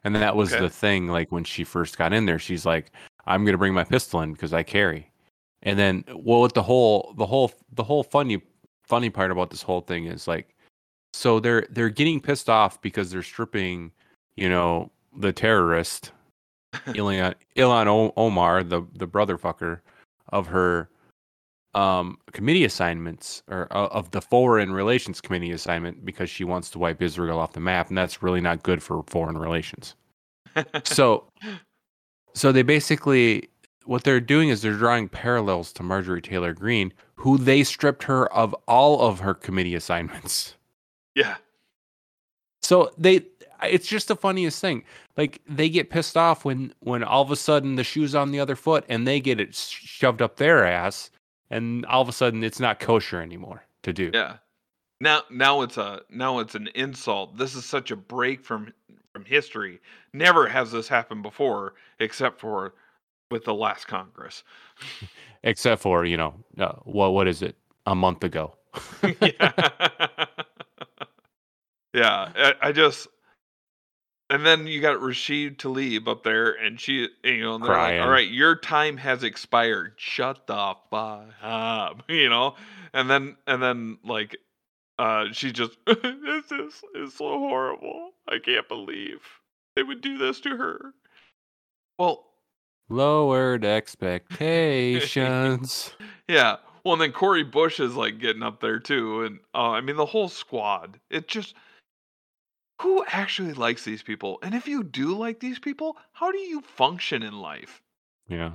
And 0.04 0.16
that 0.16 0.36
was 0.36 0.54
Okay. 0.54 0.62
the 0.62 0.70
thing. 0.70 1.08
Like 1.08 1.30
when 1.30 1.44
she 1.44 1.64
first 1.64 1.98
got 1.98 2.14
in 2.14 2.24
there, 2.24 2.38
she's 2.38 2.64
like, 2.64 2.92
"I'm 3.26 3.44
going 3.44 3.52
to 3.52 3.58
bring 3.58 3.74
my 3.74 3.84
pistol 3.84 4.22
in 4.22 4.32
because 4.32 4.54
I 4.54 4.62
carry." 4.62 5.10
And 5.62 5.78
then, 5.78 6.02
well, 6.08 6.40
what 6.40 6.54
the 6.54 6.62
whole, 6.62 7.12
the 7.18 7.26
whole, 7.26 7.52
the 7.72 7.84
whole 7.84 8.04
funny, 8.04 8.40
funny 8.84 9.10
part 9.10 9.30
about 9.30 9.50
this 9.50 9.60
whole 9.60 9.82
thing 9.82 10.06
is 10.06 10.26
like, 10.26 10.56
so 11.12 11.40
they're 11.40 11.66
they're 11.68 11.90
getting 11.90 12.22
pissed 12.22 12.48
off 12.48 12.80
because 12.80 13.10
they're 13.10 13.22
stripping, 13.22 13.92
you 14.34 14.48
know, 14.48 14.90
the 15.14 15.34
terrorist 15.34 16.12
Ilhan 16.72 17.34
Ilhan 17.56 17.86
O- 17.86 18.12
Omar, 18.16 18.62
the 18.62 18.82
the 18.94 19.06
brother 19.06 19.36
fucker, 19.38 19.80
of 20.28 20.46
her 20.48 20.88
um 21.74 22.18
committee 22.32 22.64
assignments 22.64 23.42
or 23.48 23.68
uh, 23.70 23.86
of 23.88 24.10
the 24.10 24.20
foreign 24.20 24.72
relations 24.72 25.20
committee 25.20 25.52
assignment 25.52 26.04
because 26.04 26.28
she 26.28 26.42
wants 26.42 26.68
to 26.70 26.78
wipe 26.78 27.00
Israel 27.00 27.38
off 27.38 27.52
the 27.52 27.60
map, 27.60 27.88
and 27.88 27.98
that's 27.98 28.22
really 28.22 28.40
not 28.40 28.62
good 28.62 28.82
for 28.82 29.02
foreign 29.06 29.38
relations. 29.38 29.94
So, 30.84 31.24
so 32.34 32.50
they 32.50 32.62
basically 32.62 33.48
what 33.84 34.04
they're 34.04 34.20
doing 34.20 34.48
is 34.48 34.62
they're 34.62 34.72
drawing 34.74 35.08
parallels 35.08 35.72
to 35.74 35.82
Marjorie 35.82 36.22
Taylor 36.22 36.52
Greene, 36.52 36.92
who 37.14 37.38
they 37.38 37.62
stripped 37.64 38.04
her 38.04 38.32
of 38.32 38.54
all 38.66 39.00
of 39.00 39.20
her 39.20 39.34
committee 39.34 39.74
assignments. 39.74 40.56
yeah. 41.14 41.36
So 42.62 42.92
they 42.98 43.22
it's 43.62 43.86
just 43.86 44.08
the 44.08 44.16
funniest 44.16 44.60
thing. 44.60 44.84
Like 45.20 45.42
they 45.46 45.68
get 45.68 45.90
pissed 45.90 46.16
off 46.16 46.46
when 46.46 46.72
when 46.80 47.04
all 47.04 47.20
of 47.20 47.30
a 47.30 47.36
sudden 47.36 47.76
the 47.76 47.84
shoe's 47.84 48.14
on 48.14 48.30
the 48.30 48.40
other 48.40 48.56
foot 48.56 48.86
and 48.88 49.06
they 49.06 49.20
get 49.20 49.38
it 49.38 49.54
shoved 49.54 50.22
up 50.22 50.36
their 50.36 50.64
ass 50.64 51.10
and 51.50 51.84
all 51.84 52.00
of 52.00 52.08
a 52.08 52.12
sudden 52.12 52.42
it's 52.42 52.58
not 52.58 52.80
kosher 52.80 53.20
anymore 53.20 53.62
to 53.82 53.92
do. 53.92 54.10
Yeah. 54.14 54.36
Now 54.98 55.24
now 55.30 55.60
it's 55.60 55.76
a 55.76 56.00
now 56.08 56.38
it's 56.38 56.54
an 56.54 56.70
insult. 56.74 57.36
This 57.36 57.54
is 57.54 57.66
such 57.66 57.90
a 57.90 57.96
break 57.96 58.42
from 58.42 58.72
from 59.12 59.26
history. 59.26 59.82
Never 60.14 60.48
has 60.48 60.72
this 60.72 60.88
happened 60.88 61.22
before 61.22 61.74
except 61.98 62.40
for 62.40 62.72
with 63.30 63.44
the 63.44 63.52
last 63.52 63.86
Congress. 63.88 64.42
Except 65.42 65.82
for, 65.82 66.06
you 66.06 66.16
know, 66.16 66.32
uh, 66.56 66.72
what 66.84 67.12
what 67.12 67.28
is 67.28 67.42
it? 67.42 67.56
A 67.84 67.94
month 67.94 68.24
ago. 68.24 68.56
yeah. 69.20 69.52
yeah. 71.92 72.32
I, 72.34 72.54
I 72.62 72.72
just 72.72 73.06
and 74.30 74.46
then 74.46 74.66
you 74.66 74.80
got 74.80 75.02
Rashid 75.02 75.58
Tlaib 75.58 76.08
up 76.08 76.22
there 76.22 76.52
and 76.52 76.80
she 76.80 77.08
you 77.24 77.42
know 77.42 77.56
and 77.56 77.64
they're 77.64 77.70
like, 77.70 77.78
Crying. 77.78 78.00
all 78.00 78.08
right, 78.08 78.30
your 78.30 78.56
time 78.56 78.96
has 78.96 79.22
expired. 79.24 79.94
Shut 79.96 80.46
the 80.46 80.74
fuck 80.90 81.26
up. 81.42 82.04
You 82.08 82.28
know? 82.28 82.54
And 82.94 83.10
then 83.10 83.36
and 83.46 83.62
then 83.62 83.98
like 84.04 84.36
uh 84.98 85.26
she 85.32 85.52
just 85.52 85.76
this 85.86 86.50
is 86.52 86.82
is 86.94 87.14
so 87.14 87.38
horrible. 87.38 88.12
I 88.28 88.38
can't 88.38 88.68
believe 88.68 89.20
they 89.74 89.82
would 89.82 90.00
do 90.00 90.16
this 90.16 90.40
to 90.40 90.56
her. 90.56 90.94
Well, 91.98 92.26
Lowered 92.88 93.64
expectations. 94.74 95.92
Yeah. 96.28 96.56
Well, 96.84 96.94
and 96.94 97.02
then 97.02 97.12
Cori 97.12 97.44
Bush 97.44 97.78
is 97.78 97.94
like 97.94 98.18
getting 98.18 98.42
up 98.42 98.60
there 98.60 98.78
too, 98.78 99.24
and 99.24 99.38
uh, 99.54 99.70
I 99.70 99.80
mean 99.80 99.96
the 99.96 100.06
whole 100.06 100.28
squad. 100.28 100.98
It 101.10 101.28
just 101.28 101.54
who 102.80 103.04
actually 103.08 103.52
likes 103.52 103.84
these 103.84 104.02
people, 104.02 104.38
and 104.42 104.54
if 104.54 104.66
you 104.66 104.82
do 104.82 105.16
like 105.16 105.40
these 105.40 105.58
people, 105.58 105.96
how 106.12 106.30
do 106.32 106.38
you 106.38 106.60
function 106.62 107.22
in 107.22 107.38
life? 107.40 107.82
yeah. 108.28 108.52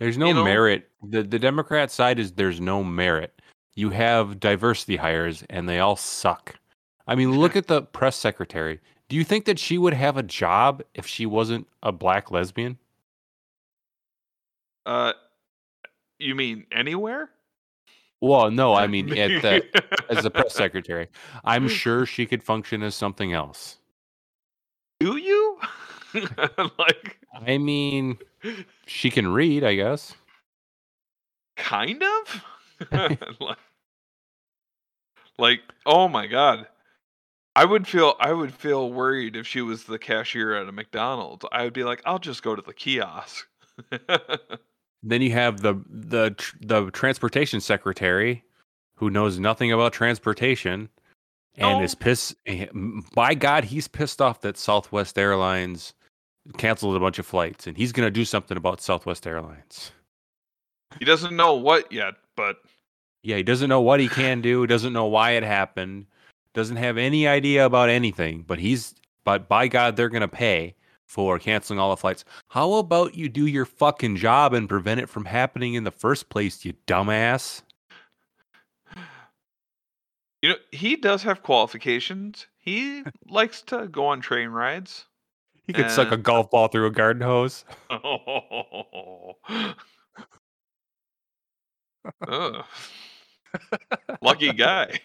There's 0.00 0.18
no 0.18 0.26
You 0.28 0.34
know- 0.34 0.44
merit. 0.44 0.90
The 1.02 1.22
the 1.22 1.38
Democrat 1.38 1.90
side 1.92 2.18
is 2.18 2.32
there's 2.32 2.60
no 2.60 2.82
merit. 2.82 3.40
You 3.74 3.90
have 3.90 4.40
diversity 4.40 4.96
hires 4.96 5.44
and 5.48 5.68
they 5.68 5.78
all 5.78 5.94
suck. 5.94 6.56
I 7.06 7.14
mean, 7.14 7.38
look 7.38 7.54
at 7.60 7.68
the 7.68 7.82
press 7.82 8.16
secretary. 8.16 8.80
Do 9.08 9.14
you 9.16 9.22
think 9.22 9.44
that 9.44 9.60
she 9.60 9.78
would 9.78 9.94
have 9.94 10.16
a 10.16 10.22
job 10.24 10.82
if 10.94 11.06
she 11.06 11.24
wasn't 11.24 11.68
a 11.84 11.92
black 11.92 12.30
lesbian? 12.32 12.78
Uh, 14.84 15.12
you 16.18 16.34
mean 16.34 16.66
anywhere? 16.72 17.30
Well, 18.22 18.52
no, 18.52 18.72
I 18.72 18.86
mean 18.86 19.18
at 19.18 19.42
the 19.42 20.06
as 20.08 20.22
the 20.22 20.30
press 20.30 20.54
secretary. 20.54 21.08
I'm 21.44 21.66
sure 21.66 22.06
she 22.06 22.24
could 22.24 22.44
function 22.44 22.84
as 22.84 22.94
something 22.94 23.32
else. 23.32 23.78
do 25.00 25.16
you? 25.16 25.58
like, 26.78 27.18
I 27.34 27.58
mean, 27.58 28.18
she 28.86 29.10
can 29.10 29.26
read, 29.26 29.64
I 29.64 29.74
guess. 29.74 30.14
kind 31.56 32.00
of. 32.02 32.44
like, 33.40 33.58
like, 35.36 35.60
oh 35.84 36.06
my 36.06 36.28
god. 36.28 36.68
I 37.56 37.64
would 37.64 37.88
feel 37.88 38.14
I 38.20 38.32
would 38.32 38.54
feel 38.54 38.92
worried 38.92 39.34
if 39.34 39.48
she 39.48 39.62
was 39.62 39.84
the 39.84 39.98
cashier 39.98 40.54
at 40.54 40.68
a 40.68 40.72
McDonald's. 40.72 41.44
I 41.50 41.64
would 41.64 41.74
be 41.74 41.82
like, 41.82 42.00
I'll 42.06 42.20
just 42.20 42.44
go 42.44 42.54
to 42.54 42.62
the 42.62 42.72
kiosk. 42.72 43.48
Then 45.02 45.22
you 45.22 45.32
have 45.32 45.60
the 45.62 45.74
the 45.88 46.34
the 46.60 46.90
transportation 46.92 47.60
secretary, 47.60 48.44
who 48.96 49.10
knows 49.10 49.38
nothing 49.38 49.72
about 49.72 49.92
transportation, 49.92 50.88
and 51.56 51.78
No. 51.80 51.84
is 51.84 51.94
pissed. 51.94 52.34
Eh, 52.46 52.66
by 53.14 53.34
God, 53.34 53.64
he's 53.64 53.88
pissed 53.88 54.22
off 54.22 54.40
that 54.42 54.56
Southwest 54.56 55.18
Airlines 55.18 55.94
canceled 56.56 56.96
a 56.96 57.00
bunch 57.00 57.18
of 57.18 57.26
flights, 57.26 57.66
and 57.66 57.76
he's 57.76 57.92
going 57.92 58.06
to 58.06 58.10
do 58.10 58.24
something 58.24 58.56
about 58.56 58.80
Southwest 58.80 59.26
Airlines. 59.26 59.92
he 60.98 61.04
doesn't 61.04 61.34
know 61.36 61.54
what 61.54 61.90
yet, 61.90 62.14
but 62.36 62.58
Yeah, 63.22 63.36
he 63.36 63.42
doesn't 63.42 63.68
know 63.68 63.80
what 63.80 63.98
he 64.00 64.08
can 64.08 64.40
do. 64.42 64.66
Doesn't 64.66 64.92
know 64.92 65.06
why 65.06 65.32
it 65.32 65.42
happened. 65.42 66.06
doesn't 66.54 66.76
have 66.76 66.98
any 66.98 67.26
idea 67.26 67.64
about 67.64 67.88
anything, 67.88 68.42
but 68.42 68.58
he's 68.58 68.94
but 69.24 69.48
by 69.48 69.68
God 69.68 69.96
they're 69.96 70.10
gonna 70.10 70.28
pay 70.28 70.74
for 71.12 71.38
canceling 71.38 71.78
all 71.78 71.90
the 71.90 71.96
flights. 71.98 72.24
How 72.48 72.72
about 72.74 73.14
you 73.14 73.28
do 73.28 73.46
your 73.46 73.66
fucking 73.66 74.16
job 74.16 74.54
and 74.54 74.66
prevent 74.66 74.98
it 74.98 75.10
from 75.10 75.26
happening 75.26 75.74
in 75.74 75.84
the 75.84 75.90
first 75.90 76.30
place, 76.30 76.64
you 76.64 76.72
dumbass? 76.86 77.60
You 80.40 80.48
know, 80.48 80.54
he 80.70 80.96
does 80.96 81.22
have 81.24 81.42
qualifications. 81.42 82.46
He 82.56 83.02
likes 83.28 83.60
to 83.62 83.88
go 83.88 84.06
on 84.06 84.22
train 84.22 84.48
rides. 84.48 85.04
He 85.66 85.74
could 85.74 85.90
suck 85.90 86.10
Uh, 86.10 86.14
a 86.14 86.16
golf 86.16 86.50
ball 86.50 86.68
through 86.68 86.86
a 86.86 86.90
garden 86.90 87.20
hose. 87.22 87.66
Oh. 87.90 89.36
Lucky 94.22 94.52
guy. 94.54 94.98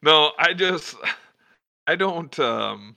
No, 0.00 0.32
I 0.38 0.54
just 0.54 0.96
I 1.88 1.96
don't 1.96 2.38
um 2.38 2.94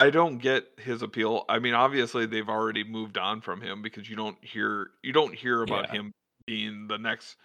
I 0.00 0.10
don't 0.10 0.38
get 0.38 0.66
his 0.78 1.02
appeal. 1.02 1.44
I 1.48 1.58
mean, 1.58 1.74
obviously 1.74 2.26
they've 2.26 2.48
already 2.48 2.84
moved 2.84 3.18
on 3.18 3.40
from 3.40 3.60
him 3.60 3.82
because 3.82 4.08
you 4.08 4.16
don't 4.16 4.36
hear 4.42 4.90
you 5.02 5.12
don't 5.12 5.34
hear 5.34 5.62
about 5.62 5.86
Yeah. 5.88 6.00
him 6.00 6.12
being 6.46 6.86
the 6.86 6.96
next 6.98 7.36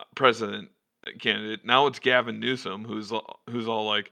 uh, 0.00 0.04
president 0.14 0.70
candidate. 1.18 1.64
Now 1.64 1.86
it's 1.88 1.98
Gavin 1.98 2.38
Newsom 2.40 2.84
who's 2.84 3.10
all- 3.12 3.40
who's 3.50 3.66
all 3.68 3.84
like 3.86 4.10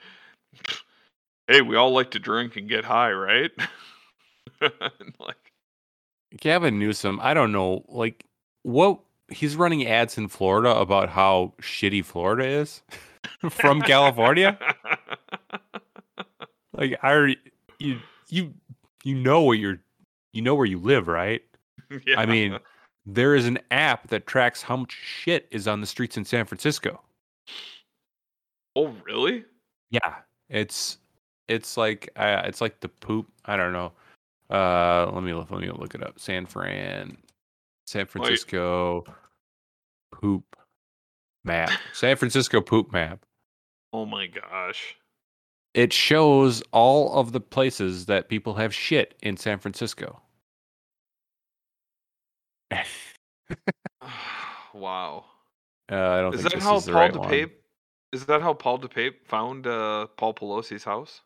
hey, 1.48 1.60
we 1.62 1.76
all 1.76 1.92
like 1.92 2.10
to 2.12 2.18
drink 2.18 2.56
and 2.56 2.68
get 2.68 2.84
high, 2.84 3.12
right? 3.12 3.50
Like 5.18 5.36
Gavin 6.38 6.78
Newsom, 6.78 7.18
I 7.22 7.32
don't 7.34 7.50
know, 7.52 7.84
like 7.88 8.24
what 8.62 9.00
he's 9.30 9.56
running 9.56 9.86
ads 9.86 10.18
in 10.18 10.28
Florida 10.28 10.74
about 10.76 11.08
how 11.08 11.54
shitty 11.62 12.04
Florida 12.04 12.44
is 12.46 12.82
from 13.50 13.80
California. 13.80 14.58
Like 16.80 16.98
I 17.02 17.36
you 17.78 18.00
you 18.28 18.54
you 19.04 19.14
know 19.14 19.42
where 19.42 19.56
you're 19.56 19.78
you 20.32 20.40
know 20.40 20.54
where 20.54 20.66
you 20.66 20.78
live, 20.78 21.06
right? 21.06 21.42
yeah. 22.06 22.18
I 22.18 22.24
mean, 22.24 22.58
there 23.04 23.34
is 23.34 23.46
an 23.46 23.58
app 23.70 24.08
that 24.08 24.26
tracks 24.26 24.62
how 24.62 24.78
much 24.78 24.92
shit 24.92 25.46
is 25.50 25.68
on 25.68 25.82
the 25.82 25.86
streets 25.86 26.16
in 26.16 26.24
San 26.24 26.46
Francisco. 26.46 27.00
oh 28.74 28.94
really? 29.04 29.44
Yeah, 29.90 30.16
it's 30.48 30.98
it's 31.48 31.76
like 31.76 32.08
uh, 32.16 32.42
it's 32.46 32.62
like 32.62 32.80
the 32.80 32.88
poop. 32.88 33.28
I 33.44 33.56
don't 33.56 33.74
know. 33.74 33.92
Uh, 34.48 35.10
let 35.12 35.22
me 35.22 35.34
look, 35.34 35.50
let 35.50 35.60
me 35.60 35.70
look 35.70 35.94
it 35.94 36.02
up. 36.02 36.18
San 36.18 36.46
Fran, 36.46 37.16
San 37.86 38.06
Francisco 38.06 39.04
poop 40.12 40.56
map. 41.44 41.70
San 41.92 42.16
Francisco 42.16 42.62
poop 42.62 42.90
map. 42.90 43.20
Oh 43.92 44.06
my 44.06 44.28
gosh. 44.28 44.96
It 45.74 45.92
shows 45.92 46.62
all 46.72 47.12
of 47.18 47.32
the 47.32 47.40
places 47.40 48.06
that 48.06 48.28
people 48.28 48.54
have 48.54 48.74
shit 48.74 49.14
in 49.22 49.36
San 49.36 49.58
Francisco. 49.58 50.20
wow. 54.74 55.24
Uh, 55.90 55.94
I 55.94 56.20
don't 56.20 56.34
Is 56.34 56.40
think 56.40 56.52
that 56.52 56.58
this 56.58 56.64
how 56.64 56.76
is 56.76 56.86
Paul 56.86 56.94
right 56.94 57.16
one. 57.16 57.28
DePape? 57.28 57.50
Is 58.12 58.26
that 58.26 58.42
how 58.42 58.54
Paul 58.54 58.78
DePape 58.78 59.26
found 59.26 59.66
uh, 59.66 60.06
Paul 60.16 60.34
Pelosi's 60.34 60.84
house? 60.84 61.20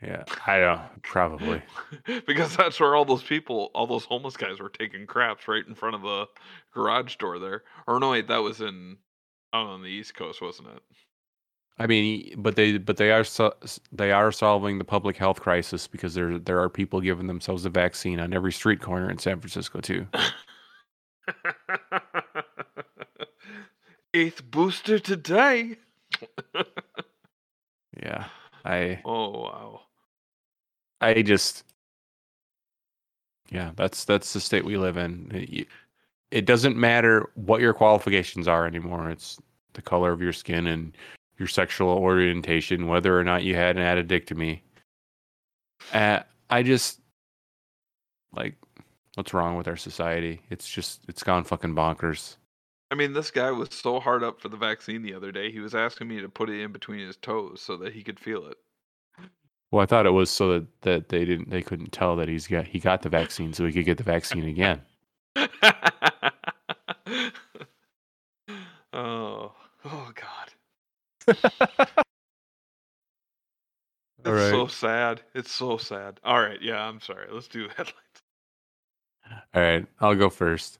Yeah, 0.00 0.24
I 0.46 0.58
don't 0.58 1.02
probably. 1.02 1.62
because 2.26 2.56
that's 2.56 2.80
where 2.80 2.96
all 2.96 3.04
those 3.04 3.22
people, 3.22 3.70
all 3.72 3.86
those 3.86 4.04
homeless 4.04 4.36
guys, 4.36 4.58
were 4.58 4.68
taking 4.68 5.06
craps 5.06 5.46
right 5.46 5.66
in 5.66 5.76
front 5.76 5.94
of 5.94 6.02
the 6.02 6.26
garage 6.74 7.16
door 7.16 7.38
there. 7.38 7.62
Or 7.86 8.00
no, 8.00 8.10
wait, 8.10 8.26
that 8.26 8.38
was 8.38 8.60
in 8.60 8.96
out 9.52 9.66
on 9.66 9.82
the 9.82 9.88
East 9.88 10.14
Coast, 10.14 10.42
wasn't 10.42 10.68
it? 10.68 10.82
I 11.78 11.86
mean, 11.86 12.34
but 12.38 12.56
they 12.56 12.78
but 12.78 12.96
they 12.96 13.10
are 13.10 13.24
so, 13.24 13.54
they 13.90 14.12
are 14.12 14.30
solving 14.30 14.78
the 14.78 14.84
public 14.84 15.16
health 15.16 15.40
crisis 15.40 15.86
because 15.86 16.14
there 16.14 16.38
there 16.38 16.60
are 16.60 16.68
people 16.68 17.00
giving 17.00 17.26
themselves 17.26 17.64
a 17.64 17.70
vaccine 17.70 18.20
on 18.20 18.32
every 18.34 18.52
street 18.52 18.80
corner 18.80 19.10
in 19.10 19.18
San 19.18 19.40
Francisco 19.40 19.80
too. 19.80 20.06
Eighth 24.14 24.42
booster 24.50 24.98
today. 24.98 25.76
Yeah, 28.02 28.26
I 28.64 29.00
oh 29.04 29.30
wow. 29.30 29.80
I 31.00 31.22
just 31.22 31.64
yeah, 33.50 33.72
that's 33.76 34.04
that's 34.04 34.32
the 34.32 34.40
state 34.40 34.64
we 34.64 34.76
live 34.76 34.96
in. 34.96 35.30
It, 35.32 35.68
it 36.30 36.46
doesn't 36.46 36.76
matter 36.76 37.30
what 37.34 37.60
your 37.60 37.74
qualifications 37.74 38.48
are 38.48 38.66
anymore. 38.66 39.10
It's 39.10 39.38
the 39.74 39.82
color 39.82 40.12
of 40.12 40.22
your 40.22 40.32
skin 40.32 40.66
and 40.66 40.96
your 41.38 41.48
sexual 41.48 41.90
orientation, 41.90 42.86
whether 42.86 43.18
or 43.18 43.24
not 43.24 43.42
you 43.42 43.54
had 43.54 43.76
an 43.76 44.06
addictomy. 44.06 44.60
Uh, 45.92 46.20
I 46.50 46.62
just 46.62 47.00
like 48.32 48.56
what's 49.14 49.34
wrong 49.34 49.56
with 49.56 49.68
our 49.68 49.76
society? 49.76 50.40
It's 50.50 50.68
just 50.68 51.00
it's 51.08 51.22
gone 51.22 51.44
fucking 51.44 51.74
bonkers. 51.74 52.36
I 52.90 52.94
mean, 52.94 53.12
this 53.14 53.30
guy 53.30 53.50
was 53.50 53.70
so 53.70 54.00
hard 54.00 54.22
up 54.22 54.40
for 54.40 54.50
the 54.50 54.56
vaccine 54.56 55.02
the 55.02 55.14
other 55.14 55.32
day. 55.32 55.50
He 55.50 55.60
was 55.60 55.74
asking 55.74 56.08
me 56.08 56.20
to 56.20 56.28
put 56.28 56.50
it 56.50 56.60
in 56.60 56.72
between 56.72 57.06
his 57.06 57.16
toes 57.16 57.62
so 57.62 57.78
that 57.78 57.94
he 57.94 58.02
could 58.02 58.20
feel 58.20 58.46
it. 58.46 58.58
Well, 59.70 59.82
I 59.82 59.86
thought 59.86 60.04
it 60.04 60.10
was 60.10 60.30
so 60.30 60.52
that, 60.52 60.66
that 60.82 61.08
they 61.08 61.24
didn't 61.24 61.48
they 61.48 61.62
couldn't 61.62 61.92
tell 61.92 62.16
that 62.16 62.28
he's 62.28 62.46
got 62.46 62.66
he 62.66 62.78
got 62.78 63.00
the 63.02 63.08
vaccine 63.08 63.54
so 63.54 63.64
he 63.64 63.72
could 63.72 63.86
get 63.86 63.96
the 63.96 64.04
vaccine 64.04 64.44
again. 64.44 64.82
oh! 68.92 69.41
It's 74.24 74.34
right. 74.34 74.50
so 74.50 74.66
sad. 74.68 75.22
It's 75.34 75.50
so 75.50 75.76
sad. 75.76 76.20
All 76.24 76.40
right, 76.40 76.60
yeah, 76.62 76.86
I'm 76.86 77.00
sorry. 77.00 77.26
Let's 77.30 77.48
do 77.48 77.68
headlines. 77.76 77.96
All 79.54 79.62
right, 79.62 79.86
I'll 80.00 80.14
go 80.14 80.30
first. 80.30 80.78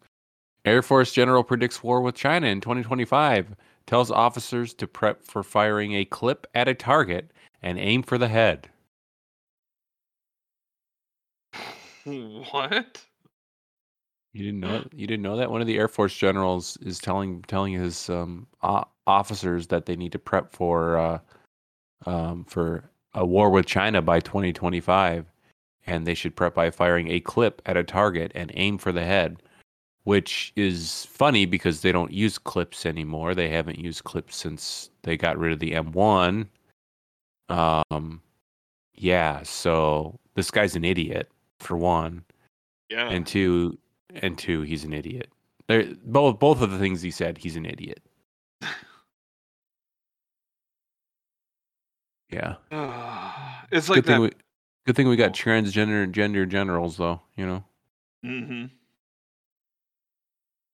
Air 0.65 0.83
Force 0.83 1.13
General 1.13 1.43
predicts 1.43 1.83
war 1.83 2.01
with 2.03 2.15
China 2.15 2.47
in 2.47 2.61
2025. 2.61 3.57
Tells 3.87 4.13
officers 4.13 4.75
to 4.75 4.87
prep 4.87 5.25
for 5.25 5.43
firing 5.43 5.95
a 5.95 6.05
clip 6.05 6.47
at 6.55 6.69
a 6.69 6.75
target 6.75 7.33
and 7.63 7.79
aim 7.79 8.03
for 8.03 8.19
the 8.19 8.29
head. 8.29 8.69
What? 12.51 13.05
You 14.33 14.45
didn't 14.45 14.61
know 14.61 14.85
you 14.93 15.07
didn't 15.07 15.23
know 15.23 15.37
that 15.37 15.51
one 15.51 15.61
of 15.61 15.67
the 15.69 15.79
Air 15.79 15.89
Force 15.89 16.17
generals 16.17 16.77
is 16.79 16.99
telling 16.99 17.43
telling 17.43 17.75
his 17.75 18.09
um, 18.11 18.47
o- 18.63 18.85
officers 19.07 19.67
that 19.69 19.87
they 19.87 19.97
need 19.97 20.13
to 20.13 20.19
prep 20.19 20.53
for 20.53 20.97
uh, 20.99 21.19
um, 22.07 22.45
for 22.45 22.91
a 23.15 23.25
war 23.27 23.51
with 23.51 23.67
China 23.67 24.01
by 24.03 24.21
2025, 24.21 25.27
and 25.87 26.07
they 26.07 26.15
should 26.15 26.35
prep 26.37 26.55
by 26.55 26.71
firing 26.71 27.11
a 27.11 27.21
clip 27.21 27.61
at 27.67 27.77
a 27.77 27.85
target 27.85 28.33
and 28.35 28.51
aim 28.55 28.79
for 28.79 28.93
the 28.93 29.05
head. 29.05 29.43
Which 30.05 30.53
is 30.57 31.05
funny 31.05 31.47
because 31.47 31.81
they 31.83 31.93
don't 31.93 32.11
use 32.13 32.37
clips 32.37 32.87
anymore. 32.87 33.37
They 33.37 33.49
haven't 33.49 33.79
used 33.79 34.03
clips 34.03 34.35
since 34.37 34.91
they 35.03 35.17
got 35.17 35.39
rid 35.39 35.53
of 35.53 35.61
the 35.61 35.73
M1. 35.73 36.49
Um, 37.49 38.21
yeah. 38.95 39.45
So 39.45 40.19
this 40.35 40.51
guy's 40.51 40.75
an 40.75 40.85
idiot 40.85 41.31
for 41.61 41.77
one 41.77 42.25
Yeah. 42.91 43.09
and 43.11 43.25
two 43.25 43.79
and 44.17 44.37
two 44.37 44.63
he's 44.63 44.85
an 44.85 44.93
idiot 44.93 45.31
They're, 45.69 45.95
both 46.05 46.39
both 46.39 46.61
of 46.61 46.71
the 46.71 46.79
things 46.79 47.01
he 47.01 47.11
said 47.11 47.39
he's 47.39 47.57
an 47.57 47.65
idiot 47.65 48.03
yeah 52.33 52.55
it's 53.71 53.89
like 53.89 53.97
good 53.97 54.07
thing 54.07 54.23
that. 54.23 54.31
we 54.31 54.31
good 54.87 54.97
thing 54.97 55.09
we 55.09 55.17
got 55.17 55.33
transgender 55.33 56.03
and 56.03 56.15
gender 56.15 56.47
generals 56.47 56.97
though 56.97 57.21
you 57.37 57.47
know 57.47 57.65
Mm-hmm. 58.25 58.67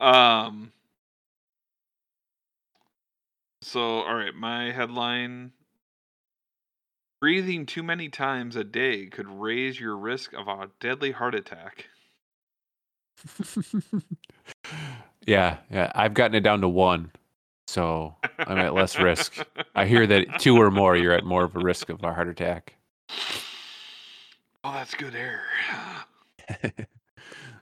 Um. 0.06 0.72
So, 3.62 3.80
all 3.80 4.14
right, 4.14 4.34
my 4.34 4.70
headline: 4.70 5.52
Breathing 7.20 7.66
too 7.66 7.82
many 7.82 8.09
times 8.09 8.54
a 8.54 8.64
day 8.64 9.06
could 9.06 9.28
raise 9.28 9.80
your 9.80 9.96
risk 9.96 10.32
of 10.34 10.46
a 10.46 10.70
deadly 10.80 11.12
heart 11.12 11.34
attack. 11.34 11.86
yeah 15.26 15.56
yeah 15.72 15.90
i've 15.96 16.14
gotten 16.14 16.36
it 16.36 16.40
down 16.40 16.61
to 16.61 16.68
one 16.68 17.11
so 17.68 18.16
i'm 18.38 18.56
at 18.56 18.72
less 18.72 18.98
risk. 18.98 19.44
I 19.74 19.84
hear 19.84 20.06
that 20.06 20.40
two 20.40 20.56
or 20.56 20.70
more 20.70 20.96
you're 20.96 21.12
at 21.12 21.24
more 21.24 21.44
of 21.44 21.54
a 21.54 21.60
risk 21.60 21.90
of 21.90 22.02
a 22.02 22.14
heart 22.14 22.28
attack. 22.28 22.74
Oh, 24.64 24.72
that's 24.72 24.94
good 24.94 25.14
air. 25.14 25.42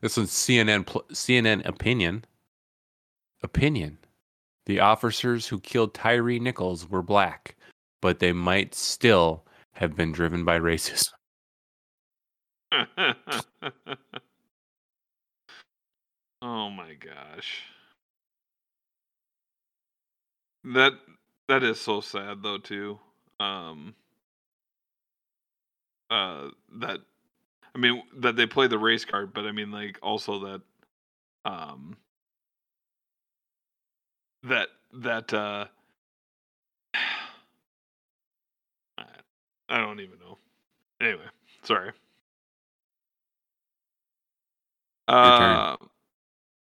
this 0.00 0.16
one's 0.16 0.30
cnn 0.30 0.86
pl- 0.86 1.04
cnn 1.12 1.66
opinion. 1.66 2.24
Opinion. 3.42 3.98
The 4.66 4.80
officers 4.80 5.48
who 5.48 5.60
killed 5.60 5.92
Tyre 5.92 6.38
Nichols 6.38 6.88
were 6.88 7.02
black 7.02 7.56
but 8.00 8.20
they 8.20 8.32
might 8.32 8.72
still 8.72 9.44
have 9.72 9.96
been 9.96 10.12
driven 10.12 10.44
by 10.44 10.58
racism. 10.60 11.12
Oh 16.42 16.68
my 16.70 16.92
gosh. 16.94 17.62
That 20.66 20.94
that 21.48 21.62
is 21.62 21.80
so 21.80 22.00
sad 22.00 22.42
though 22.42 22.58
too. 22.58 22.98
Um 23.38 23.94
uh 26.10 26.48
that 26.80 27.00
I 27.74 27.78
mean 27.78 28.02
that 28.18 28.36
they 28.36 28.46
play 28.46 28.66
the 28.66 28.78
race 28.78 29.04
card, 29.04 29.32
but 29.32 29.44
I 29.46 29.52
mean 29.52 29.70
like 29.70 29.98
also 30.02 30.40
that 30.40 30.62
um 31.44 31.96
that 34.42 34.68
that 34.94 35.32
uh 35.32 35.66
I 39.68 39.78
don't 39.78 40.00
even 40.00 40.18
know. 40.18 40.38
Anyway, 41.00 41.26
sorry. 41.64 41.92
Uh 45.08 45.76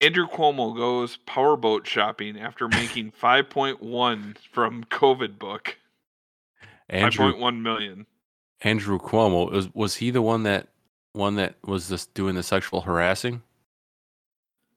Andrew 0.02 0.28
Cuomo 0.28 0.76
goes 0.76 1.18
powerboat 1.26 1.86
shopping 1.86 2.40
after 2.40 2.68
making 2.68 3.12
5.1 3.22 4.38
from 4.52 4.84
COVID 4.86 5.38
book. 5.38 5.78
Andrew 6.90 7.34
5.1 7.34 7.62
million. 7.62 8.06
Andrew 8.62 8.98
Cuomo 9.00 9.52
was 9.52 9.74
was 9.74 9.96
he 9.96 10.10
the 10.12 10.22
one 10.22 10.44
that 10.44 10.68
one 11.14 11.36
that 11.36 11.56
was 11.64 11.88
this 11.88 12.06
doing 12.08 12.36
the 12.36 12.44
sexual 12.44 12.82
harassing? 12.82 13.42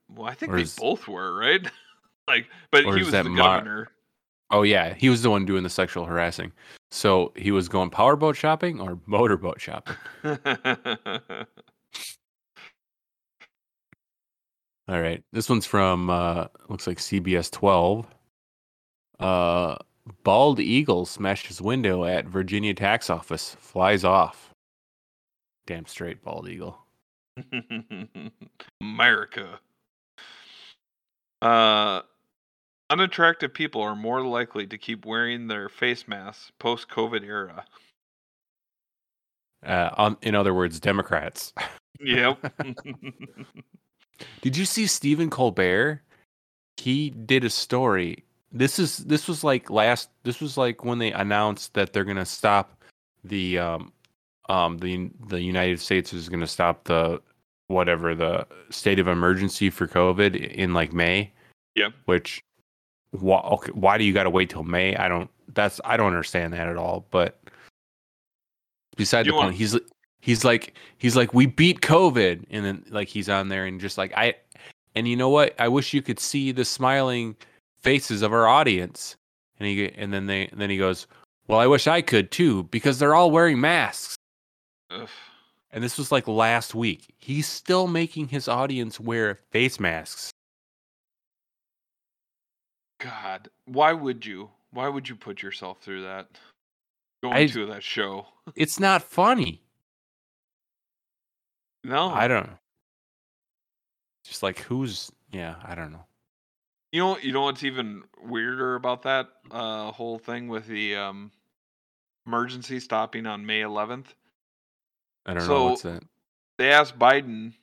Well, 0.09 0.29
I 0.29 0.35
think 0.35 0.53
Or 0.53 0.57
they 0.57 0.63
is- 0.63 0.77
both 0.77 1.09
were, 1.09 1.35
right? 1.37 1.67
like, 2.29 2.49
but 2.71 2.85
he 2.85 2.91
was 2.93 3.11
that 3.13 3.25
the 3.25 3.31
Mar- 3.31 3.59
governor. 3.59 3.89
Oh 4.51 4.63
yeah, 4.63 4.93
he 4.95 5.09
was 5.09 5.23
the 5.23 5.31
one 5.31 5.47
doing 5.47 5.63
the 5.63 5.71
sexual 5.71 6.05
harassing. 6.05 6.53
So 6.91 7.33
he 7.35 7.51
was 7.51 7.69
going 7.71 7.89
powerboat 7.91 8.37
shopping 8.37 8.79
or 8.81 8.99
motorboat 9.07 9.61
shopping. 9.61 9.97
All 14.89 15.01
right. 15.01 15.23
This 15.33 15.49
one's 15.49 15.67
from 15.67 16.11
uh 16.11 16.47
looks 16.69 16.87
like 16.87 16.99
CBS 16.99 17.51
12. 17.51 18.07
Uh 19.19 19.77
bald 20.25 20.59
eagle 20.61 21.07
smashes 21.07 21.61
window 21.61 22.05
at 22.05 22.27
Virginia 22.27 22.75
tax 22.75 23.09
office, 23.09 23.57
flies 23.61 24.05
off. 24.05 24.51
Damn 25.67 25.87
straight 25.87 26.23
bald 26.23 26.49
eagle. 26.49 26.79
America. 28.81 29.61
Uh, 31.41 32.03
unattractive 32.91 33.55
people 33.55 33.81
are 33.83 33.97
more 33.97 34.23
likely 34.23 34.67
to 34.67 34.79
keep 34.79 35.05
wearing 35.07 35.47
their 35.49 35.69
face 35.69 36.07
masks 36.07 36.53
post 36.59 36.89
COVID 36.89 37.25
era. 37.25 37.65
Uh 39.65 39.91
on, 39.97 40.17
in 40.23 40.35
other 40.35 40.53
words, 40.53 40.81
Democrats. 40.81 41.53
Yep. 42.01 42.53
Did 44.41 44.57
you 44.57 44.65
see 44.65 44.87
Stephen 44.87 45.31
Colbert? 45.31 46.01
He 46.77 47.11
did 47.11 47.45
a 47.45 47.51
story. 47.51 48.25
This 48.51 48.79
is 48.79 48.99
this 48.99 49.29
was 49.29 49.43
like 49.45 49.71
last 49.71 50.11
this 50.25 50.41
was 50.41 50.57
like 50.57 50.85
when 50.85 50.99
they 50.99 51.13
announced 51.13 51.75
that 51.75 51.93
they're 51.93 52.05
going 52.05 52.17
to 52.17 52.25
stop 52.25 52.83
the 53.25 53.59
um 53.59 53.93
um 54.49 54.79
the 54.79 55.11
the 55.29 55.41
United 55.41 55.81
States 55.81 56.13
is 56.13 56.29
going 56.29 56.41
to 56.41 56.47
stop 56.47 56.85
the 56.85 57.21
whatever 57.69 58.15
the 58.15 58.47
state 58.71 58.99
of 58.99 59.09
emergency 59.09 59.71
for 59.71 59.87
COVID 59.87 60.35
in 60.37 60.75
like 60.75 60.93
May. 60.93 61.33
Yep. 61.77 61.93
Which 62.05 62.43
why 63.13 63.39
okay, 63.41 63.73
why 63.73 63.97
do 63.99 64.05
you 64.05 64.13
got 64.13 64.25
to 64.25 64.31
wait 64.31 64.51
till 64.51 64.65
May? 64.65 64.97
I 64.97 65.09
don't 65.09 65.31
that's 65.55 65.81
I 65.85 65.97
don't 65.97 66.09
understand 66.09 66.53
that 66.53 66.69
at 66.69 66.77
all, 66.77 67.07
but 67.11 67.39
beside 68.97 69.27
You 69.27 69.33
the 69.33 69.37
want- 69.37 69.47
point, 69.49 69.57
he's 69.59 69.79
he's 70.23 70.45
like 70.45 70.75
he's 70.97 71.15
like 71.15 71.35
we 71.35 71.45
beat 71.45 71.83
covid 71.83 72.43
and 72.51 72.65
then 72.65 72.83
like 72.89 73.09
he's 73.09 73.29
on 73.29 73.49
there 73.49 73.67
and 73.67 73.79
just 73.81 73.99
like 73.99 74.13
i 74.17 74.35
and 74.95 75.07
you 75.07 75.15
know 75.15 75.29
what 75.29 75.55
i 75.59 75.69
wish 75.69 75.93
you 75.93 76.01
could 76.01 76.19
see 76.19 76.51
the 76.51 76.65
smiling 76.65 77.37
faces 77.81 78.23
of 78.23 78.33
our 78.33 78.47
audience 78.47 79.17
and 79.59 79.69
he 79.69 79.93
and 79.97 80.13
then 80.13 80.27
they 80.27 80.47
and 80.47 80.59
then 80.59 80.71
he 80.71 80.79
goes 80.79 81.07
well 81.49 81.59
i 81.59 81.67
wish 81.67 81.87
i 81.87 82.01
could 82.01 82.31
too 82.31 82.63
because 82.65 82.99
they're 82.99 83.15
all 83.15 83.31
wearing 83.31 83.61
masks 83.61 84.17
Ugh. 84.91 85.09
and 85.73 85.85
this 85.85 85.99
was 85.99 86.11
like 86.11 86.27
last 86.27 86.75
week 86.75 87.13
he's 87.19 87.47
still 87.47 87.87
making 87.87 88.29
his 88.29 88.49
audience 88.49 88.99
wear 88.99 89.41
face 89.51 89.79
masks 89.79 90.31
God, 93.01 93.49
why 93.67 93.93
would 93.93 94.25
you? 94.25 94.49
Why 94.71 94.87
would 94.87 95.09
you 95.09 95.17
put 95.17 95.43
yourself 95.43 95.81
through 95.81 96.03
that? 96.03 96.29
Going 97.21 97.35
I- 97.35 97.47
to 97.47 97.67
that 97.67 97.83
show? 97.83 98.27
it's 98.55 98.79
not 98.79 99.03
funny 99.03 99.61
No, 101.85 102.11
i 102.11 102.29
don't 102.29 102.47
know 102.47 102.59
just 104.25 104.43
like 104.43 104.59
who's 104.61 105.11
yeah 105.33 105.57
i 105.65 105.75
don't 105.75 105.93
know 105.93 106.05
You 106.93 107.01
know, 107.01 107.19
you 107.19 107.33
know 107.33 107.43
what's 107.43 107.65
even 107.65 108.03
weirder 108.23 108.75
about 108.77 109.03
that 109.03 109.29
uh, 109.51 109.91
whole 109.93 110.19
thing 110.19 110.49
with 110.49 110.67
the 110.67 110.95
um, 110.97 111.33
emergency 112.27 112.79
stopping 112.81 113.27
on 113.27 113.45
May 113.47 113.61
11th? 113.63 114.15
i 115.27 115.35
don't 115.35 115.47
know 115.49 115.65
what's 115.71 115.83
that 115.83 116.03
They 116.59 116.71
asked 116.71 116.99
Biden, 116.99 117.55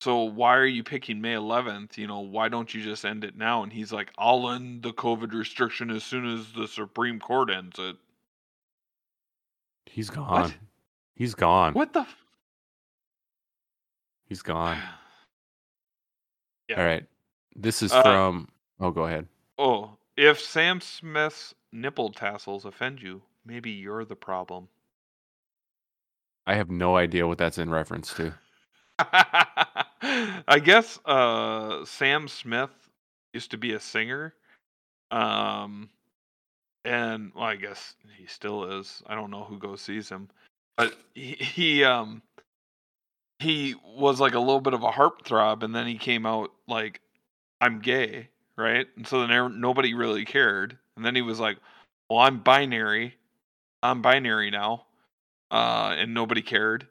"So 0.00 0.24
why 0.24 0.56
are 0.56 0.66
you 0.66 0.82
picking 0.82 1.20
May 1.20 1.34
11th? 1.34 1.98
You 1.98 2.06
know, 2.06 2.20
why 2.20 2.48
don't 2.48 2.72
you 2.72 2.82
just 2.82 3.04
end 3.04 3.22
it 3.24 3.36
now?" 3.36 3.62
And 3.62 3.72
he's 3.72 3.92
like, 3.92 4.10
"I'll 4.18 4.50
end 4.50 4.82
the 4.82 4.92
COVID 4.92 5.32
restriction 5.32 5.90
as 5.90 6.02
soon 6.02 6.26
as 6.26 6.50
the 6.52 6.66
Supreme 6.66 7.20
Court 7.20 7.50
ends 7.50 7.78
it." 7.78 7.96
he's 9.86 10.08
gone 10.10 10.54
he's 11.16 11.34
gone 11.34 11.74
What 11.74 11.92
the? 11.92 12.06
He's 14.30 14.40
gone 14.42 14.78
Yeah. 16.68 16.78
All 16.78 16.84
right. 16.86 17.04
This 17.56 17.82
is 17.82 17.92
Uh, 17.92 18.00
from. 18.02 18.48
Oh, 18.78 18.92
go 18.92 19.04
ahead. 19.04 19.26
oh, 19.58 19.90
if 20.16 20.40
Sam 20.40 20.80
Smith's 20.80 21.52
nipple 21.72 22.10
tassels 22.12 22.64
offend 22.64 23.02
you, 23.02 23.22
maybe 23.44 23.70
you're 23.72 24.04
the 24.04 24.14
problem. 24.14 24.68
I 26.46 26.54
have 26.54 26.70
no 26.70 26.96
idea 26.96 27.26
what 27.26 27.38
that's 27.38 27.58
in 27.58 27.70
reference 27.70 28.14
to. 28.14 28.32
I 29.00 30.60
guess 30.62 30.98
uh, 31.04 31.84
Sam 31.84 32.28
Smith 32.28 32.70
used 33.34 33.50
to 33.50 33.58
be 33.58 33.72
a 33.72 33.80
singer. 33.80 34.34
Um, 35.10 35.90
and 36.84 37.32
well, 37.34 37.44
I 37.44 37.56
guess 37.56 37.94
he 38.16 38.26
still 38.26 38.78
is. 38.78 39.02
I 39.06 39.16
don't 39.16 39.30
know 39.32 39.42
who 39.44 39.58
goes 39.58 39.80
sees 39.80 40.08
him, 40.08 40.28
but 40.76 40.94
he, 41.14 41.32
he 41.32 41.84
um 41.84 42.22
he 43.40 43.74
was 43.96 44.20
like 44.20 44.34
a 44.34 44.38
little 44.38 44.60
bit 44.60 44.74
of 44.74 44.82
a 44.82 44.90
heartthrob, 44.90 45.62
and 45.62 45.74
then 45.74 45.86
he 45.86 45.96
came 45.96 46.26
out 46.26 46.52
like 46.68 47.00
I'm 47.60 47.80
gay, 47.80 48.28
right? 48.56 48.86
And 48.96 49.06
so 49.06 49.26
then 49.26 49.60
nobody 49.60 49.94
really 49.94 50.24
cared, 50.24 50.78
and 50.96 51.04
then 51.04 51.14
he 51.14 51.22
was 51.22 51.40
like, 51.40 51.58
"Well, 52.08 52.20
I'm 52.20 52.40
binary. 52.40 53.16
I'm 53.82 54.02
binary 54.02 54.50
now," 54.50 54.84
uh, 55.50 55.94
and 55.98 56.14
nobody 56.14 56.42
cared. 56.42 56.86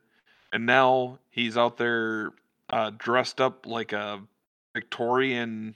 And 0.52 0.66
now 0.66 1.20
he's 1.30 1.56
out 1.56 1.78
there 1.78 2.32
uh, 2.70 2.92
dressed 2.98 3.40
up 3.40 3.68
like 3.68 3.94
a 3.94 4.20
Victorian, 4.74 5.76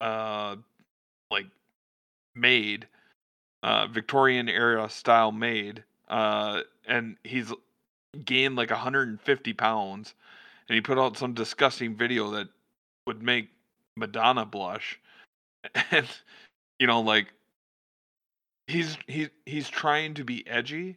uh, 0.00 0.56
like 1.30 1.46
maid, 2.34 2.88
uh, 3.62 3.86
Victorian 3.86 4.48
era 4.48 4.88
style 4.90 5.30
maid, 5.30 5.84
uh, 6.08 6.62
and 6.86 7.16
he's 7.22 7.52
gained 8.24 8.56
like 8.56 8.70
150 8.70 9.52
pounds, 9.54 10.14
and 10.68 10.74
he 10.74 10.80
put 10.80 10.98
out 10.98 11.16
some 11.16 11.34
disgusting 11.34 11.94
video 11.94 12.30
that 12.30 12.48
would 13.06 13.22
make 13.22 13.48
Madonna 13.96 14.44
blush, 14.44 14.98
and 15.90 16.06
you 16.78 16.86
know, 16.86 17.00
like 17.00 17.32
he's 18.66 18.96
he's 19.06 19.28
he's 19.46 19.68
trying 19.68 20.14
to 20.14 20.24
be 20.24 20.46
edgy, 20.46 20.96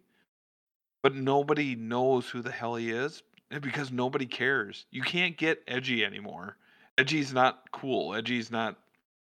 but 1.02 1.16
nobody 1.16 1.76
knows 1.76 2.30
who 2.30 2.42
the 2.42 2.52
hell 2.52 2.76
he 2.76 2.92
is 2.92 3.24
eh, 3.52 3.60
because 3.60 3.92
nobody 3.92 4.26
cares. 4.26 4.86
You 4.92 5.02
can't 5.02 5.38
get 5.38 5.64
edgy 5.68 6.06
anymore. 6.06 6.58
Edgy's 6.98 7.34
not 7.34 7.72
cool. 7.72 8.14
Edgy's 8.14 8.52
not 8.52 8.78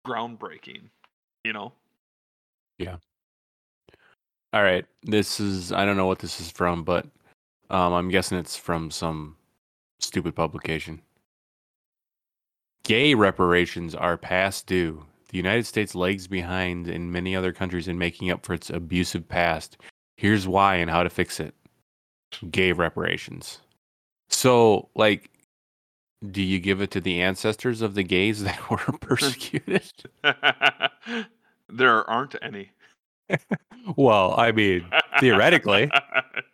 groundbreaking. 0.07 0.83
You 1.45 1.53
know. 1.53 1.73
Yeah. 2.79 2.97
All 4.53 4.63
right. 4.63 4.87
This 5.03 5.41
is. 5.41 5.73
I 5.73 5.85
don't 5.85 5.97
know 5.97 6.07
what 6.07 6.21
this 6.21 6.41
is 6.41 6.51
from, 6.51 6.83
but 6.83 7.07
um, 7.71 7.93
I'm 7.93 8.09
guessing 8.09 8.39
it's 8.39 8.57
from 8.57 8.91
some 8.91 9.37
stupid 9.99 10.35
publication. 10.35 11.01
Gay 12.85 13.15
reparations 13.15 13.95
are 13.95 14.17
past 14.17 14.67
due. 14.67 15.05
The 15.31 15.37
United 15.37 15.67
States 15.67 15.95
lags 15.95 16.29
behind 16.29 16.89
in 16.89 17.11
many 17.11 17.35
other 17.35 17.53
countries 17.53 17.89
in 17.89 17.99
making 17.99 18.31
up 18.31 18.47
for 18.47 18.55
its 18.55 18.71
abusive 18.71 19.29
past. 19.29 19.77
Here's 20.17 20.47
why 20.47 20.77
and 20.77 20.91
how 20.91 21.03
to 21.03 21.11
fix 21.11 21.41
it. 21.41 21.55
Gay 22.51 22.73
reparations. 22.73 23.61
So, 24.29 24.89
like, 24.95 25.31
do 26.31 26.43
you 26.43 26.59
give 26.59 26.81
it 26.81 26.91
to 26.93 27.01
the 27.01 27.21
ancestors 27.23 27.83
of 27.83 27.95
the 27.95 28.03
gays 28.03 28.43
that 28.45 28.71
were 28.71 28.77
persecuted? 29.01 29.91
there 31.69 32.09
aren't 32.09 32.37
any. 32.43 32.71
well, 33.97 34.35
I 34.39 34.53
mean, 34.53 34.87
theoretically. 35.19 35.91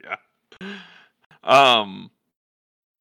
yeah. 0.03 0.17
Um, 1.45 2.11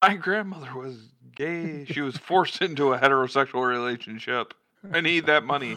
my 0.02 0.16
grandmother 0.16 0.74
was 0.74 0.96
gay. 1.34 1.84
She 1.84 2.00
was 2.00 2.16
forced 2.16 2.60
into 2.62 2.92
a 2.92 2.98
heterosexual 2.98 3.66
relationship. 3.66 4.54
I 4.92 5.00
need 5.00 5.26
that 5.26 5.44
money. 5.44 5.76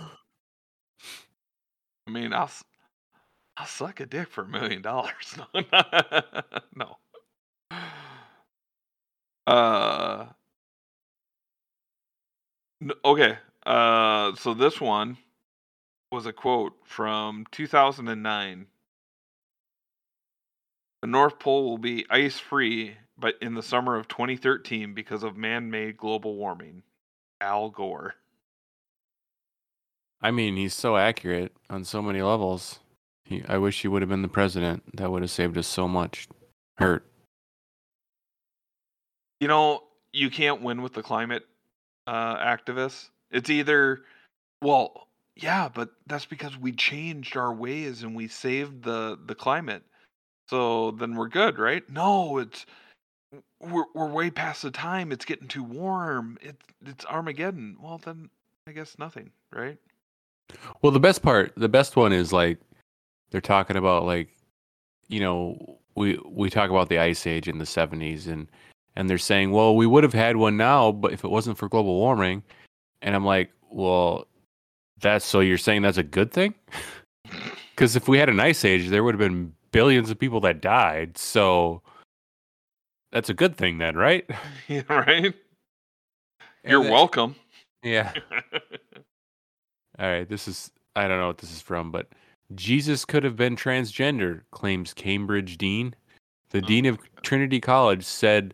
I 2.07 2.11
mean, 2.11 2.33
I'll 2.33 2.49
I'll 3.57 3.65
suck 3.67 3.99
a 3.99 4.05
dick 4.05 4.29
for 4.29 4.43
a 4.43 4.47
million 4.47 4.81
dollars. 4.81 5.37
No. 6.75 6.97
Uh. 9.47 10.25
Okay. 13.05 13.37
Uh. 13.65 14.35
So 14.35 14.53
this 14.53 14.81
one 14.81 15.17
was 16.11 16.25
a 16.25 16.33
quote 16.33 16.73
from 16.83 17.45
2009. 17.51 18.65
The 21.05 21.11
North 21.11 21.37
Pole 21.37 21.69
will 21.69 21.77
be 21.77 22.03
ice 22.09 22.39
free, 22.39 22.97
but 23.15 23.35
in 23.39 23.53
the 23.53 23.61
summer 23.61 23.95
of 23.95 24.07
2013 24.07 24.95
because 24.95 25.21
of 25.21 25.37
man-made 25.37 25.97
global 25.97 26.35
warming. 26.35 26.81
Al 27.39 27.69
Gore. 27.69 28.15
I 30.19 30.31
mean, 30.31 30.55
he's 30.55 30.73
so 30.73 30.97
accurate 30.97 31.51
on 31.69 31.83
so 31.83 32.01
many 32.01 32.23
levels. 32.23 32.79
He, 33.23 33.43
I 33.47 33.59
wish 33.59 33.83
he 33.83 33.87
would 33.87 34.01
have 34.01 34.09
been 34.09 34.23
the 34.23 34.27
president. 34.27 34.97
That 34.97 35.11
would 35.11 35.21
have 35.21 35.29
saved 35.29 35.59
us 35.59 35.67
so 35.67 35.87
much 35.87 36.27
hurt. 36.79 37.05
you 39.39 39.47
know 39.47 39.83
you 40.11 40.31
can't 40.31 40.63
win 40.63 40.81
with 40.81 40.93
the 40.93 41.03
climate 41.03 41.43
uh 42.07 42.35
activists 42.37 43.09
it's 43.29 43.51
either 43.51 44.01
well 44.63 45.07
yeah 45.35 45.69
but 45.71 45.91
that's 46.07 46.25
because 46.25 46.57
we 46.57 46.71
changed 46.71 47.37
our 47.37 47.53
ways 47.53 48.01
and 48.01 48.15
we 48.15 48.27
saved 48.27 48.83
the 48.83 49.19
the 49.27 49.35
climate 49.35 49.83
so 50.49 50.91
then 50.91 51.15
we're 51.15 51.27
good 51.27 51.57
right 51.59 51.89
no 51.89 52.37
it's 52.37 52.65
we're, 53.59 53.85
we're 53.93 54.09
way 54.09 54.29
past 54.29 54.61
the 54.61 54.71
time 54.71 55.11
it's 55.11 55.25
getting 55.25 55.47
too 55.47 55.63
warm 55.63 56.37
it's 56.41 56.65
it's 56.85 57.05
armageddon 57.05 57.75
well 57.81 57.97
then 57.97 58.29
i 58.67 58.71
guess 58.71 58.97
nothing 58.97 59.31
right 59.53 59.77
Well, 60.81 60.91
the 60.91 60.99
best 60.99 61.21
part, 61.21 61.53
the 61.57 61.69
best 61.69 61.95
one 61.95 62.13
is 62.13 62.31
like 62.31 62.59
they're 63.31 63.41
talking 63.41 63.77
about 63.77 64.05
like, 64.05 64.29
you 65.07 65.19
know, 65.19 65.79
we 65.95 66.19
we 66.25 66.49
talk 66.49 66.69
about 66.69 66.89
the 66.89 66.99
ice 66.99 67.25
age 67.25 67.47
in 67.47 67.57
the 67.57 67.65
70s 67.65 68.27
and 68.27 68.47
and 68.95 69.09
they're 69.09 69.17
saying, 69.17 69.51
"Well, 69.51 69.75
we 69.75 69.87
would 69.87 70.03
have 70.03 70.13
had 70.13 70.37
one 70.37 70.57
now, 70.57 70.91
but 70.91 71.13
if 71.13 71.23
it 71.23 71.29
wasn't 71.29 71.57
for 71.57 71.67
global 71.69 71.95
warming." 71.95 72.43
And 73.01 73.15
I'm 73.15 73.25
like, 73.25 73.51
"Well, 73.69 74.27
that's 74.99 75.25
so 75.25 75.41
you're 75.41 75.57
saying 75.57 75.81
that's 75.81 75.97
a 75.97 76.03
good 76.03 76.31
thing?" 76.31 76.53
Cuz 77.75 77.95
if 77.95 78.07
we 78.07 78.17
had 78.17 78.29
an 78.29 78.39
ice 78.39 78.63
age, 78.65 78.89
there 78.89 79.03
would 79.03 79.15
have 79.15 79.19
been 79.19 79.53
billions 79.75 80.09
of 80.09 80.17
people 80.19 80.39
that 80.41 80.61
died. 80.61 81.17
So 81.17 81.81
that's 83.11 83.29
a 83.29 83.33
good 83.33 83.55
thing 83.55 83.77
then, 83.77 83.95
right? 83.95 84.29
yeah 84.67 84.81
right 84.89 85.25
And 85.25 86.71
you're 86.71 86.81
then- 86.83 86.91
welcome 86.91 87.35
Yeah. 87.83 88.11
All 89.99 90.07
right, 90.09 90.27
this 90.27 90.47
is 90.47 90.71
I 90.95 91.07
don't 91.07 91.19
know 91.19 91.27
what 91.27 91.37
this 91.39 91.51
is 91.53 91.61
from, 91.61 91.91
but 91.91 92.07
Jesus 92.53 93.05
could 93.05 93.23
have 93.23 93.35
been 93.35 93.55
transgender, 93.55 94.41
claims 94.51 94.93
Cambridge 94.93 95.57
dean. 95.57 95.93
The 96.51 96.59
Oh 96.59 96.67
dean 96.67 96.85
of 96.85 96.97
God. 96.97 97.07
Trinity 97.23 97.59
College 97.59 98.03
said 98.05 98.53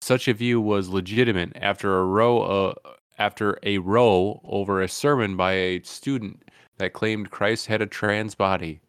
such 0.00 0.28
a 0.28 0.34
view 0.34 0.60
was 0.60 0.88
legitimate 0.88 1.52
after 1.56 1.98
a 1.98 2.04
row 2.04 2.42
uh, 2.42 2.74
after 3.18 3.58
a 3.62 3.78
row 3.78 4.40
over 4.44 4.80
a 4.82 4.88
sermon 4.88 5.36
by 5.36 5.52
a 5.52 5.82
student 5.82 6.42
that 6.78 6.92
claimed 6.92 7.30
Christ 7.30 7.66
had 7.66 7.82
a 7.82 7.86
trans 7.86 8.34
body. 8.34 8.80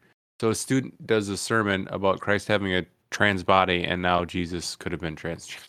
So 0.41 0.49
a 0.49 0.55
student 0.55 1.05
does 1.05 1.29
a 1.29 1.37
sermon 1.37 1.87
about 1.91 2.19
Christ 2.19 2.47
having 2.47 2.73
a 2.73 2.83
trans 3.11 3.43
body 3.43 3.83
and 3.83 4.01
now 4.01 4.25
Jesus 4.25 4.75
could 4.75 4.91
have 4.91 4.99
been 4.99 5.15
transgender 5.15 5.67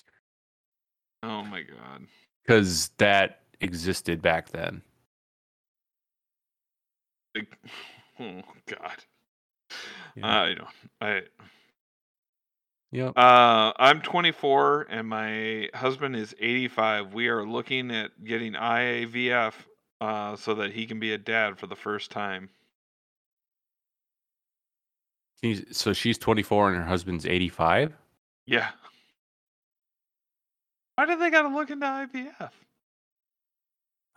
oh 1.23 1.45
my 1.45 1.61
god 1.61 2.07
cuz 2.49 2.89
that 2.97 3.43
existed 3.61 4.23
back 4.23 4.49
then. 4.49 4.81
Like, 7.35 7.55
oh 8.19 8.41
god 8.65 9.05
Yeah. 10.15 10.41
i 10.43 10.55
don't 10.55 10.69
i 11.03 11.23
Yep. 12.93 13.13
Uh, 13.15 13.73
I'm 13.77 14.01
24 14.01 14.87
and 14.89 15.07
my 15.07 15.69
husband 15.75 16.17
is 16.17 16.35
85. 16.39 17.13
We 17.13 17.29
are 17.29 17.47
looking 17.47 17.91
at 17.91 18.25
getting 18.25 18.55
IAVF 18.55 19.53
uh, 20.01 20.37
so 20.37 20.55
that 20.55 20.73
he 20.73 20.87
can 20.87 20.99
be 20.99 21.13
a 21.13 21.19
dad 21.19 21.59
for 21.59 21.67
the 21.67 21.77
first 21.77 22.11
time. 22.11 22.49
She's, 25.43 25.65
so 25.77 25.93
she's 25.93 26.19
24 26.19 26.69
and 26.69 26.77
her 26.79 26.85
husband's 26.85 27.27
85? 27.27 27.93
Yeah. 28.47 28.69
Why 30.97 31.07
did 31.07 31.21
they 31.21 31.31
got 31.31 31.43
to 31.43 31.49
look 31.49 31.71
into 31.71 31.87
IVF? 31.87 32.51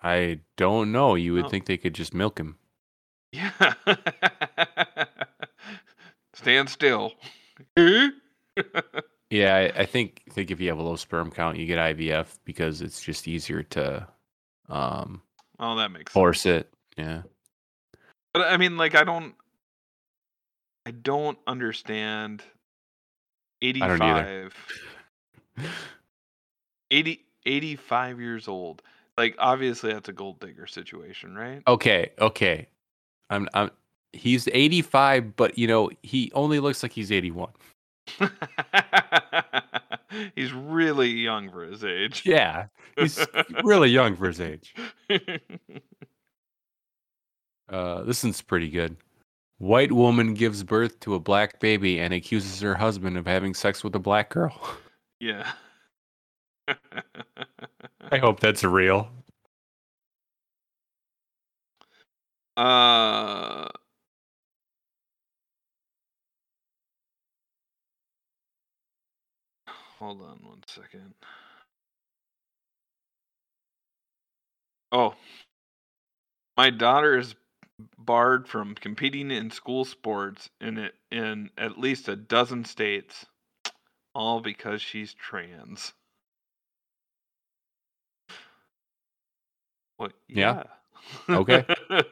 I 0.03 0.39
don't 0.57 0.91
know. 0.91 1.15
You 1.15 1.34
would 1.34 1.45
Oh. 1.45 1.49
think 1.49 1.65
they 1.65 1.78
could 1.78 1.95
just 1.95 2.13
milk 2.13 2.38
him. 2.39 2.57
Yeah. 3.32 3.51
Stand 6.34 6.69
still. 6.69 7.13
Yeah, 9.32 9.55
I, 9.55 9.82
I 9.82 9.86
think 9.86 10.21
think 10.30 10.51
if 10.51 10.61
you 10.61 10.69
have 10.69 10.78
a 10.78 10.84
low 10.84 10.95
sperm 10.95 11.32
count, 11.32 11.57
you 11.57 11.65
get 11.65 11.80
IVF 11.80 12.38
because 12.45 12.82
it's 12.82 13.01
just 13.01 13.28
easier 13.28 13.63
to 13.63 14.07
um 14.69 15.21
oh, 15.59 15.76
that 15.76 15.89
makes 15.91 16.11
sense. 16.11 16.13
force 16.13 16.45
it. 16.45 16.71
Yeah. 16.95 17.23
But 18.34 18.43
I 18.43 18.57
mean, 18.57 18.78
like, 18.78 18.93
I 18.95 19.03
don't, 19.03 19.34
I 20.86 20.91
don't 20.91 21.38
understand. 21.47 22.43
don't 23.61 23.91
85, 24.01 24.55
80, 26.91 27.25
85 27.45 28.19
years 28.19 28.47
old. 28.47 28.81
Like, 29.17 29.36
obviously, 29.39 29.93
that's 29.93 30.09
a 30.09 30.13
gold 30.13 30.39
digger 30.39 30.67
situation, 30.67 31.36
right? 31.36 31.61
Okay, 31.67 32.11
okay. 32.19 32.67
I'm 33.29 33.49
I'm 33.53 33.71
he's 34.13 34.47
85, 34.47 35.36
but 35.36 35.57
you 35.57 35.67
know, 35.67 35.89
he 36.03 36.31
only 36.33 36.59
looks 36.59 36.83
like 36.83 36.91
he's 36.91 37.11
81. 37.11 37.49
He's 40.36 40.53
really 40.53 41.09
young 41.09 41.51
for 41.51 41.63
his 41.65 41.83
age. 41.83 42.23
Yeah. 42.25 42.67
He's 42.95 43.25
really 43.63 43.89
young 43.89 44.15
for 44.15 44.27
his 44.27 44.39
age. 44.41 44.73
Uh 47.67 48.03
this 48.03 48.23
one's 48.23 48.43
pretty 48.43 48.69
good. 48.69 48.95
White 49.57 49.91
woman 49.91 50.33
gives 50.33 50.63
birth 50.63 50.99
to 51.01 51.15
a 51.15 51.19
black 51.19 51.59
baby 51.59 51.99
and 51.99 52.13
accuses 52.13 52.59
her 52.61 52.75
husband 52.75 53.17
of 53.17 53.25
having 53.25 53.53
sex 53.53 53.83
with 53.83 53.95
a 53.95 53.99
black 53.99 54.29
girl. 54.29 54.59
yeah. 55.19 55.51
I 58.11 58.17
hope 58.17 58.39
that's 58.39 58.63
real. 58.63 59.09
Uh. 62.57 63.67
Hold 69.99 70.21
on 70.21 70.39
one 70.43 70.61
second. 70.67 71.13
Oh. 74.91 75.13
My 76.57 76.69
daughter 76.69 77.17
is 77.17 77.35
barred 78.05 78.47
from 78.47 78.75
competing 78.75 79.31
in 79.31 79.51
school 79.51 79.85
sports 79.85 80.49
in 80.61 80.77
it 80.77 80.95
in 81.11 81.49
at 81.57 81.77
least 81.77 82.07
a 82.07 82.15
dozen 82.15 82.65
states 82.65 83.25
all 84.13 84.41
because 84.41 84.81
she's 84.81 85.13
trans. 85.13 85.93
What? 89.97 90.13
Yeah. 90.27 90.63
yeah. 91.29 91.35
Okay. 91.35 91.65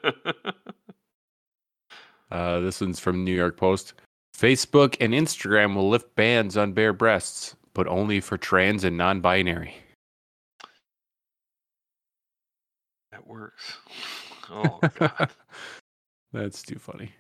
Uh, 2.32 2.60
this 2.62 2.82
one's 2.82 3.00
from 3.00 3.24
New 3.24 3.36
York 3.36 3.58
Post. 3.58 3.94
Facebook 4.36 4.98
and 5.00 5.14
Instagram 5.14 5.76
will 5.76 5.88
lift 5.88 6.16
bans 6.16 6.58
on 6.58 6.74
bare 6.74 6.92
breasts, 6.92 7.56
but 7.76 7.86
only 7.86 8.20
for 8.20 8.40
trans 8.40 8.84
and 8.84 8.98
non-binary. 8.98 9.76
that 13.12 13.28
works. 13.28 13.78
Oh 14.50 14.80
god. 14.98 15.30
That's 16.34 16.64
too 16.64 16.80
funny. 16.80 17.12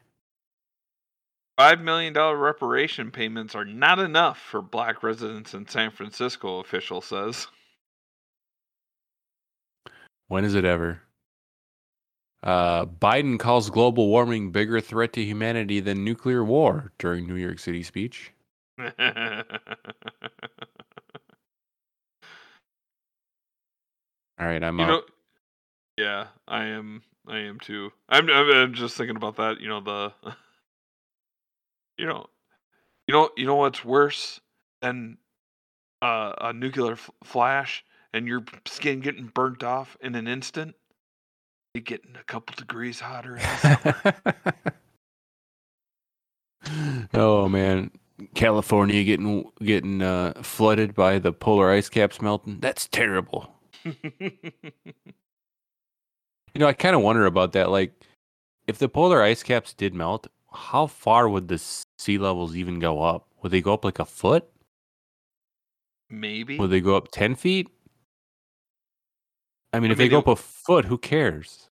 Five 1.57 1.81
million 1.81 2.13
dollar 2.13 2.35
reparation 2.35 3.11
payments 3.11 3.53
are 3.53 3.63
not 3.65 3.99
enough 3.99 4.39
for 4.39 4.61
black 4.61 5.03
residents 5.03 5.53
in 5.53 5.67
San 5.67 5.91
Francisco, 5.91 6.59
official 6.59 6.99
says. 6.99 7.47
When 10.27 10.43
is 10.43 10.55
it 10.55 10.65
ever? 10.65 11.01
Uh, 12.41 12.85
Biden 12.85 13.39
calls 13.39 13.69
global 13.69 14.09
warming 14.09 14.51
bigger 14.51 14.81
threat 14.81 15.13
to 15.13 15.23
humanity 15.23 15.79
than 15.79 16.03
nuclear 16.03 16.43
war 16.43 16.91
during 16.97 17.27
New 17.27 17.35
York 17.35 17.59
City 17.59 17.83
speech. 17.83 18.33
All 18.79 18.85
right, 24.39 24.63
I'm 24.63 24.79
you 24.79 24.85
up. 24.85 24.87
know, 24.87 25.01
yeah, 25.97 26.27
I 26.47 26.65
am. 26.65 27.03
I 27.27 27.39
am 27.39 27.59
too. 27.59 27.91
I'm. 28.09 28.29
I'm, 28.29 28.51
I'm 28.51 28.73
just 28.73 28.97
thinking 28.97 29.15
about 29.15 29.37
that. 29.37 29.59
You 29.59 29.69
know 29.69 29.81
the. 29.81 30.13
You 31.95 32.07
know, 32.07 32.25
you 33.07 33.13
know, 33.13 33.29
you 33.37 33.45
know 33.45 33.53
what's 33.55 33.85
worse 33.85 34.41
than 34.81 35.19
uh, 36.01 36.33
a 36.41 36.51
nuclear 36.51 36.93
f- 36.93 37.11
flash 37.23 37.85
and 38.13 38.27
your 38.27 38.43
skin 38.65 38.99
getting 38.99 39.27
burnt 39.27 39.63
off 39.63 39.95
in 40.01 40.15
an 40.15 40.27
instant? 40.27 40.75
It 41.75 41.85
getting 41.85 42.15
a 42.15 42.23
couple 42.23 42.55
degrees 42.55 42.99
hotter 42.99 43.35
in 43.35 43.41
the 43.41 44.53
oh 47.13 47.47
man, 47.47 47.91
California 48.35 49.03
getting 49.03 49.51
getting 49.61 50.01
uh, 50.01 50.33
flooded 50.41 50.95
by 50.95 51.19
the 51.19 51.31
polar 51.31 51.71
ice 51.71 51.89
caps 51.89 52.21
melting. 52.21 52.59
That's 52.59 52.87
terrible. 52.87 53.53
You 56.53 56.59
know, 56.59 56.67
I 56.67 56.73
kind 56.73 56.95
of 56.95 57.01
wonder 57.01 57.25
about 57.25 57.53
that. 57.53 57.71
Like, 57.71 57.93
if 58.67 58.77
the 58.77 58.87
polar 58.87 59.23
ice 59.23 59.41
caps 59.41 59.73
did 59.73 59.93
melt, 59.93 60.27
how 60.51 60.85
far 60.85 61.27
would 61.27 61.47
the 61.47 61.57
sea 61.97 62.17
levels 62.17 62.55
even 62.55 62.79
go 62.79 63.01
up? 63.01 63.27
Would 63.41 63.51
they 63.51 63.61
go 63.61 63.73
up 63.73 63.83
like 63.83 63.99
a 63.99 64.05
foot? 64.05 64.47
Maybe. 66.09 66.59
Would 66.59 66.69
they 66.69 66.81
go 66.81 66.95
up 66.95 67.09
ten 67.11 67.35
feet? 67.35 67.69
I 69.73 69.79
mean, 69.79 69.89
I 69.89 69.93
if 69.93 69.97
they 69.97 70.09
go 70.09 70.19
up 70.19 70.27
a 70.27 70.35
foot, 70.35 70.85
who 70.85 70.99
cares? 70.99 71.67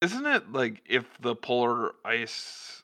Isn't 0.00 0.26
it 0.26 0.50
like 0.50 0.82
if 0.86 1.04
the 1.20 1.36
polar 1.36 1.92
ice 2.04 2.82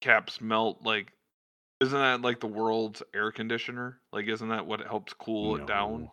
caps 0.00 0.40
melt, 0.40 0.82
like, 0.82 1.12
isn't 1.80 1.98
that 1.98 2.22
like 2.22 2.40
the 2.40 2.46
world's 2.46 3.02
air 3.14 3.30
conditioner? 3.30 4.00
Like, 4.12 4.26
isn't 4.26 4.48
that 4.48 4.66
what 4.66 4.80
helps 4.80 5.12
cool 5.12 5.56
it 5.56 5.66
down? 5.66 6.10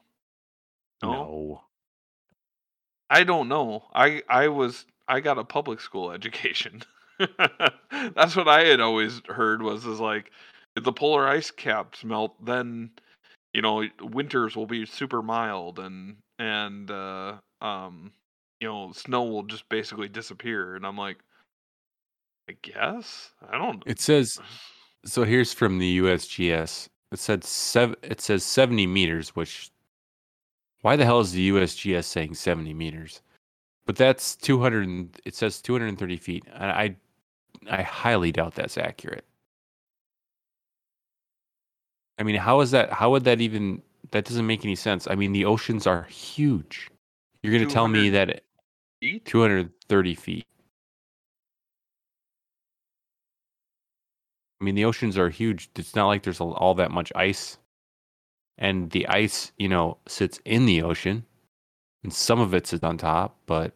No. 1.01 1.11
No? 1.11 1.11
No. 1.11 1.61
I 3.09 3.23
don't 3.23 3.47
know. 3.47 3.85
I 3.93 4.23
I 4.29 4.47
was 4.47 4.85
I 5.07 5.19
got 5.19 5.37
a 5.37 5.43
public 5.43 5.79
school 5.79 6.11
education. 6.13 6.83
That's 7.19 8.35
what 8.35 8.47
I 8.47 8.65
had 8.65 8.79
always 8.79 9.21
heard 9.27 9.61
was 9.61 9.85
is 9.85 9.99
like 9.99 10.31
if 10.75 10.83
the 10.83 10.93
polar 10.93 11.27
ice 11.27 11.51
caps 11.51 12.03
melt, 12.03 12.33
then 12.43 12.91
you 13.53 13.61
know 13.61 13.83
winters 14.01 14.55
will 14.55 14.65
be 14.65 14.85
super 14.85 15.21
mild 15.21 15.79
and 15.79 16.17
and 16.39 16.91
uh, 16.91 17.35
um 17.61 18.11
you 18.59 18.67
know 18.67 18.91
snow 18.91 19.23
will 19.23 19.43
just 19.43 19.67
basically 19.69 20.09
disappear. 20.09 20.75
And 20.75 20.85
I'm 20.85 20.97
like, 20.97 21.17
I 22.49 22.55
guess 22.61 23.31
I 23.49 23.57
don't. 23.57 23.83
It 23.85 23.99
says 23.99 24.39
so. 25.05 25.23
Here's 25.23 25.53
from 25.53 25.77
the 25.79 25.99
USGS. 25.99 26.87
It 27.11 27.19
said 27.19 27.43
seven. 27.43 27.95
It 28.03 28.21
says 28.21 28.43
seventy 28.43 28.87
meters. 28.87 29.29
Which, 29.35 29.71
why 30.81 30.95
the 30.95 31.05
hell 31.05 31.19
is 31.19 31.31
the 31.31 31.49
USGS 31.49 32.05
saying 32.05 32.35
seventy 32.35 32.73
meters? 32.73 33.21
But 33.85 33.95
that's 33.95 34.35
two 34.35 34.59
hundred. 34.59 35.19
It 35.25 35.35
says 35.35 35.61
two 35.61 35.73
hundred 35.73 35.87
and 35.87 35.99
thirty 35.99 36.17
feet. 36.17 36.43
I, 36.53 36.67
I, 36.67 36.95
I 37.69 37.81
highly 37.83 38.31
doubt 38.31 38.55
that's 38.55 38.77
accurate. 38.77 39.25
I 42.17 42.23
mean, 42.23 42.35
how 42.35 42.61
is 42.61 42.71
that? 42.71 42.91
How 42.91 43.11
would 43.11 43.23
that 43.25 43.41
even? 43.41 43.81
That 44.11 44.25
doesn't 44.25 44.47
make 44.47 44.63
any 44.63 44.75
sense. 44.75 45.07
I 45.09 45.15
mean, 45.15 45.31
the 45.33 45.45
oceans 45.45 45.87
are 45.87 46.03
huge. 46.03 46.89
You're 47.41 47.53
going 47.53 47.67
to 47.67 47.73
tell 47.73 47.87
me 47.87 48.09
that 48.09 48.43
Eat? 49.01 49.25
two 49.25 49.41
hundred 49.41 49.71
thirty 49.87 50.15
feet. 50.15 50.45
I 54.59 54.63
mean, 54.63 54.75
the 54.75 54.85
oceans 54.85 55.17
are 55.17 55.29
huge. 55.29 55.69
It's 55.75 55.95
not 55.95 56.07
like 56.07 56.23
there's 56.23 56.39
all- 56.39 56.75
that 56.75 56.91
much 56.91 57.11
ice. 57.15 57.57
And 58.57 58.89
the 58.91 59.05
ice, 59.07 59.51
you 59.57 59.67
know, 59.67 59.97
sits 60.07 60.39
in 60.45 60.65
the 60.65 60.81
ocean. 60.81 61.25
And 62.03 62.13
some 62.13 62.39
of 62.39 62.53
it 62.53 62.67
sits 62.67 62.83
on 62.83 62.97
top, 62.97 63.35
but 63.47 63.73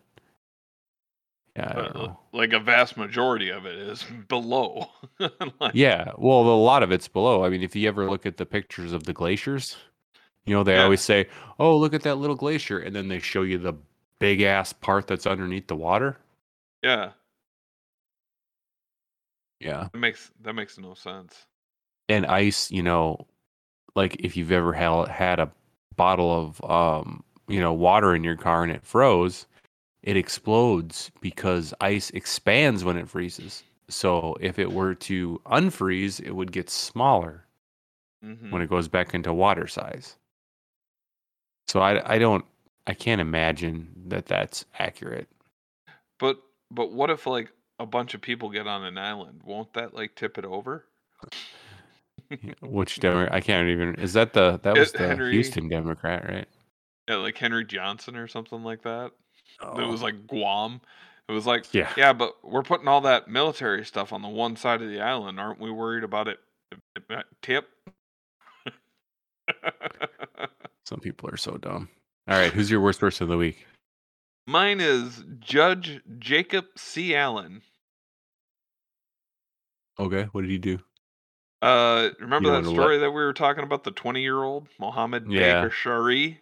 yeah, 1.55 1.63
Uh, 1.73 2.13
like 2.31 2.53
a 2.53 2.59
vast 2.59 2.95
majority 2.95 3.49
of 3.49 3.65
it 3.65 3.75
is 3.75 4.03
below. 4.27 4.87
Like, 5.59 5.73
Yeah, 5.73 6.11
well, 6.17 6.41
a 6.41 6.55
lot 6.55 6.83
of 6.83 6.91
it's 6.91 7.07
below. 7.07 7.43
I 7.43 7.49
mean, 7.49 7.63
if 7.63 7.75
you 7.75 7.87
ever 7.87 8.09
look 8.09 8.25
at 8.25 8.37
the 8.37 8.45
pictures 8.45 8.93
of 8.93 9.03
the 9.03 9.13
glaciers, 9.13 9.75
you 10.45 10.53
know, 10.53 10.63
they 10.63 10.75
Yeah. 10.75 10.83
always 10.83 11.01
say, 11.01 11.27
"Oh, 11.59 11.75
look 11.77 11.93
at 11.93 12.03
that 12.03 12.15
little 12.15 12.35
glacier," 12.35 12.79
and 12.79 12.95
then 12.95 13.07
they 13.09 13.19
show 13.19 13.41
you 13.41 13.57
the 13.57 13.73
big 14.19 14.41
ass 14.41 14.71
part 14.73 15.07
that's 15.07 15.27
underneath 15.27 15.67
the 15.67 15.75
water. 15.75 16.17
yeah, 16.81 17.11
Yeah. 19.59 19.89
that 19.93 19.99
makes 19.99 20.31
that 20.41 20.53
makes 20.53 20.77
no 20.77 20.93
sense. 20.93 21.45
and 22.07 22.25
ice, 22.25 22.71
you 22.71 22.83
know, 22.83 23.27
like 23.95 24.17
if 24.19 24.37
you've 24.37 24.51
ever 24.51 24.73
had 24.73 25.07
had 25.09 25.39
a 25.39 25.51
bottle 25.95 26.31
of 26.31 26.63
um, 26.69 27.23
you 27.47 27.59
know, 27.59 27.73
water 27.73 28.15
in 28.15 28.23
your 28.23 28.37
car 28.37 28.63
and 28.63 28.71
it 28.71 28.85
froze, 28.85 29.47
it 30.03 30.17
explodes 30.17 31.11
because 31.21 31.73
ice 31.81 32.09
expands 32.11 32.83
when 32.83 32.97
it 32.97 33.09
freezes. 33.09 33.63
So 33.89 34.37
if 34.41 34.59
it 34.59 34.71
were 34.71 34.95
to 34.95 35.41
unfreeze, 35.45 36.21
it 36.21 36.33
would 36.33 36.51
get 36.51 36.69
smaller 36.69 37.45
hmm 38.21 38.51
when 38.51 38.61
it 38.61 38.69
goes 38.69 38.87
back 38.87 39.13
into 39.13 39.33
water 39.33 39.67
size. 39.67 40.17
So 41.67 41.79
I 41.79 42.15
I 42.15 42.19
don't 42.19 42.45
I 42.87 42.93
can't 42.93 43.21
imagine 43.21 43.93
that 44.07 44.25
that's 44.25 44.65
accurate. 44.77 45.29
But 46.19 46.39
but 46.71 46.91
what 46.91 47.09
if 47.09 47.25
like 47.25 47.51
a 47.79 47.85
bunch 47.85 48.13
of 48.13 48.21
people 48.21 48.49
get 48.49 48.67
on 48.67 48.83
an 48.83 48.97
island? 48.97 49.41
Won't 49.43 49.73
that 49.73 49.93
like 49.93 50.15
tip 50.15 50.37
it 50.37 50.45
over? 50.45 50.85
Which 52.61 52.99
Democrat? 52.99 53.33
I 53.33 53.41
can't 53.41 53.69
even 53.69 53.95
is 53.95 54.13
that 54.13 54.33
the 54.33 54.59
that 54.63 54.77
was 54.77 54.91
the 54.91 54.99
Henry- 55.07 55.31
Houston 55.31 55.67
Democrat, 55.69 56.27
right? 56.29 56.47
Yeah, 57.07 57.15
like 57.15 57.37
Henry 57.37 57.65
Johnson 57.65 58.15
or 58.15 58.27
something 58.27 58.63
like 58.63 58.83
that. 58.83 59.11
It 59.61 59.87
was 59.87 60.01
Oh. 60.01 60.05
like 60.05 60.27
Guam. 60.27 60.81
It 61.27 61.31
was 61.31 61.45
like 61.47 61.73
Yeah. 61.73 61.91
yeah, 61.97 62.13
but 62.13 62.35
we're 62.43 62.61
putting 62.63 62.87
all 62.87 63.01
that 63.01 63.27
military 63.27 63.83
stuff 63.85 64.13
on 64.13 64.21
the 64.21 64.27
one 64.29 64.55
side 64.55 64.81
of 64.81 64.89
the 64.89 65.01
island. 65.01 65.39
Aren't 65.39 65.59
we 65.59 65.71
worried 65.71 66.03
about 66.03 66.27
it 66.27 66.39
tip. 67.41 67.67
Some 70.85 70.99
people 70.99 71.29
are 71.29 71.37
so 71.37 71.57
dumb. 71.57 71.89
All 72.27 72.37
right, 72.37 72.51
who's 72.53 72.69
your 72.69 72.81
worst 72.81 72.99
person 72.99 73.23
of 73.23 73.29
the 73.29 73.37
week? 73.37 73.65
Mine 74.47 74.79
is 74.79 75.23
Judge 75.39 76.01
Jacob 76.19 76.65
C. 76.75 77.15
Allen. 77.15 77.61
Okay, 79.99 80.23
what 80.31 80.41
did 80.41 80.49
he 80.49 80.57
do? 80.57 80.79
Uh, 81.61 82.09
remember 82.19 82.55
You 82.55 82.63
that 82.63 82.69
story 82.69 82.97
that 82.99 83.11
we 83.11 83.21
were 83.21 83.33
talking 83.33 83.63
about? 83.63 83.83
The 83.83 83.91
twenty-year-old 83.91 84.67
Mohammed 84.79 85.29
Yeah. 85.29 85.61
Baker 85.61 85.69
Shari. 85.71 86.39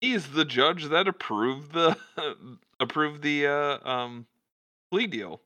He's 0.00 0.28
the 0.28 0.46
judge 0.46 0.86
that 0.86 1.06
approved 1.06 1.72
the 1.72 1.96
approved 2.80 3.22
the 3.22 3.46
uh, 3.46 3.88
um, 3.88 4.26
plea 4.90 5.06
deal, 5.06 5.42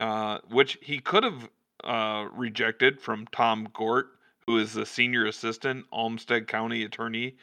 uh, 0.00 0.40
which 0.50 0.76
he 0.82 0.98
could 0.98 1.22
have 1.22 1.48
uh, 1.84 2.26
rejected 2.32 3.00
from 3.00 3.26
Tom 3.30 3.68
Gort, 3.72 4.18
who 4.48 4.58
is 4.58 4.72
the 4.72 4.84
senior 4.84 5.26
assistant 5.26 5.86
Olmsted 5.92 6.48
County 6.48 6.82
attorney 6.82 7.36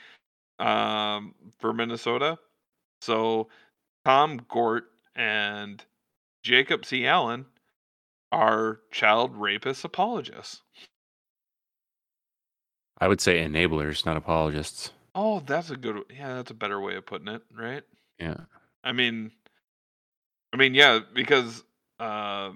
um, 0.60 1.34
for 1.60 1.72
Minnesota. 1.72 2.38
So 3.02 3.48
Tom 4.04 4.42
Gort 4.50 4.92
and 5.16 5.82
Jacob 6.44 6.86
C. 6.86 7.08
Allen 7.08 7.46
are 8.34 8.80
child 8.92 9.38
rapist 9.38 9.86
apologists. 9.86 10.62
I 12.98 13.08
would 13.08 13.22
say 13.22 13.46
enablers, 13.46 14.06
not 14.06 14.18
apologists. 14.18 14.92
Oh, 15.14 15.40
that's 15.42 15.70
a 15.70 15.78
good. 15.78 16.04
Yeah, 16.10 16.36
that's 16.36 16.52
a 16.52 16.56
better 16.56 16.82
way 16.82 16.96
of 16.96 17.06
putting 17.06 17.28
it, 17.28 17.44
right? 17.56 17.84
Yeah. 18.20 18.38
I 18.84 18.92
mean, 18.92 19.32
I 20.52 20.58
mean, 20.58 20.74
yeah, 20.74 21.00
because 21.14 21.64
uh, 22.00 22.52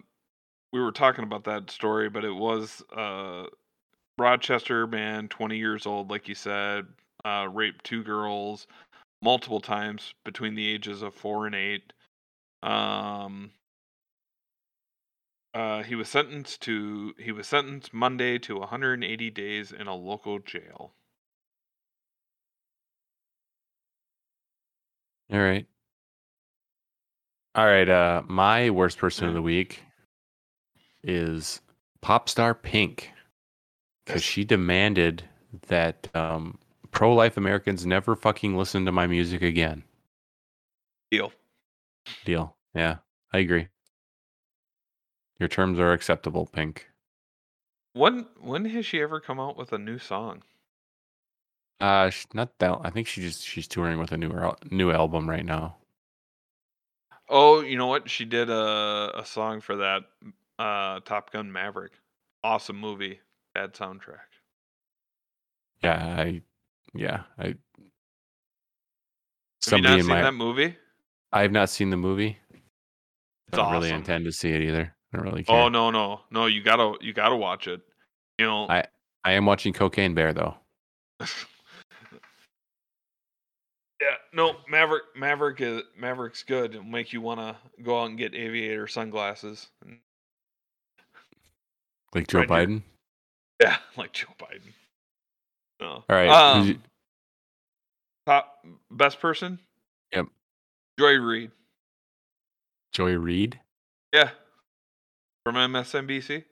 we 0.74 0.80
were 0.80 0.92
talking 0.92 1.24
about 1.24 1.44
that 1.44 1.70
story, 1.70 2.10
but 2.10 2.26
it 2.26 2.34
was 2.34 2.84
uh, 2.96 3.46
Rochester 4.18 4.88
man, 4.88 5.28
twenty 5.28 5.58
years 5.58 5.86
old, 5.86 6.10
like 6.10 6.28
you 6.28 6.36
said, 6.36 6.88
uh, 7.24 7.48
raped 7.52 7.86
two 7.86 8.04
girls 8.04 8.66
multiple 9.22 9.60
times 9.60 10.12
between 10.26 10.56
the 10.56 10.68
ages 10.68 11.04
of 11.04 11.14
four 11.14 11.46
and 11.46 11.56
eight. 11.56 11.94
Um, 12.64 13.52
uh, 15.54 15.84
he 15.84 15.96
was 15.96 16.10
sentenced 16.10 16.62
to 16.62 17.14
he 17.18 17.32
was 17.32 17.48
sentenced 17.48 17.94
Monday 17.94 18.38
to 18.40 18.58
180 18.60 19.30
days 19.32 19.72
in 19.72 19.88
a 19.88 19.96
local 19.96 20.40
jail. 20.40 20.94
All 25.32 25.40
right. 25.40 25.66
All 27.56 27.66
right. 27.66 27.90
Uh, 27.90 28.22
my 28.28 28.70
worst 28.70 28.98
person 28.98 29.28
of 29.28 29.34
the 29.34 29.42
week 29.42 29.84
is 31.04 31.62
pop 32.02 32.30
star 32.30 32.54
Pink 32.54 33.12
because 34.06 34.24
she 34.24 34.46
demanded 34.46 35.24
that 35.68 36.08
um, 36.16 36.60
pro 36.92 37.14
life 37.14 37.38
Americans 37.38 37.86
never 37.86 38.16
fucking 38.16 38.56
listen 38.58 38.86
to 38.86 38.92
my 38.92 39.08
music 39.08 39.42
again. 39.42 39.84
Deal. 41.12 41.32
Deal. 42.26 42.56
Yeah, 42.74 42.98
I 43.34 43.40
agree. 43.40 43.68
Your 45.40 45.50
terms 45.50 45.80
are 45.80 45.94
acceptable, 45.94 46.46
Pink. 46.46 46.88
When 47.94 48.28
when 48.40 48.66
has 48.66 48.86
she 48.86 49.02
ever 49.02 49.20
come 49.20 49.40
out 49.40 49.58
with 49.58 49.72
a 49.72 49.78
new 49.78 49.98
song? 49.98 50.44
Uh, 51.80 52.10
not 52.34 52.58
that. 52.60 52.80
I 52.84 52.90
think 52.90 53.08
she 53.08 53.22
just 53.22 53.44
she's 53.44 53.68
touring 53.68 54.00
with 54.00 54.12
a 54.12 54.18
new 54.18 54.32
new 54.72 54.92
album 54.92 55.30
right 55.30 55.46
now. 55.46 55.78
Oh, 57.30 57.62
you 57.62 57.78
know 57.78 57.88
what? 57.88 58.10
She 58.10 58.26
did 58.26 58.50
a 58.50 59.12
a 59.16 59.26
song 59.26 59.62
for 59.62 59.76
that 59.78 60.04
uh 60.60 61.00
Top 61.02 61.32
Gun 61.32 61.52
Maverick. 61.52 61.94
Awesome 62.44 62.78
movie. 62.78 63.20
Bad 63.54 63.74
soundtrack. 63.74 64.28
Yeah, 65.84 66.16
I, 66.20 66.42
yeah, 66.94 67.24
I. 67.38 67.44
Have 67.44 67.54
you 67.54 67.58
Somebody 69.62 69.96
not 69.96 70.02
seen 70.02 70.10
my 70.10 70.22
that 70.22 70.34
movie? 70.34 70.76
I 71.34 71.42
have 71.42 71.52
not 71.52 71.70
seen 71.70 71.90
the 71.90 71.98
movie. 71.98 72.38
It's 73.48 73.58
don't 73.58 73.72
really 73.72 73.92
intend 73.92 74.26
to 74.26 74.32
see 74.32 74.52
it 74.52 74.62
either. 74.62 74.94
I 75.14 75.18
don't 75.18 75.26
really 75.26 75.44
care. 75.44 75.56
Oh 75.56 75.70
no 75.70 75.90
no 75.92 76.22
no! 76.32 76.46
You 76.48 76.62
gotta 76.64 76.94
you 77.02 77.14
gotta 77.14 77.36
watch 77.36 77.68
it. 77.68 77.82
You 78.38 78.46
know. 78.46 78.68
I- 78.70 78.86
I 79.24 79.32
am 79.34 79.46
watching 79.46 79.74
Cocaine 79.74 80.14
Bear 80.14 80.32
though. 80.32 80.56
yeah. 81.20 81.28
No. 84.34 84.56
Maverick 84.70 85.04
Maverick 85.16 85.60
is 85.62 85.82
Maverick's 85.98 86.44
good. 86.44 86.72
It'll 86.76 86.84
make 86.86 87.12
you 87.14 87.20
want 87.22 87.40
to 87.42 87.56
go 87.84 88.02
out 88.02 88.10
and 88.10 88.18
get 88.18 88.34
aviator 88.36 88.88
sunglasses. 88.88 89.68
Like 92.16 92.28
Joe 92.28 92.40
Right 92.40 92.50
here. 92.50 92.58
Biden. 92.68 92.82
yeah, 93.62 93.78
like 93.98 94.14
Joe 94.14 94.28
Biden. 94.40 94.72
No. 95.82 95.88
All 95.88 96.04
right. 96.10 96.30
Um, 96.30 96.82
top 98.26 98.66
best 98.90 99.20
person. 99.20 99.60
Yep. 100.14 100.28
Joy 100.98 101.16
Reid. 101.18 101.52
Joy 102.94 103.12
Reid. 103.18 103.60
Yeah. 104.14 104.30
From 105.48 105.56
MSNBC. 105.56 106.44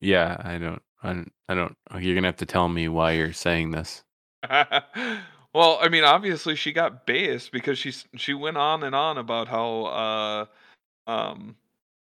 Yeah, 0.00 0.38
I 0.42 0.56
don't. 0.56 0.80
I 1.02 1.12
don't. 1.12 1.32
I 1.50 1.54
don't. 1.54 1.76
You're 2.00 2.14
gonna 2.14 2.28
have 2.28 2.36
to 2.36 2.46
tell 2.46 2.66
me 2.70 2.88
why 2.88 3.12
you're 3.12 3.34
saying 3.34 3.72
this. 3.72 4.04
well, 4.50 5.78
I 5.82 5.90
mean, 5.90 6.02
obviously 6.02 6.56
she 6.56 6.72
got 6.72 7.04
based 7.04 7.52
because 7.52 7.78
she's 7.78 8.06
she 8.16 8.32
went 8.32 8.56
on 8.56 8.84
and 8.84 8.94
on 8.94 9.18
about 9.18 9.48
how 9.48 9.84
uh, 9.84 11.10
um, 11.10 11.54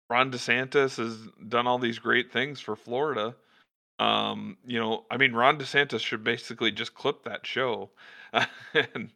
Ron 0.10 0.34
DeSantis 0.34 0.98
has 0.98 1.18
done 1.48 1.66
all 1.66 1.80
these 1.80 1.98
great 1.98 2.30
things 2.30 2.60
for 2.60 2.76
Florida. 2.76 3.34
Um, 4.00 4.58
you 4.66 4.78
know, 4.78 5.06
I 5.10 5.16
mean, 5.16 5.32
Ron 5.32 5.58
DeSantis 5.58 6.02
should 6.02 6.26
basically 6.26 6.74
just 6.74 6.94
clip 6.94 7.24
that 7.24 7.48
show 7.48 7.90
and 8.34 9.14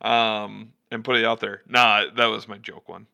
um 0.00 0.72
and 0.90 1.04
put 1.04 1.18
it 1.18 1.24
out 1.24 1.38
there. 1.38 1.62
Nah, 1.68 2.06
that 2.16 2.26
was 2.26 2.48
my 2.48 2.58
joke 2.58 2.88
one. 2.88 3.06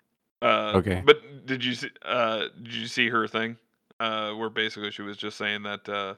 Uh, 0.45 0.73
Okay. 0.77 1.03
But 1.05 1.47
did 1.47 1.65
you 1.65 1.75
see? 1.75 1.89
Uh, 2.05 2.49
did 2.63 2.75
you 2.75 2.87
see 2.87 3.09
her 3.09 3.27
thing? 3.27 3.57
Uh, 4.01 4.33
where 4.33 4.51
basically 4.51 4.91
she 4.91 5.03
was 5.03 5.17
just 5.17 5.39
saying 5.39 5.63
that 5.63 5.89
uh, 5.89 6.15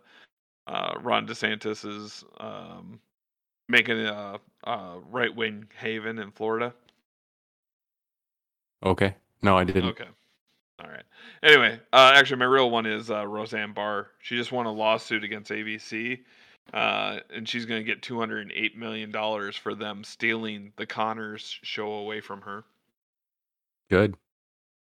uh, 0.66 0.95
Ron 1.01 1.27
DeSantis 1.27 1.85
is 1.87 2.24
um, 2.41 2.99
making 3.68 3.99
a, 4.01 4.41
a 4.64 4.99
right 5.11 5.35
wing 5.35 5.68
haven 5.79 6.18
in 6.18 6.31
Florida. 6.31 6.72
Okay. 8.85 9.14
No, 9.43 9.57
I 9.57 9.64
didn't. 9.64 9.91
Okay. 9.91 10.09
All 10.83 10.91
right. 10.91 11.05
Anyway, 11.43 11.79
uh, 11.93 12.12
actually, 12.14 12.39
my 12.39 12.45
real 12.47 12.70
one 12.70 12.87
is 12.87 13.11
uh, 13.11 13.27
Roseanne 13.27 13.72
Barr. 13.72 14.09
She 14.20 14.37
just 14.37 14.53
won 14.53 14.66
a 14.66 14.72
lawsuit 14.72 15.22
against 15.24 15.51
ABC, 15.51 16.20
uh, 16.74 17.18
and 17.35 17.49
she's 17.49 17.66
going 17.66 17.81
to 17.81 17.85
get 17.85 18.03
two 18.03 18.18
hundred 18.18 18.41
and 18.43 18.53
eight 18.53 18.77
million 18.77 19.11
dollars 19.11 19.57
for 19.57 19.74
them 19.74 20.03
stealing 20.03 20.72
the 20.77 20.87
Conners 20.87 21.59
show 21.62 21.93
away 21.93 22.20
from 22.20 22.41
her. 22.43 22.64
Good. 23.91 24.16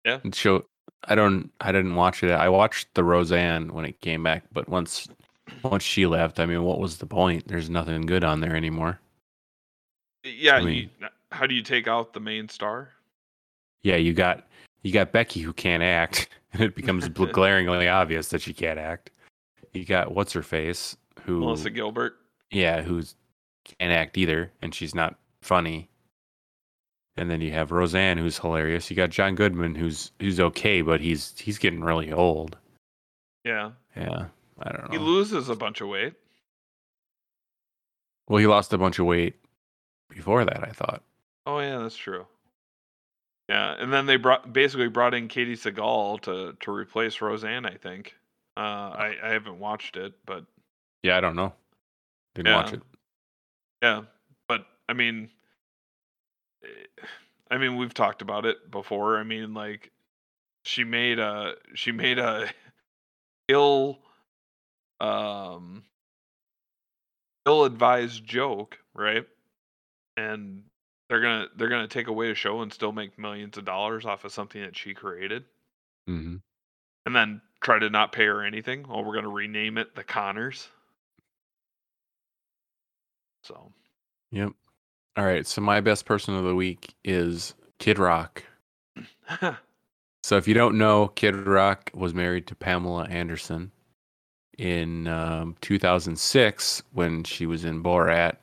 Yeah. 0.06 0.20
And 0.24 0.34
show. 0.34 0.66
I 1.04 1.16
don't. 1.16 1.52
I 1.62 1.72
didn't 1.72 1.96
watch 1.96 2.24
it. 2.24 2.32
I 2.32 2.50
watched 2.50 2.94
the 2.94 3.04
Roseanne 3.04 3.74
when 3.74 3.86
it 3.86 4.02
came 4.02 4.24
back, 4.24 4.46
but 4.52 4.68
once 4.70 5.08
once 5.64 5.84
she 5.84 6.06
left, 6.06 6.40
I 6.40 6.46
mean, 6.46 6.64
what 6.64 6.80
was 6.80 6.98
the 6.98 7.06
point? 7.06 7.48
There's 7.48 7.70
nothing 7.70 8.02
good 8.02 8.24
on 8.24 8.40
there 8.42 8.56
anymore. 8.56 9.00
Yeah. 10.24 10.56
I 10.56 10.64
mean- 10.64 10.90
you, 11.00 11.08
how 11.32 11.46
do 11.46 11.54
you 11.56 11.62
take 11.62 11.88
out 11.88 12.14
the 12.14 12.20
main 12.20 12.48
star? 12.50 12.90
Yeah, 13.84 13.98
you 13.98 14.14
got 14.14 14.48
you 14.82 14.92
got 14.92 15.12
Becky 15.12 15.42
who 15.42 15.54
can't 15.54 15.84
act, 15.84 16.30
and 16.54 16.62
it 16.64 16.76
becomes 16.76 17.08
glaringly 17.10 17.88
obvious 17.88 18.30
that 18.30 18.42
she 18.42 18.54
can't 18.54 18.80
act. 18.80 19.12
You 19.74 19.86
got 19.86 20.14
what's 20.14 20.34
her 20.34 20.42
face 20.42 20.96
who 21.24 21.42
Melissa 21.42 21.70
Gilbert. 21.70 22.16
yeah, 22.52 22.82
who's 22.82 23.16
can't 23.80 23.92
act 23.92 24.18
either, 24.18 24.52
and 24.62 24.74
she's 24.74 24.96
not 24.96 25.16
funny. 25.42 25.90
And 27.18 27.32
then 27.32 27.42
you 27.42 27.52
have 27.52 27.72
Roseanne, 27.72 28.18
who's 28.20 28.38
hilarious. 28.38 28.90
You 28.92 28.96
got 28.96 29.10
John 29.10 29.34
Goodman, 29.36 29.74
who's 29.76 30.12
who's 30.20 30.40
okay, 30.40 30.82
but 30.82 31.02
he's 31.02 31.34
he's 31.40 31.58
getting 31.58 31.82
really 31.82 32.12
old. 32.12 32.58
Yeah. 33.44 33.72
Yeah, 33.96 34.26
I 34.62 34.72
don't 34.72 34.84
know. 34.84 34.90
He 34.92 34.98
loses 35.00 35.50
a 35.50 35.56
bunch 35.56 35.82
of 35.82 35.88
weight. 35.88 36.14
well, 38.28 38.40
he 38.40 38.48
lost 38.48 38.74
a 38.74 38.78
bunch 38.78 39.00
of 39.00 39.06
weight 39.06 39.36
before 40.10 40.46
that. 40.46 40.64
I 40.64 40.72
thought. 40.72 41.02
Oh 41.46 41.60
yeah, 41.60 41.80
that's 41.80 41.98
true. 41.98 42.28
Yeah, 43.50 43.76
and 43.80 43.92
then 43.94 44.06
they 44.06 44.18
brought 44.18 44.52
basically 44.54 44.90
brought 44.90 45.14
in 45.14 45.28
Katey 45.28 45.54
Sagal 45.54 46.22
to 46.22 46.56
to 46.60 46.72
replace 46.72 47.22
Roseanne. 47.22 47.66
I 47.66 47.76
think. 47.76 48.16
Uh, 48.58 48.60
I 48.60 49.16
I 49.24 49.30
haven't 49.30 49.60
watched 49.60 49.98
it, 49.98 50.14
but 50.26 50.46
Yeah, 51.04 51.18
I 51.18 51.22
don't 51.22 51.36
know. 51.36 51.54
Didn't 52.36 52.54
watch 52.54 52.74
it. 52.74 52.82
yeah, 53.82 54.04
but 54.48 54.66
I 54.90 54.94
mean, 54.94 55.30
I 57.50 57.58
mean 57.58 57.78
we've 57.78 57.94
talked 57.94 58.22
about 58.22 58.46
it 58.46 58.70
before. 58.70 59.18
I 59.18 59.24
mean, 59.24 59.54
like 59.54 59.92
she 60.64 60.84
made 60.84 61.20
a 61.20 61.56
she 61.76 61.92
made 61.92 62.20
a 62.20 62.50
ill 63.48 64.00
um 65.00 65.84
ill 67.46 67.64
advised 67.64 68.26
joke, 68.26 68.78
right? 68.94 69.26
And 70.18 70.64
they're 71.10 71.22
gonna 71.22 71.48
they're 71.56 71.70
gonna 71.70 71.88
take 71.88 72.08
away 72.08 72.32
a 72.32 72.36
show 72.36 72.62
and 72.62 72.74
still 72.74 72.92
make 72.92 73.18
millions 73.18 73.58
of 73.58 73.66
dollars 73.66 74.06
off 74.06 74.26
of 74.26 74.32
something 74.32 74.62
that 74.62 74.76
she 74.76 74.94
created, 74.94 75.46
mm-hmm. 76.10 76.38
and 77.06 77.16
then 77.16 77.42
try 77.62 77.80
to 77.80 77.90
not 77.90 78.12
pay 78.12 78.26
her 78.26 78.44
anything. 78.44 78.86
Oh, 78.90 79.02
we're 79.02 79.16
gonna 79.16 79.30
rename 79.30 79.78
it 79.78 79.96
the 79.96 80.04
Conners. 80.04 80.68
So 83.44 83.72
Yep. 84.32 84.52
All 85.18 85.26
right. 85.26 85.48
So 85.48 85.62
my 85.62 85.82
best 85.82 86.06
person 86.06 86.36
of 86.36 86.44
the 86.44 86.56
week 86.56 86.94
is 87.04 87.56
Kid 87.80 88.00
Rock. 88.00 88.44
So 90.24 90.36
if 90.36 90.46
you 90.46 90.54
don't 90.54 90.78
know, 90.78 91.08
Kid 91.08 91.48
Rock 91.48 91.90
was 91.94 92.14
married 92.14 92.48
to 92.48 92.56
Pamela 92.56 93.06
Anderson 93.06 93.72
in 94.58 95.08
um, 95.08 95.56
2006 95.62 96.84
when 96.92 97.24
she 97.24 97.46
was 97.46 97.64
in 97.64 97.82
Borat, 97.82 98.36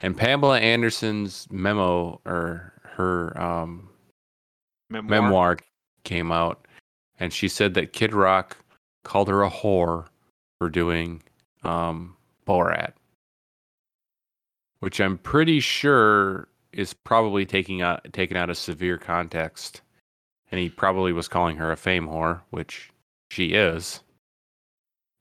and 0.00 0.14
Pamela 0.14 0.58
Anderson's 0.58 1.46
memo 1.50 2.20
or 2.26 2.74
her 2.82 3.40
um, 3.40 3.88
memoir. 4.90 5.22
memoir 5.22 5.58
came 6.04 6.30
out, 6.32 6.66
and 7.18 7.32
she 7.32 7.48
said 7.48 7.72
that 7.74 7.94
Kid 7.94 8.12
Rock 8.12 8.58
called 9.02 9.28
her 9.28 9.42
a 9.42 9.50
whore 9.50 10.06
for 10.58 10.68
doing 10.68 11.22
um, 11.64 12.14
Borat, 12.46 12.92
which 14.82 15.00
I'm 15.00 15.16
pretty 15.16 15.60
sure 15.60 16.48
is 16.72 16.92
probably 16.92 17.46
taking 17.46 17.82
out 17.82 18.04
taken 18.12 18.36
out 18.36 18.50
of 18.50 18.58
severe 18.58 18.98
context, 18.98 19.80
and 20.50 20.60
he 20.60 20.68
probably 20.68 21.12
was 21.12 21.28
calling 21.28 21.56
her 21.58 21.70
a 21.70 21.76
fame 21.76 22.08
whore, 22.08 22.40
which 22.50 22.90
she 23.30 23.52
is. 23.52 24.02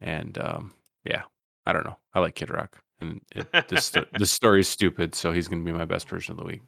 And 0.02 0.36
um, 0.40 0.74
yeah, 1.06 1.22
I 1.68 1.74
don't 1.74 1.86
know. 1.86 1.96
I 2.16 2.22
like 2.22 2.34
Kid 2.34 2.50
Rock, 2.50 2.82
and 3.02 3.22
it, 3.36 3.70
this 3.70 3.92
this 4.18 4.32
story 4.32 4.62
is 4.62 4.68
stupid, 4.68 5.14
so 5.14 5.32
he's 5.32 5.48
gonna 5.48 5.64
be 5.64 5.72
my 5.72 5.86
best 5.86 6.08
person 6.08 6.32
of 6.32 6.38
the 6.40 6.46
week. 6.46 6.62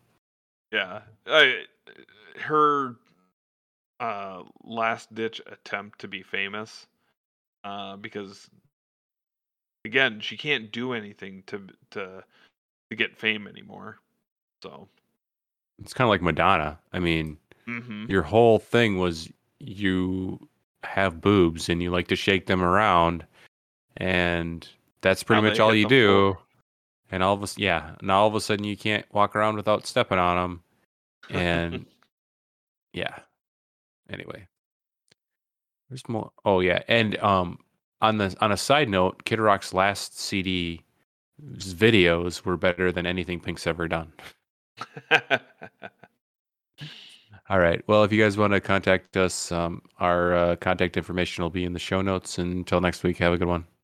Yeah, 0.72 1.02
I, 1.26 1.64
her 2.42 2.98
uh, 4.00 4.44
last 4.64 5.12
ditch 5.16 5.42
attempt 5.48 5.98
to 6.02 6.08
be 6.08 6.22
famous, 6.22 6.86
uh, 7.64 7.96
because 7.96 8.52
again, 9.84 10.20
she 10.20 10.38
can't 10.38 10.72
do 10.72 10.94
anything 10.94 11.42
to 11.48 11.68
to 11.90 12.24
to 12.98 13.04
get 13.04 13.18
fame 13.18 13.48
anymore. 13.48 14.00
So, 14.62 14.88
It's 15.80 15.94
kind 15.94 16.06
of 16.06 16.10
like 16.10 16.22
Madonna. 16.22 16.80
I 16.94 17.00
mean, 17.00 17.38
hmm 17.66 18.06
your 18.10 18.22
whole 18.24 18.60
thing 18.60 18.98
was 19.00 19.30
you 19.60 20.40
have 20.84 21.22
boobs 21.22 21.70
and 21.70 21.82
you 21.82 21.90
like 21.92 22.08
to 22.10 22.16
shake 22.16 22.46
them 22.46 22.62
around 22.62 23.26
and 23.98 24.68
that's 25.02 25.24
pretty 25.24 25.42
Now 25.42 25.48
much 25.50 25.60
all 25.62 25.74
you 25.74 25.88
do 25.88 26.08
floor. 26.34 26.38
and 27.12 27.24
all 27.24 27.34
of 27.36 27.44
a 27.44 27.48
yeah 27.56 27.96
now 28.02 28.20
all 28.22 28.28
of 28.28 28.36
a 28.36 28.42
sudden 28.42 28.66
you 28.66 28.76
can't 28.76 29.06
walk 29.14 29.34
around 29.36 29.56
without 29.56 29.88
stepping 29.88 30.18
on 30.20 30.36
them 30.36 30.64
and 31.30 31.86
yeah 32.94 33.16
anyway 34.10 34.46
there's 35.90 36.08
more 36.10 36.32
oh 36.44 36.60
yeah 36.60 36.82
and 36.90 37.18
um 37.20 37.58
on 38.02 38.18
the 38.18 38.36
on 38.42 38.52
a 38.52 38.58
side 38.58 38.90
note 38.90 39.24
kid 39.24 39.40
rock's 39.40 39.74
last 39.74 40.20
cd 40.20 40.82
videos 41.42 42.44
were 42.46 42.58
better 42.58 42.92
than 42.92 43.06
anything 43.06 43.40
pink's 43.40 43.68
ever 43.68 43.88
done 43.88 44.12
All 47.50 47.60
right. 47.60 47.84
Well, 47.88 48.04
if 48.04 48.12
you 48.12 48.22
guys 48.24 48.38
want 48.38 48.54
to 48.54 48.62
contact 48.62 49.18
us, 49.18 49.52
um, 49.52 49.82
our 50.00 50.34
uh, 50.34 50.56
contact 50.56 50.98
information 50.98 51.44
will 51.44 51.50
be 51.50 51.66
in 51.66 51.74
the 51.74 51.80
show 51.80 52.02
notes. 52.02 52.40
Until 52.40 52.80
next 52.82 53.04
week, 53.04 53.18
have 53.18 53.34
a 53.34 53.38
good 53.38 53.48
one. 53.48 53.66